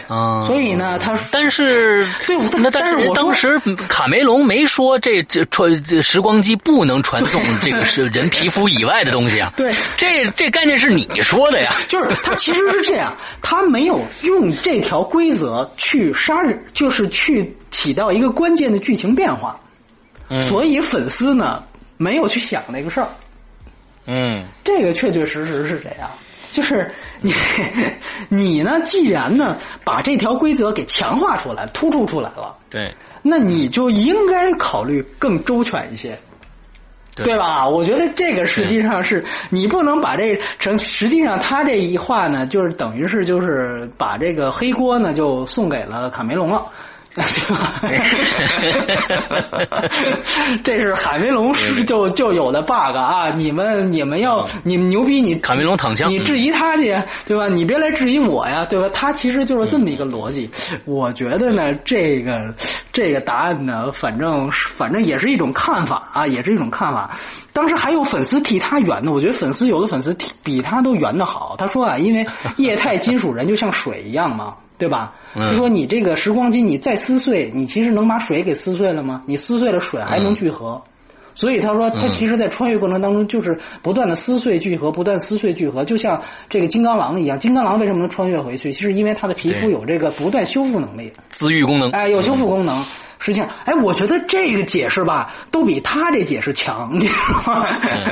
[0.44, 3.56] 所以呢，他但是对，那但是当时
[3.88, 9.52] 卡梅隆没说这这传这时光机不能传送这个是人皮肤以外的东西啊。
[9.56, 11.72] 对，这这概念是你说的呀。
[11.86, 19.60] 就是他其实是这样，他没有用这条规则去杀人，就是去起到一个关键的剧情变化，
[20.40, 21.62] 所以粉丝呢
[21.96, 23.08] 没有去想那个事儿。
[24.06, 26.08] 嗯，这个确确实实是这样。
[26.52, 26.90] 就是
[27.20, 27.34] 你，
[28.30, 28.80] 你呢？
[28.82, 32.90] 既然呢把这条规则给强化出来、突出出来了，对，
[33.20, 36.18] 那你就应该考虑更周全一些，
[37.14, 37.68] 对吧？
[37.68, 40.78] 我觉得这个实际上是你不能把这成。
[40.78, 46.64] 实际上，他这一话呢，就是等于是就是把这个黑锅呢就送给了卡梅隆了。
[50.62, 51.50] 这是海梅龙
[51.86, 53.30] 就就有的 bug 啊！
[53.30, 56.94] 你们你们要你们牛逼，你卡梅隆躺枪，你质疑他去，
[57.26, 57.48] 对吧？
[57.48, 58.90] 你别来质疑我呀，对吧？
[58.92, 60.50] 他其实就是这么一个逻辑。
[60.84, 62.54] 我觉得呢，这个
[62.92, 67.18] 这个答案呢，反正反正也是一种看法啊，也是一种看法。
[67.54, 71.54] 当时还有粉丝替他圆的，我觉得粉丝有的粉丝比他都圆的好。
[71.56, 72.26] 他说啊，因为
[72.58, 74.56] 液态金属人就像水一样嘛。
[74.78, 75.14] 对吧？
[75.34, 79.22] 就说你这个时光机，你再撕碎，你其实能把水给撕碎了吗？
[79.26, 80.82] 你撕碎了水还能聚合，
[81.34, 87.38] 所以他说他其实，在穿越过程当中就是不断的撕碎聚合，不断撕碎聚合，就像这个金刚狼一样。
[87.38, 88.72] 金刚狼为什么能穿越回去？
[88.72, 91.90] 其实因为他的皮肤有这个不断修复能力，自愈功能。
[91.90, 92.84] 哎，有修复功能。
[93.18, 97.14] 实际上，哎，我觉得这个解释吧，都比他这解释强，你知
[97.46, 97.66] 道吗？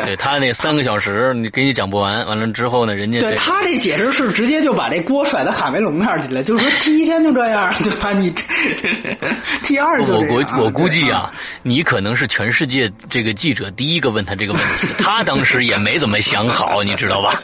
[0.05, 8.13] 对他那三个小时，你给你讲不完，完了之后呢，人家对他这解释是直接就把这锅甩到海梅隆那儿去了，就是说第一天就这样，对吧？
[8.13, 8.43] 你这
[9.63, 11.31] 第二就我估我估计啊，
[11.63, 17.35] 你可能是全世界这个记者第一个问他这个问题，他当时也没怎么想好，你知道吧？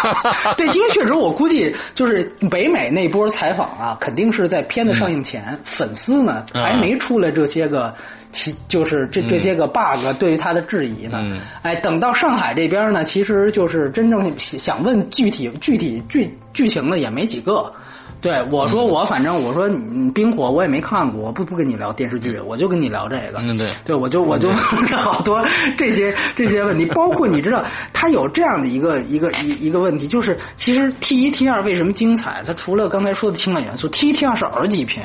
[0.56, 7.01] 对，因为确实我估计就是北美那波采访啊，肯定是在片子上映前，粉丝呢还没。
[7.02, 7.92] 出来这些个，
[8.30, 11.18] 其就是这这些个 bug 对于他的质疑呢？
[11.62, 17.72] 哎，等到上海这边呢，其实就是真正想问具体具体剧剧情的也没几个。
[18.20, 19.68] 对我说，我反正我说
[20.14, 23.40] 冰火我也没看过，我不不跟你聊电视剧，我就跟你聊这个。
[23.40, 25.44] 嗯，对，对我就我就好多
[25.76, 32.44] 这些这些问题，包括你知道，他有这样的一个一个一一个问题，就是其实 T 一 T 二为什么精彩？
[32.46, 35.04] 它除了刚才说的情感元素，T 一 T 二是儿级片。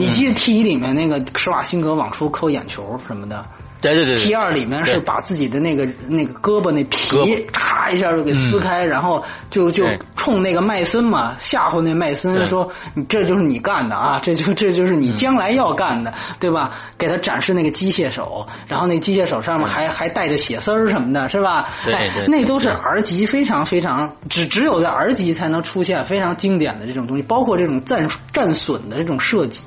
[0.00, 3.44] 你记得 T 一里面那个施瓦辛格往出抠眼球什么的？
[3.82, 4.16] 对对对。
[4.16, 7.16] T 二里面是把自己的那个那个胳膊那皮
[7.50, 9.86] 嚓一下就给撕开，然后就就
[10.16, 21.70] 冲那个麦森嘛吓唬那麦森说：“你这就是你干的啊，这就这就是你将来要干的，对吧？”给他展示那个机械手，然后那机械手上面还还带着血丝儿什么的，是吧？
[21.82, 22.26] 对对。
[22.26, 29.62] 那都是 R 级非常非常只只有在 R 级才能出现非常经典的这种东西，包括这种战战损的这种设计。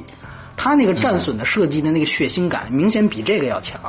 [0.56, 3.80] 他那个战损的设计的那个血腥感，明显比这个要强，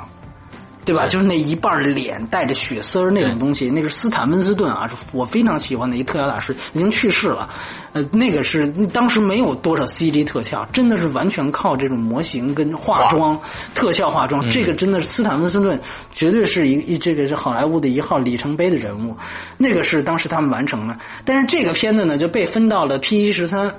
[0.84, 1.06] 对吧？
[1.06, 7.48] 就是那一半脸带着血丝儿那种东西，那是斯坦温斯顿啊，是我非常喜欢的一特效大师，已经去世了。
[7.92, 13.40] 呃，那个是当时没有多少 CG 特效，真的是完全靠这种模型跟化妆、
[13.72, 14.50] 特效化妆。
[14.50, 15.80] 这个真的是斯坦温斯顿，
[16.12, 19.16] 绝对是一一这个是好莱坞的一号里程碑的人物。
[19.56, 23.74] 那个是当时他们完成的，但是这个片子呢就被分到了 P 一十三。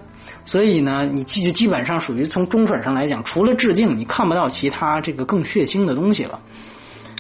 [0.45, 6.39] 所以呢，你基基本上属于从中粉上来讲，除了致敬，你看不到其他这个更血腥的东西了。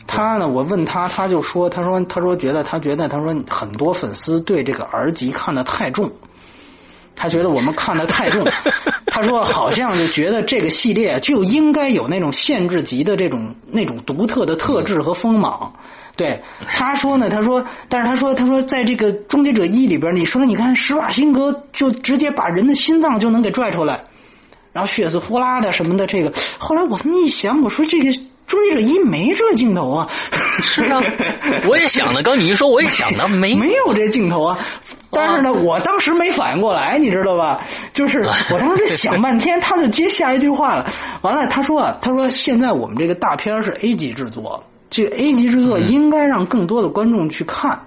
[0.05, 6.11] 他呢，我问他，他就说，他说，他说觉得，他觉得，他说很多粉丝对这个 R 级看得太重，
[7.15, 8.47] 他觉得我们看得太重。
[9.07, 15.73] 他说好像就觉得这个系列就应该有那种限制级的这种那种独特的特质和锋芒。
[16.17, 24.05] 对，他说呢，他说，但是他说，他说，在这个《终结者一》里边，你说，你看施瓦辛格就直接把人的心脏就能给拽出来，
[24.71, 28.05] 然后血丝呼啦的什么的，这个，后来我这么一想，我说这个
[28.47, 30.09] 《终结者一》没这镜头啊，
[30.61, 31.01] 是啊，
[31.67, 34.57] 我也想了，刚你一说，我也想到，没没有这镜头啊，
[35.11, 37.59] 但是呢，我当时没反应过来，你知道吧？
[37.91, 38.19] 就是
[38.53, 40.89] 我当时想半天，他就接下一句话了，
[41.23, 44.63] 完了，他说啊，他说现在我们这个大片是 A 级制作。
[44.89, 47.81] 这个 A 级制作应该让更多的观众去看。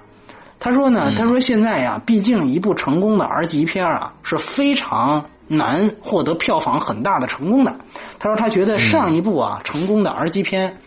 [0.60, 7.76] 他说呢，他说现在呀，毕竟一部成功的 R 级片啊是非常难获得票房很大的成功的。
[8.18, 10.78] 他说他觉得上一部啊成功的 R 级片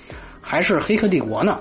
[0.41, 1.59] 还是《黑客帝国》呢。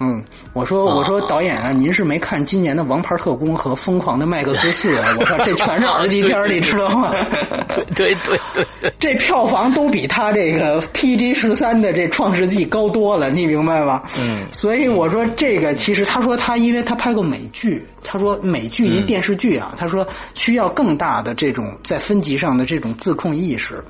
[0.00, 5.16] 嗯，我说我说导演啊，您是没看今年的《王牌特工》和《疯狂的麦克斯四》啊？
[5.18, 7.10] 我靠，这全是 R 级片你知道吗？
[7.96, 8.38] 对对
[8.80, 14.02] 对，这票房都比他这个 PG 十三的这《创世纪》高多了，你明白吗？
[14.18, 23.82] 嗯，所以我说这个其实他说他因为他拍过美剧，他说美剧一电视剧啊，他说需要更大的这种在分级上的这种自控意识。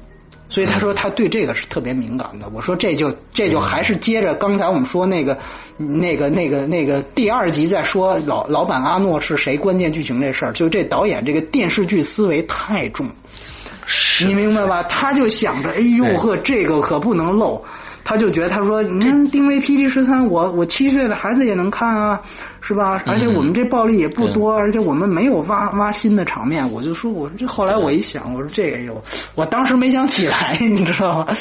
[0.53, 2.47] 所以他说他对这个是特别敏感的。
[2.53, 5.39] 我说这就这就还是接着刚才我们说那个
[5.79, 13.09] 那个那个那个第二集在说老老板阿诺是谁关键剧情这事儿，就这导演这个电视剧思维太重，
[14.27, 14.83] 你明白吧？
[14.83, 17.65] 他就想着，哎呦呵，这个可不能漏。
[18.05, 22.20] 他就觉得他说，你看定位 PG 十三，我我七岁的孩子也能看啊。
[22.62, 23.02] 是吧？
[23.06, 26.70] 而且我们这暴力也不多，而且我们没有挖挖新的场面。
[26.72, 29.02] 我就说，我说这后来我一想，我说这个有，
[29.34, 31.36] 我当时没想起来，你知道吗？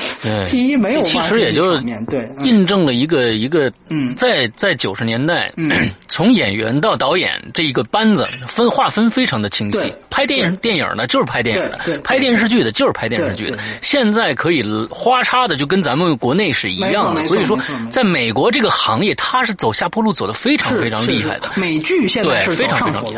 [0.48, 5.54] 第一没有其实也就对印证了一个一个，嗯，在在九十年代，
[6.10, 9.94] 从演员到导演这一个班子分划分非常的清晰。
[10.10, 13.60] 拍电影电影呢就是拍电影的，拍电视剧的就是拍电视剧的。
[13.82, 17.22] 现在可以花叉的就跟咱们国内是一样的。
[17.24, 17.58] 所以说，
[17.92, 21.02] 在美国这个行业，它是走下坡路走的非常非常。
[21.02, 21.40] 厉害的。
[21.56, 23.18] 美剧现在是非常上坡路，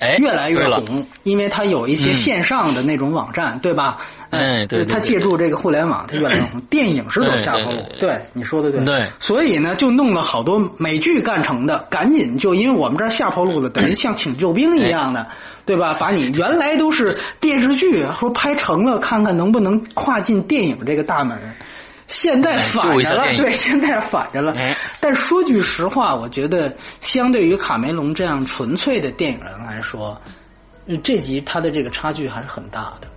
[0.00, 3.98] 哎，越来越红，因为它有一些线上的那种网站，对吧？
[4.30, 6.60] 哎，对，它借助这个互联网，它越来越红。
[6.62, 15.28] 电影是走下坡路，对你说的对，对，所以呢，就弄了好多美剧干成的，赶紧就因为我们这儿下坡路了，等于像请救兵一样的，
[15.64, 15.96] 对吧？
[15.98, 21.38] 把你 原来都是电视剧，说拍成了，看看能不能跨进电影这个大门。
[22.06, 24.54] 现在反着了，对，现在反着了。
[25.00, 30.20] 但说句实话，我觉得相对于卡梅隆这样纯粹的电影人来说，
[31.02, 33.08] 这集他的这个差距还是很大的，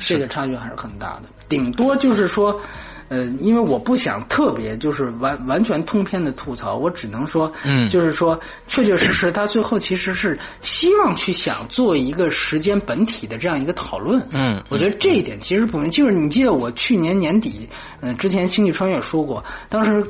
[0.00, 1.22] 这个差距还是很大的。
[1.48, 2.60] 顶多就是说。
[3.08, 14.20] 呃，因为我不想特别就是完完全通篇的吐槽，我只能说，嗯，就是说，确确实实，他最后其实是希望去想做一个时间本体的这样一个讨论。
[14.30, 17.68] 嗯，我觉得这一点其实不明，就是你记得我去年年底，
[18.00, 20.06] 嗯，之前《星际穿越》说过，当时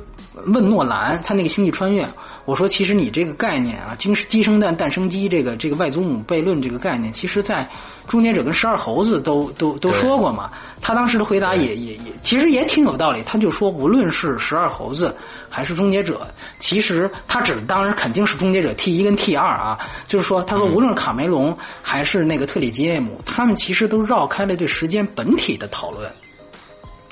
[0.46, 2.02] 问诺兰他那个《星际穿越》，
[2.44, 7.68] 我说其实你这个概念啊，鸡鸡生蛋，蛋生鸡，这个这个外祖母悖论这个概念，其实在。
[8.08, 13.22] 终结者跟十二猴子都都都说过嘛，他当时的回答也也也其实也挺有道理。
[13.24, 15.14] 他就说，无论是十二猴子
[15.48, 16.26] 还是终结者，
[16.58, 19.78] 其实他指的当然肯定是终结者 T 一跟 T 二啊。
[20.06, 26.10] 就是说，他说无论卡梅隆还是那个特里吉内姆，他们其实都绕开了对时间本体的讨论。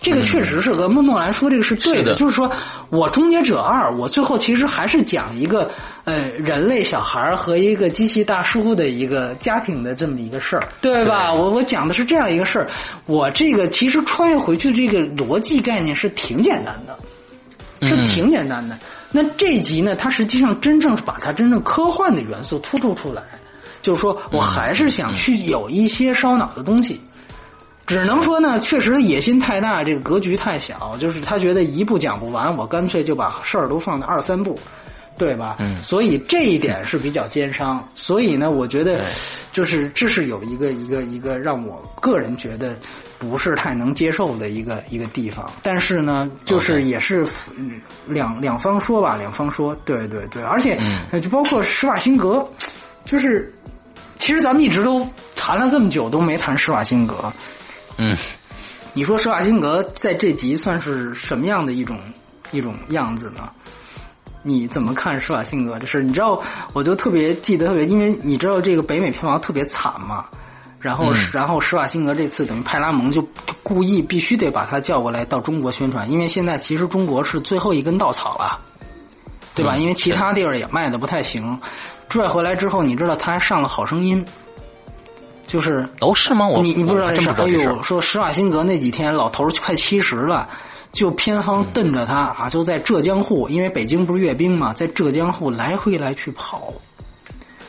[0.07, 2.49] 这个确实是和孟诺兰说这个是对的，就是说
[2.91, 5.69] 我终结者二，我最后其实还是讲一个
[6.05, 11.35] 呃人类小孩和一个机器大叔的一个家庭的这么一个事儿，对吧？
[11.35, 12.71] 我我讲的是这样一个事儿，
[13.07, 16.97] 我这个其实穿越回去这个逻辑概念是挺简单的，
[17.89, 18.79] 是挺简单的。
[19.11, 23.25] 那这一集呢，它实际上真正是把它真正科幻的元素突出出来，
[23.83, 27.01] 就是说我还是想去有一些烧脑的东西。
[27.87, 30.97] 只能说呢，确实野心太大，这个格局太小。
[30.99, 34.59] 就是他觉得一部讲不完，我干脆就把事儿都放在二三部，
[35.17, 35.55] 对吧？
[35.61, 35.81] 嗯。
[35.85, 37.89] 所以这一点是比较奸商。
[37.95, 39.05] 所以呢，我觉得，
[39.53, 42.77] 就是这是有一个一个一个让我个人觉得
[43.21, 45.49] 不是太能接受的一个一个地方。
[45.63, 47.25] 但是呢，就是也是
[48.09, 50.43] 两两方说吧，两方说，对对对。
[50.43, 50.77] 而且
[51.23, 52.45] 就包括施瓦辛格，
[53.05, 53.55] 就是
[54.17, 57.33] 其实咱们一直都谈了这么久，都没谈施瓦辛格。
[57.97, 58.17] 嗯，
[58.93, 61.99] 你说施瓦辛格在这集算是什么样的一种
[62.51, 63.51] 一种样子呢？
[64.43, 66.41] 你怎么看施瓦辛格这事你知道，
[66.73, 70.27] 我就特别记得特别，因为你知道这个北美票房特别惨嘛。
[70.79, 73.27] 然后，然后施瓦辛格这次等于派拉蒙就
[73.65, 78.61] 故意必须得把他叫过来到中国宣传，因为现在其实中国是最后一根稻草了，
[79.55, 79.75] 对吧？
[79.77, 81.61] 因为其他地儿也卖的不太行。
[82.09, 84.25] 拽回来之后，你知道他还上了好声音。
[85.47, 86.47] 就是哦，是吗？
[86.47, 87.29] 我你你不知道这事？
[87.37, 90.49] 哎呦，说施瓦辛格那几天老头快七十了，
[90.93, 96.73] 就偏方瞪着他啊，就在浙江沪，因为北京不是阅兵嘛，在浙江沪来回来去跑，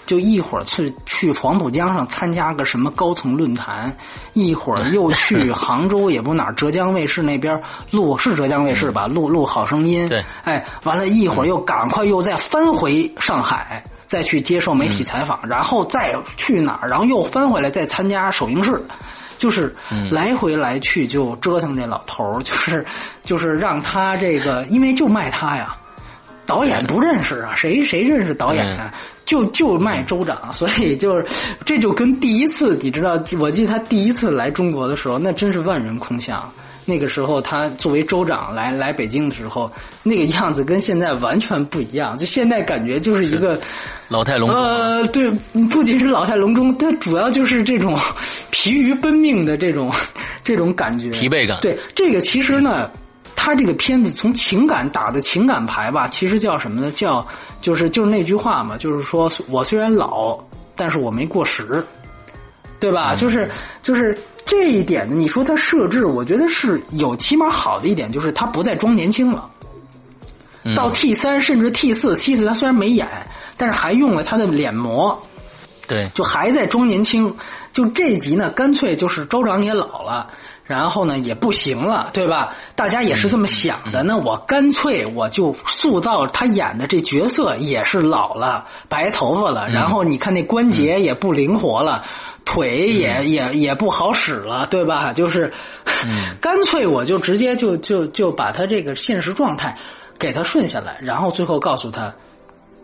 [0.05, 3.95] 就一会儿去去黄浦江上参加个什么高层论坛，
[4.33, 10.09] 一会儿又 去杭州，也不哪浙江卫视那边录是浙江卫视吧，录录好声音。
[10.09, 13.83] 对，哎，完了一会儿又赶快又再翻回上海。
[14.07, 18.81] 再去接受媒体采访，然后再去哪儿，然后又翻回来再参加首映式，
[19.37, 19.75] 就是
[20.09, 22.85] 来回来去就折腾这老头儿， 就是
[23.23, 25.75] 就是让他这个，因为就卖他呀。
[26.45, 28.93] 导演不认识啊，谁谁认识导演啊？
[29.25, 31.25] 就就卖州长，所以就是
[31.65, 36.49] 这就跟第一次，你知道，我记得他第一次来中国的时候，那真是万人空巷。
[36.87, 42.17] 那个时候他作为州长来来北京的时候，那个样子跟现在完全不一样。
[42.17, 43.59] 就现在感觉就是一个
[44.07, 44.59] 老态龙钟。
[44.59, 45.29] 呃，对，
[45.69, 47.95] 不仅是老态龙钟，它主要就是这种
[48.49, 49.91] 疲于奔命的这种
[50.43, 51.59] 这种感觉，疲惫感。
[51.61, 52.89] 对，这个其实呢。
[53.39, 56.91] 他这个片子从情感打的情感牌吧，其实叫什么呢？
[56.91, 57.25] 叫
[57.61, 60.37] 就是就是那句话嘛，就是说我虽然老，
[60.75, 61.85] 但是我没过时，
[62.79, 63.15] 对吧？
[63.15, 63.49] 就是
[63.81, 69.49] 就是这一点呢，你说他设置，我觉得是有起码好的一点，就是他不再装年轻了。
[70.75, 73.07] 到 T 三甚至 T 四、T 四，他虽然没演，
[73.55, 75.21] 但是还用了他的脸模，
[75.87, 77.35] 对，就还在装年轻。
[77.71, 80.29] 就这集呢，干脆就是州长也老了。
[80.63, 82.53] 然后呢，也不行了，对吧？
[82.75, 84.03] 大家也是这么想的。
[84.03, 89.69] 那我干脆我就塑造他演的这角色也是老了，白头发了。
[89.69, 92.03] 然后你看那关节也不灵活了，
[92.47, 95.11] 腿也也也不好使了，对吧？
[95.11, 95.51] 就是，
[96.39, 99.77] 干脆我就直接就就就把他这个现实状态
[100.17, 102.15] 给他顺下来，然后最后告诉他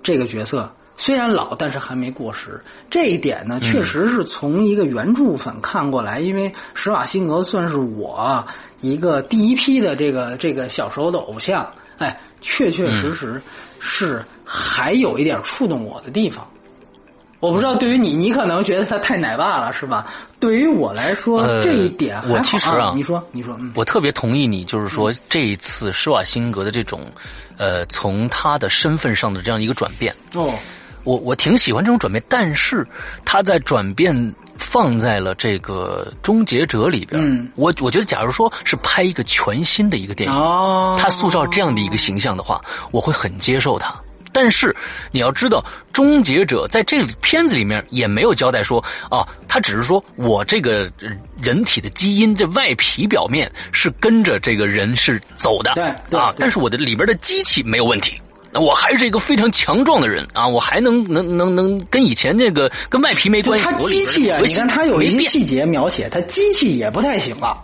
[0.03, 0.73] 这个角色。
[0.97, 2.63] 虽然老，但是还没过时。
[2.89, 8.45] 这一点呢，确实是从一个原著粉看过来，因为施瓦辛格算是我
[8.81, 11.71] 一个第一批的这个这个小时候的偶像。
[11.97, 13.41] 哎，确确实实
[13.79, 16.49] 是还有一点触动我的地方。
[17.43, 20.07] 我不知道对于你，你可能觉得他太奶爸了，是吧？
[20.39, 27.01] 对于我来说，这一点我其实啊，你说，你说，我特别同意你，就是说这一次施瓦辛格的这种
[27.57, 30.53] 呃，从他的身份上的这样一个转变哦。
[31.03, 32.87] 我我挺喜欢这种转变，但是
[33.25, 37.21] 他在转变放在了这个《终结者》里边。
[37.21, 42.61] 嗯，我我觉得，假如说是拍一个全新的一个电影，哦，他塑造这样的一个形象的话，
[42.91, 43.93] 我会很接受他。
[44.33, 44.75] 但是
[45.11, 50.91] 你要知道，《终结者》在这片子里面也没有交代说，啊，他只是说我这个
[51.41, 58.19] 人体的基因这外皮表面是跟着这个人是走的，对啊，但是我的里边的机器没有问题。
[58.55, 60.47] 那我还是一个非常强壮的人啊！
[60.47, 63.65] 我还能能能能跟以前那个跟外皮没关系。
[63.65, 67.63] 他机器啊，你看他有一些细节描写，他机器也不太行了，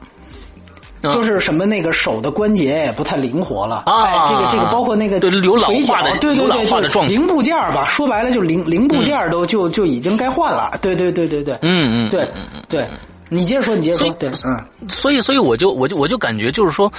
[1.01, 3.83] 就是什么那个手的关节也不太灵活了。
[3.85, 4.27] 啊。
[4.27, 10.77] 这个这个包括那个对有老化的对对对零部件吧，说白了就零零部件都就就已经该换了。
[10.81, 12.27] 对对对对对，嗯嗯，对
[12.67, 12.87] 对，
[13.29, 16.91] 你接着说，你接着说，对，嗯，所以所以我就我就我就感觉就是说，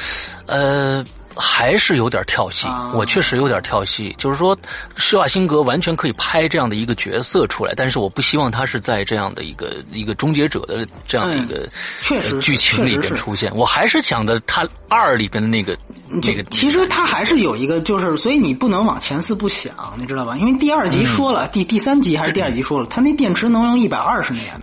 [0.47, 1.05] 呃。
[1.37, 4.15] 还是有点跳戏，我确实有点跳戏。
[4.19, 4.57] 就是说，
[4.97, 11.69] 施瓦辛格完全可以拍这样的一个角色出来，但是我不希望他是在这样的一个一个终结者的这样的一个
[12.03, 13.55] 确实剧情里边出现。
[13.55, 15.77] 我还是想的他二里边的那个
[16.09, 16.43] 那个。
[16.45, 20.37] 其实他还是有一个，就是所以你不能往前四步想，你知道吧？
[20.37, 24.61] 因为第二集说了，第第三集还是第二集说了，他那电池能用一百二十年。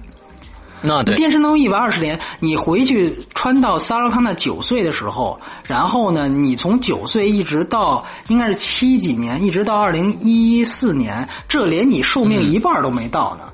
[0.81, 13.51] 那对，电视能用一百二十年，你回去穿到萨拉康纳九岁的时候，然后呢，你从九岁一直到应该是七几年，一直到二零一四年，这连你寿命一半都没到呢。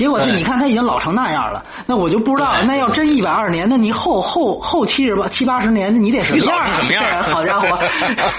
[0.00, 6.72] 结果是，你看他已经老成那样了，那我就不知道，那要真一百二十年，那你后后后七十八七八十年，你得什么样啊？
[6.72, 7.04] 什么样？
[7.22, 7.78] 好家伙！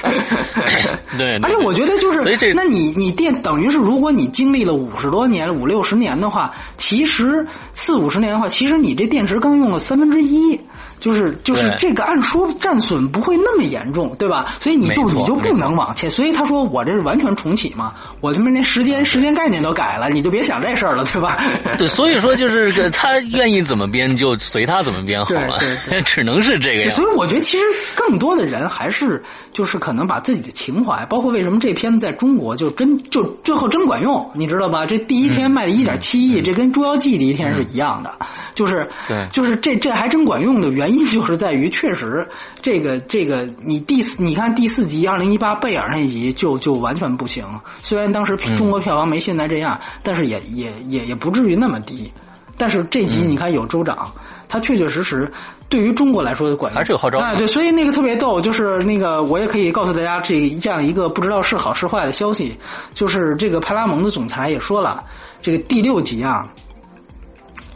[1.19, 10.59] 对，而且我觉得就是，那你你电等于是，如果你经历了五十多年、五六十年的话，其实四五十年的话，其实你这电池刚用了三分之一。
[11.01, 14.55] 就是就是这个，按说战损不会那么严重，对吧？
[14.59, 16.09] 所以你就你就不能往前。
[16.11, 17.91] 所以他说我这是完全重启嘛，
[18.21, 21.43] 我他妈连时间时间概念都改了，你就别想这事儿了，对吧？
[21.79, 25.57] 对，所以说就是他愿意怎么编就随他怎么编好了，
[26.05, 26.91] 只能是这个样。
[26.91, 27.65] 所以我觉得其实
[27.95, 34.85] 更多的人还是就是可能把自己的情怀，包括为什么这片子在中国就真就最后真管用，你知道吧？
[34.85, 38.13] 这第一天卖了一点七亿，这跟《捉妖记》第一天是一样的，
[38.53, 40.90] 就是对，就是这这还真管用的原。
[40.91, 42.27] 因就是在于，确实，
[42.61, 47.45] 这个这个，你第四，你看第四集二零一八贝尔那集就就完全不行。
[47.81, 52.11] 虽然当时中国票房没现在这样，但是也也也也不至于那么低。
[52.57, 54.11] 但是这集你看有州长，
[54.47, 55.31] 他确确实实
[55.67, 57.37] 对于中国来说的管还是有号召力。
[57.37, 62.55] 对，所以那个特别逗，就是那个我也可以告诉大家这这样一个不知道是好是坏的消息，
[62.93, 65.03] 就是这个派拉蒙的总裁也说了，
[65.41, 66.47] 这个第六集啊。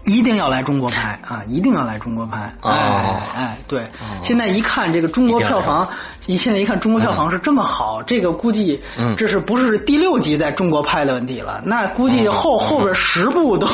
[0.05, 1.43] 一定要来中国拍啊！
[1.47, 2.53] 一定要来中国拍！
[2.61, 3.83] 哦哎哎，对，
[4.21, 5.87] 现在一看这个中国票房，
[6.27, 11.61] 一现在一看中国票房是这么好，这个估计嗯这是不是第六集在中国拍的问题了？
[11.65, 13.67] 那估计后后边十部都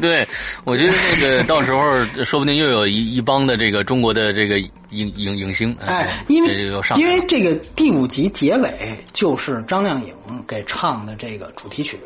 [0.00, 0.26] 对，
[0.64, 10.14] 我觉得那个到时候说不定又有一一帮的这个中国的这个影影影星，哎，因为因为这个第五集结尾就是张靓颖
[10.46, 11.98] 给唱的这个主题曲，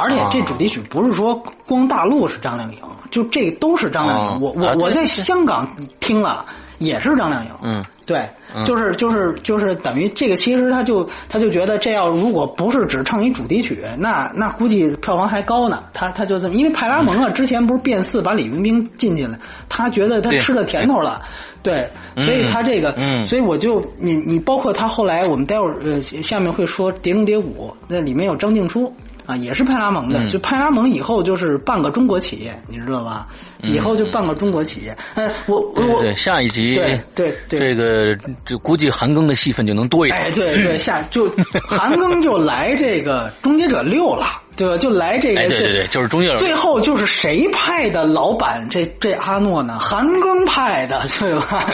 [0.00, 1.34] 而且这主题曲不是说
[1.66, 2.78] 光大陆是张靓颖，
[3.10, 4.26] 就这都是张靓颖。
[4.26, 5.68] 哦我我、我在香港
[6.00, 6.46] 听了
[6.78, 8.26] 也是张靓颖，嗯，对，
[8.64, 15.84] 就是就是就是等于这个，其实他就他就觉得这要如果不是只唱一主题曲，那那估计票房还高呢。
[15.92, 21.20] 他他就这么，因为派拉蒙啊，之前不是变四把李冰冰进去了，他觉得他吃了甜头了，
[21.62, 28.90] 对，所以他这个，嗯所以我就你你包括他后来我们待会儿呃下面会说《碟中谍五》，那里面有张静初。
[29.30, 33.28] 啊，也是派拉蒙的，嗯就派拉蒙以后就是半个中国企业，你知道吧？
[33.62, 34.96] 以后就半个中国企业。
[35.14, 40.20] 哎，我我下一集对对对这个就估计韩庚的戏份就能多一点。
[40.20, 41.28] 哎，对对，下就
[41.68, 44.26] 韩庚就来这个《终结者六》了，
[44.60, 44.76] 对吧？
[44.76, 49.78] 就来这个，哎，对对对，就是中介最后就是谁派的老板这这阿诺呢？
[49.78, 51.66] 韩庚派的，对吧？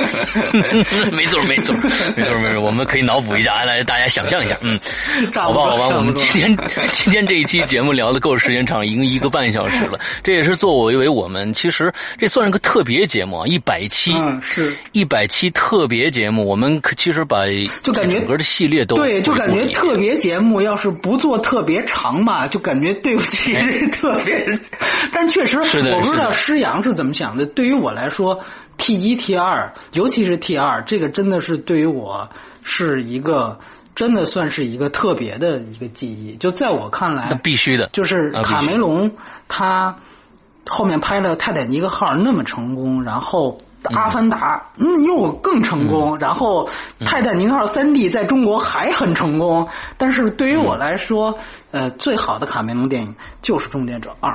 [1.10, 1.74] 没错没错
[2.16, 4.78] 没错没错，我们可以脑补一下，来大家想象一下，嗯，
[5.34, 6.56] 好吧好吧，我们今天
[6.92, 14.72] 今天这一期节目聊的够时间长，已经一个半小时了，这也是作为为我们其实这算是个特别节目啊，一百期，嗯，是。
[14.92, 17.44] 一百期特别节目，我们可其实把
[17.82, 24.58] 就感觉整个的系列都对，就感觉特别节目要是不做特别长吧，就感觉对不起 这特别。
[25.12, 27.46] 但确实，我不知道施洋是怎么想的。
[27.46, 28.40] 对于我来说
[28.76, 32.28] ，T 一、T 二，尤其是 T 二，这个真的是对于我
[32.62, 33.58] 是一个
[33.94, 36.36] 真的算是一个特别的一个记忆。
[36.36, 39.10] 就在我看来，那必须的，就是啊卡梅隆
[39.48, 39.96] 他
[40.66, 43.56] 后面拍了《泰坦尼克号》那么成功，然后
[43.94, 46.68] 《阿凡达》嗯又更成功，然后
[47.06, 49.68] 《泰坦尼克号》三 D 在中国还很成功。
[49.96, 51.38] 但是对于我来说，
[51.70, 54.32] 呃，最好的卡梅隆电影就是《终结者二》。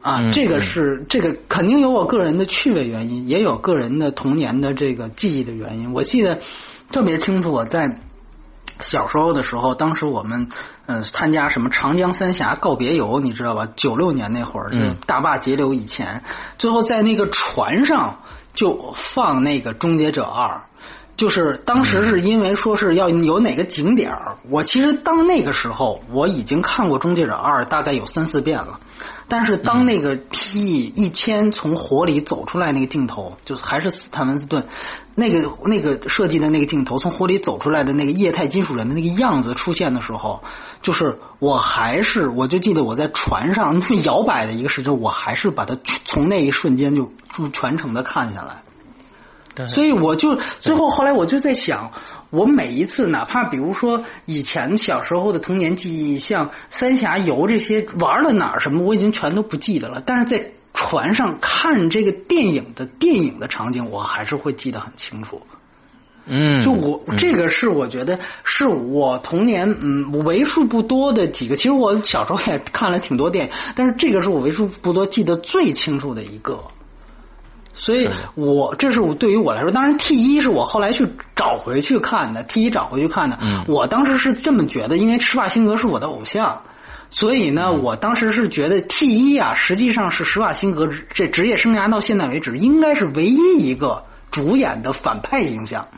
[0.00, 5.94] 啊，嗯这个是这个肯定有我个人的趣味原因，也有个人的童年的这个记忆的原因。
[5.94, 6.38] 我记得
[6.92, 8.00] 特别清楚，我在
[8.80, 10.48] 小时候的时候，当时我们
[10.86, 13.68] 呃参加什么长江三峡告别游，你知道吧？
[13.76, 16.22] 九六年那会儿，就嗯大坝截流以前，
[16.58, 18.20] 最后在那个船上
[18.52, 20.48] 就放那个《终结者二》。
[21.16, 24.12] 就是当时是因为说是要有哪个景点，
[24.48, 28.80] 我其实当那个时候我已经看过《终结者二》大概有三四遍了，
[29.28, 34.66] 但是当那个 T 一千从火里走出来那个镜头，就还是斯坦文斯顿
[35.14, 40.42] 那个那个设计的那个镜头从火里走出来的那个液态金属人的那个样子出现的时候，
[40.82, 48.63] 就是我还是我就记得我在船上那么摇摆的一个时间，我还是把它从那一瞬间就就全程的看下来。
[49.54, 51.92] 对所以我就最后后来我就在想，
[52.30, 60.02] 我每一次哪怕比如说以前小时候的童年记忆，像三峡游这些玩了哪儿什么，我已经全都不记得了。
[60.04, 65.40] 但是在船上看这个电影的电影的场景，我还是会记得很清楚。
[66.26, 76.64] 嗯，就我这个是我觉得是我童年嗯为数不多的几个，其实我小时候也看了挺多电影，但是这个是我为数不多记得最清楚的一个。
[77.76, 83.36] 所以我这是我对于我来说，当然 T 一是我后来去找回去看的，T 一找回去看的。
[83.42, 86.62] 嗯我当时是这么觉得，因为施瓦辛格是我的偶像，
[87.10, 95.88] 所以呢，我当时是觉得 T 一啊，实际上是施瓦辛格这职业生涯到现在为止，应该是唯一一个主演的反派形象。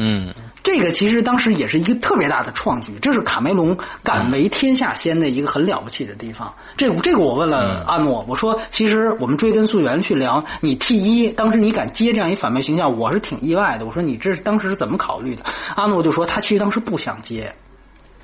[0.00, 0.32] 嗯
[0.62, 6.52] 这个其实当时也是一个特别大的创举，这是卡梅隆敢为天下先的一个很了不起的地方。
[6.76, 13.86] 这个这个我问了阿诺，我说其实我们追根溯源去聊，你 T 一当时你敢接这样一反派形象，我是挺意外的。
[13.86, 15.44] 我说你这是当时是怎么考虑的？
[15.74, 17.54] 阿诺就说他其实当时不想接，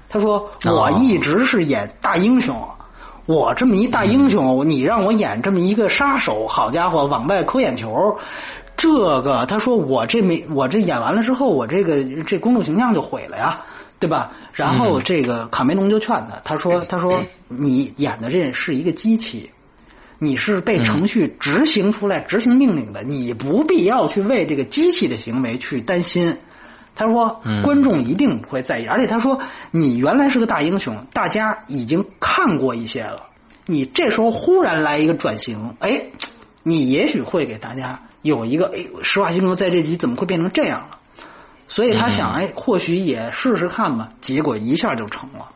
[0.09, 2.57] 他说我一直是演大英雄。
[3.27, 8.19] 我这么一大英雄，你让我演这么一个杀手，好家伙，往外抠眼球，
[8.77, 13.65] 这个他说我这没我这演完了之后，我这个这公众形象就毁了呀，
[13.99, 14.33] 对吧？
[14.53, 19.51] 然后这个卡梅隆就劝他，他说他说你演的这是一个机器，
[20.19, 26.37] 你是被程序执行出来执行命令的，你不必要去为这个机器的行为去担心。
[26.97, 29.41] 他说：“观众一定不会在意，而且他说
[29.73, 33.31] 你原来是个大英雄，大家已经看过一些了，
[33.67, 36.11] 你这时候忽然来一个转型，哎，
[36.63, 40.99] 你也许会给大家有一个哎，施瓦辛格在这集怎么会变成这样了？
[41.69, 44.09] 所以他想，哎，或许也试试看吧。
[44.19, 45.51] 结果一下就成了。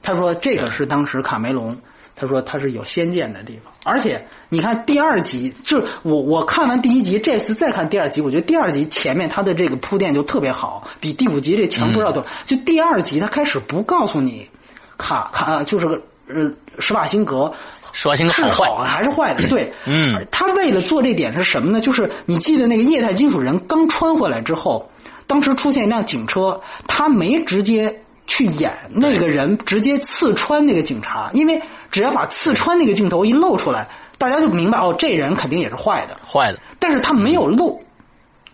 [0.00, 1.76] 他说这个是当时卡梅隆，
[2.16, 3.70] 他说他是有先见的地方。
[3.84, 12.28] 而且你看第二集，就是我我看完第一集，这次再看第二集，我觉得第二集前面他的这个铺垫就特别好，比第五集这强不知道多少。
[12.46, 14.48] 就第二集他开始不告诉你
[14.96, 17.52] 卡卡就是个呃施瓦辛格。
[17.92, 19.48] 施瓦辛格是好好还是坏的？
[19.48, 21.80] 对，嗯，他为了做这点是什么呢？
[21.80, 24.90] 就是你记得那个液态金属人刚穿回来之后，
[25.26, 33.88] 当时出现一辆警车，他没直接去演那个人直接刺穿那个警察，因为只要把刺穿那个镜头一露出来，
[34.18, 36.16] 大家就明白哦，这人肯定也是坏的。
[36.26, 37.82] 坏的，但是他没有露。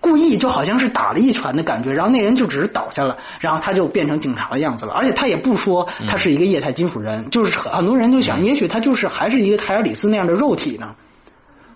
[0.01, 10.95] 故意就好像是打了一拳的感觉，然后那人就只是倒下了，然后他就变成警察的样子了，而且他也不说他是一个液态金属人，就是很多人就想，也许他就是还是一个泰尔里斯那样的肉体呢。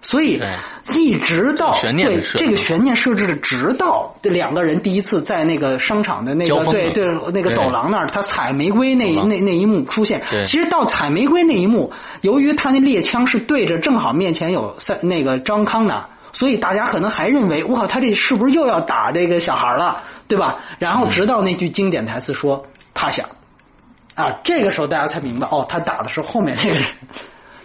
[0.03, 0.41] 所以
[0.95, 10.23] 一直到对这个悬念设置的，直到这两个人第一次在那个商场的那个对对那个走廊那儿，他采玫瑰那那那一幕出现。
[10.47, 11.93] 其实到采玫瑰那一幕，
[12.23, 16.07] 由于他那猎枪是对着正好面前有三那个张康的。
[16.33, 20.59] 所以大家可能还认为，哇，他这是不是又要打这个小孩了，对吧？
[20.79, 23.25] 然后直到那句经典台词说“趴下”，
[24.15, 26.85] 啊，这个时候大家才明白，哦，他打的是后面那个人。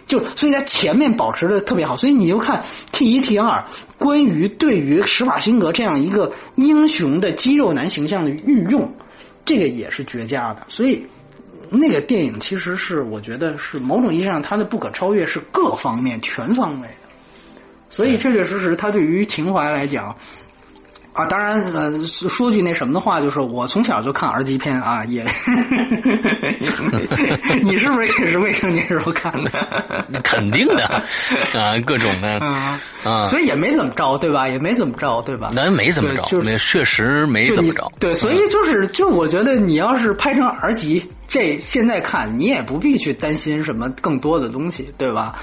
[0.06, 2.62] 就所以他前面保持的特别好，所以你就看
[2.92, 3.64] T 一 T 二
[3.98, 8.94] 关于对于施瓦辛格这样一个英雄的肌肉男形象的运用，
[9.44, 10.62] 这个也是绝佳的。
[10.68, 11.04] 所以
[11.70, 17.05] 那个电影其实是我觉得是某种意义上它的不可超越，是各方面全方位的。
[17.88, 20.14] 所以确确实实，他对于情怀来讲，
[21.12, 21.92] 啊，当然呃，
[22.28, 25.24] 说句那什么的话，就是我从小就看 R 级片啊，也
[27.62, 30.04] 你是不是也是未成年时候看的？
[30.08, 30.84] 那 肯定的
[31.54, 34.48] 啊，各种的啊啊，所以也没怎么着，对吧？
[34.48, 35.50] 也没怎么着，对吧？
[35.54, 37.90] 那没怎么着，就确实没怎么着。
[37.98, 45.36] 对，所以就是就我觉得，你要是拍成 R 级，这现在看你也不必去担心什么更多的东西，对吧？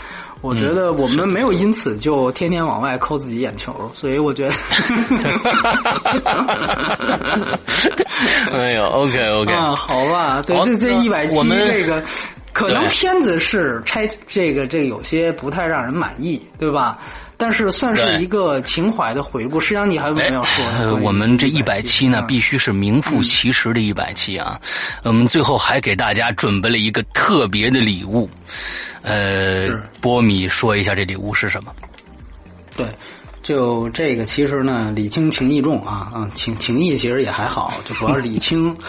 [0.44, 4.54] 我觉得我们没有因此就天天往外抠自己眼球，所以我觉得，
[8.52, 12.04] 哎呦，OK OK， 啊，好吧，对，这这一百集这个，
[12.52, 16.98] 可能片子是拆这个这个有些不太让人满意，对吧？
[17.44, 19.60] 但是算是一个情怀的回顾。
[19.60, 20.96] 实际上，你还有没有说？
[21.02, 24.58] 我们这一百期呢，必须是名副其实的一百期啊！
[25.04, 28.30] 我们最后还给大家准备了一个特别的礼物。
[29.02, 29.68] 呃，
[30.00, 31.74] 波米说一下这礼物是什么？
[32.78, 32.88] 对，
[33.44, 38.76] 就这个其实呢，礼轻情意重啊啊，情情意其实也还好，就主要是礼轻。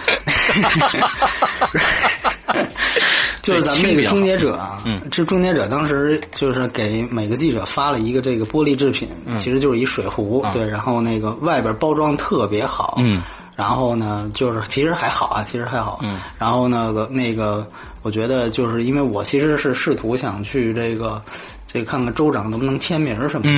[3.43, 9.07] 就是咱们那个终结者啊，这终结者当时就是给每个记者发了一个这个玻璃制品，
[9.37, 13.21] 其实就是一水壶，对，然后那个外边包装特别好，嗯，
[13.55, 17.69] 然后呢，就是其实还好啊，其实还好，嗯，然后那个那个。
[18.05, 21.23] 我觉得就是因为我其实是试图想去这个，
[21.67, 23.51] 这看看州长能不能签名什么的，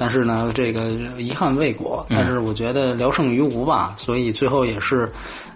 [0.00, 2.06] 但是呢，这个遗憾未果。
[2.08, 5.12] 但是我觉得聊胜于无吧，所以最后也是，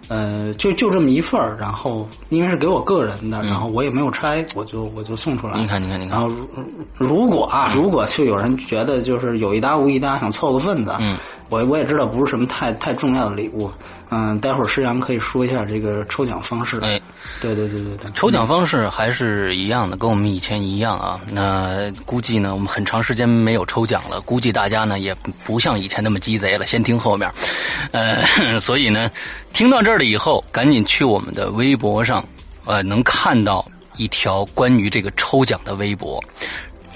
[0.08, 1.56] 呃，就就这么一份儿。
[1.58, 5.58] 然后因为是给我个人的，然后我也没有拆，我就我就送出来。
[5.58, 6.18] 你看，你看，你看。
[6.18, 6.36] 然后
[6.98, 11.16] 如果啊，如果就有人觉得就是有一搭无一搭，想凑个份子，嗯，
[11.48, 13.70] 我我也知道不是什么太太重要的礼物。
[14.16, 16.78] 嗯，待会儿施阳可以说一下这个抽奖方式。
[16.82, 17.00] 哎，
[17.40, 21.20] 对对对对对，抽奖方式还是一样的，跟我们以前一样啊。
[21.32, 25.12] 那估计呢，我们很长时间没有抽奖了，估计大家呢也
[25.42, 26.64] 不像以前那么鸡贼了。
[26.64, 27.28] 先听后面，
[27.90, 28.24] 呃，
[28.60, 29.10] 所以呢，
[29.52, 32.24] 听到这儿了以后，赶紧去我们的微博上，
[32.66, 33.66] 呃，能看到
[33.96, 36.22] 一条关于这个抽奖的微博。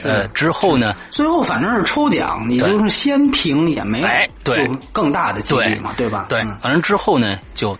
[0.02, 0.94] 呃，之后呢？
[1.10, 6.26] 最后反正是抽奖，你就是先评也没哎，对，更大的几率嘛，对吧？
[6.28, 7.76] 对，反正之后呢就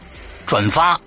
[0.47, 0.99] 转发。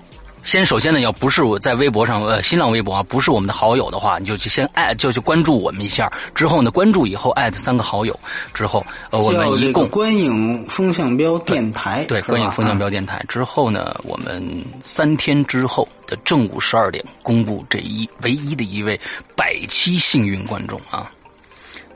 [0.44, 6.12] 先首先呢，要不是我在微博上呃新浪微博啊，不是我们的好友的话，你就去先艾就去关注我们一下。
[6.34, 8.20] 之后呢，关注以后艾特三个好友
[8.52, 14.44] 之后，呃，我们一共观影风向标电台对观影风向标电台之后呢，我们
[14.82, 19.00] 三天之后的正午十二点公布这一唯一的一位
[19.34, 21.10] 百期幸运观众啊。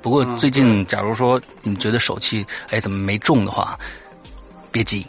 [0.02, 3.78] 不过最近假如说你觉得手气哎怎么没中的话，
[4.72, 5.06] 别急，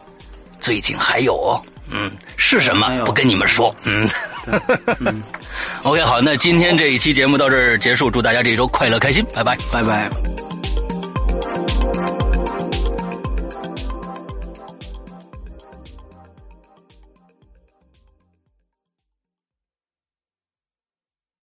[0.59, 1.62] 最近还有哦。
[1.89, 2.89] 嗯，是什么？
[3.05, 3.73] 不跟你们说。
[3.85, 4.09] 嗯，
[5.85, 10.11] OK，好，那今天这一期节目到这儿结束，祝大家这一周快乐开心，拜拜，拜拜。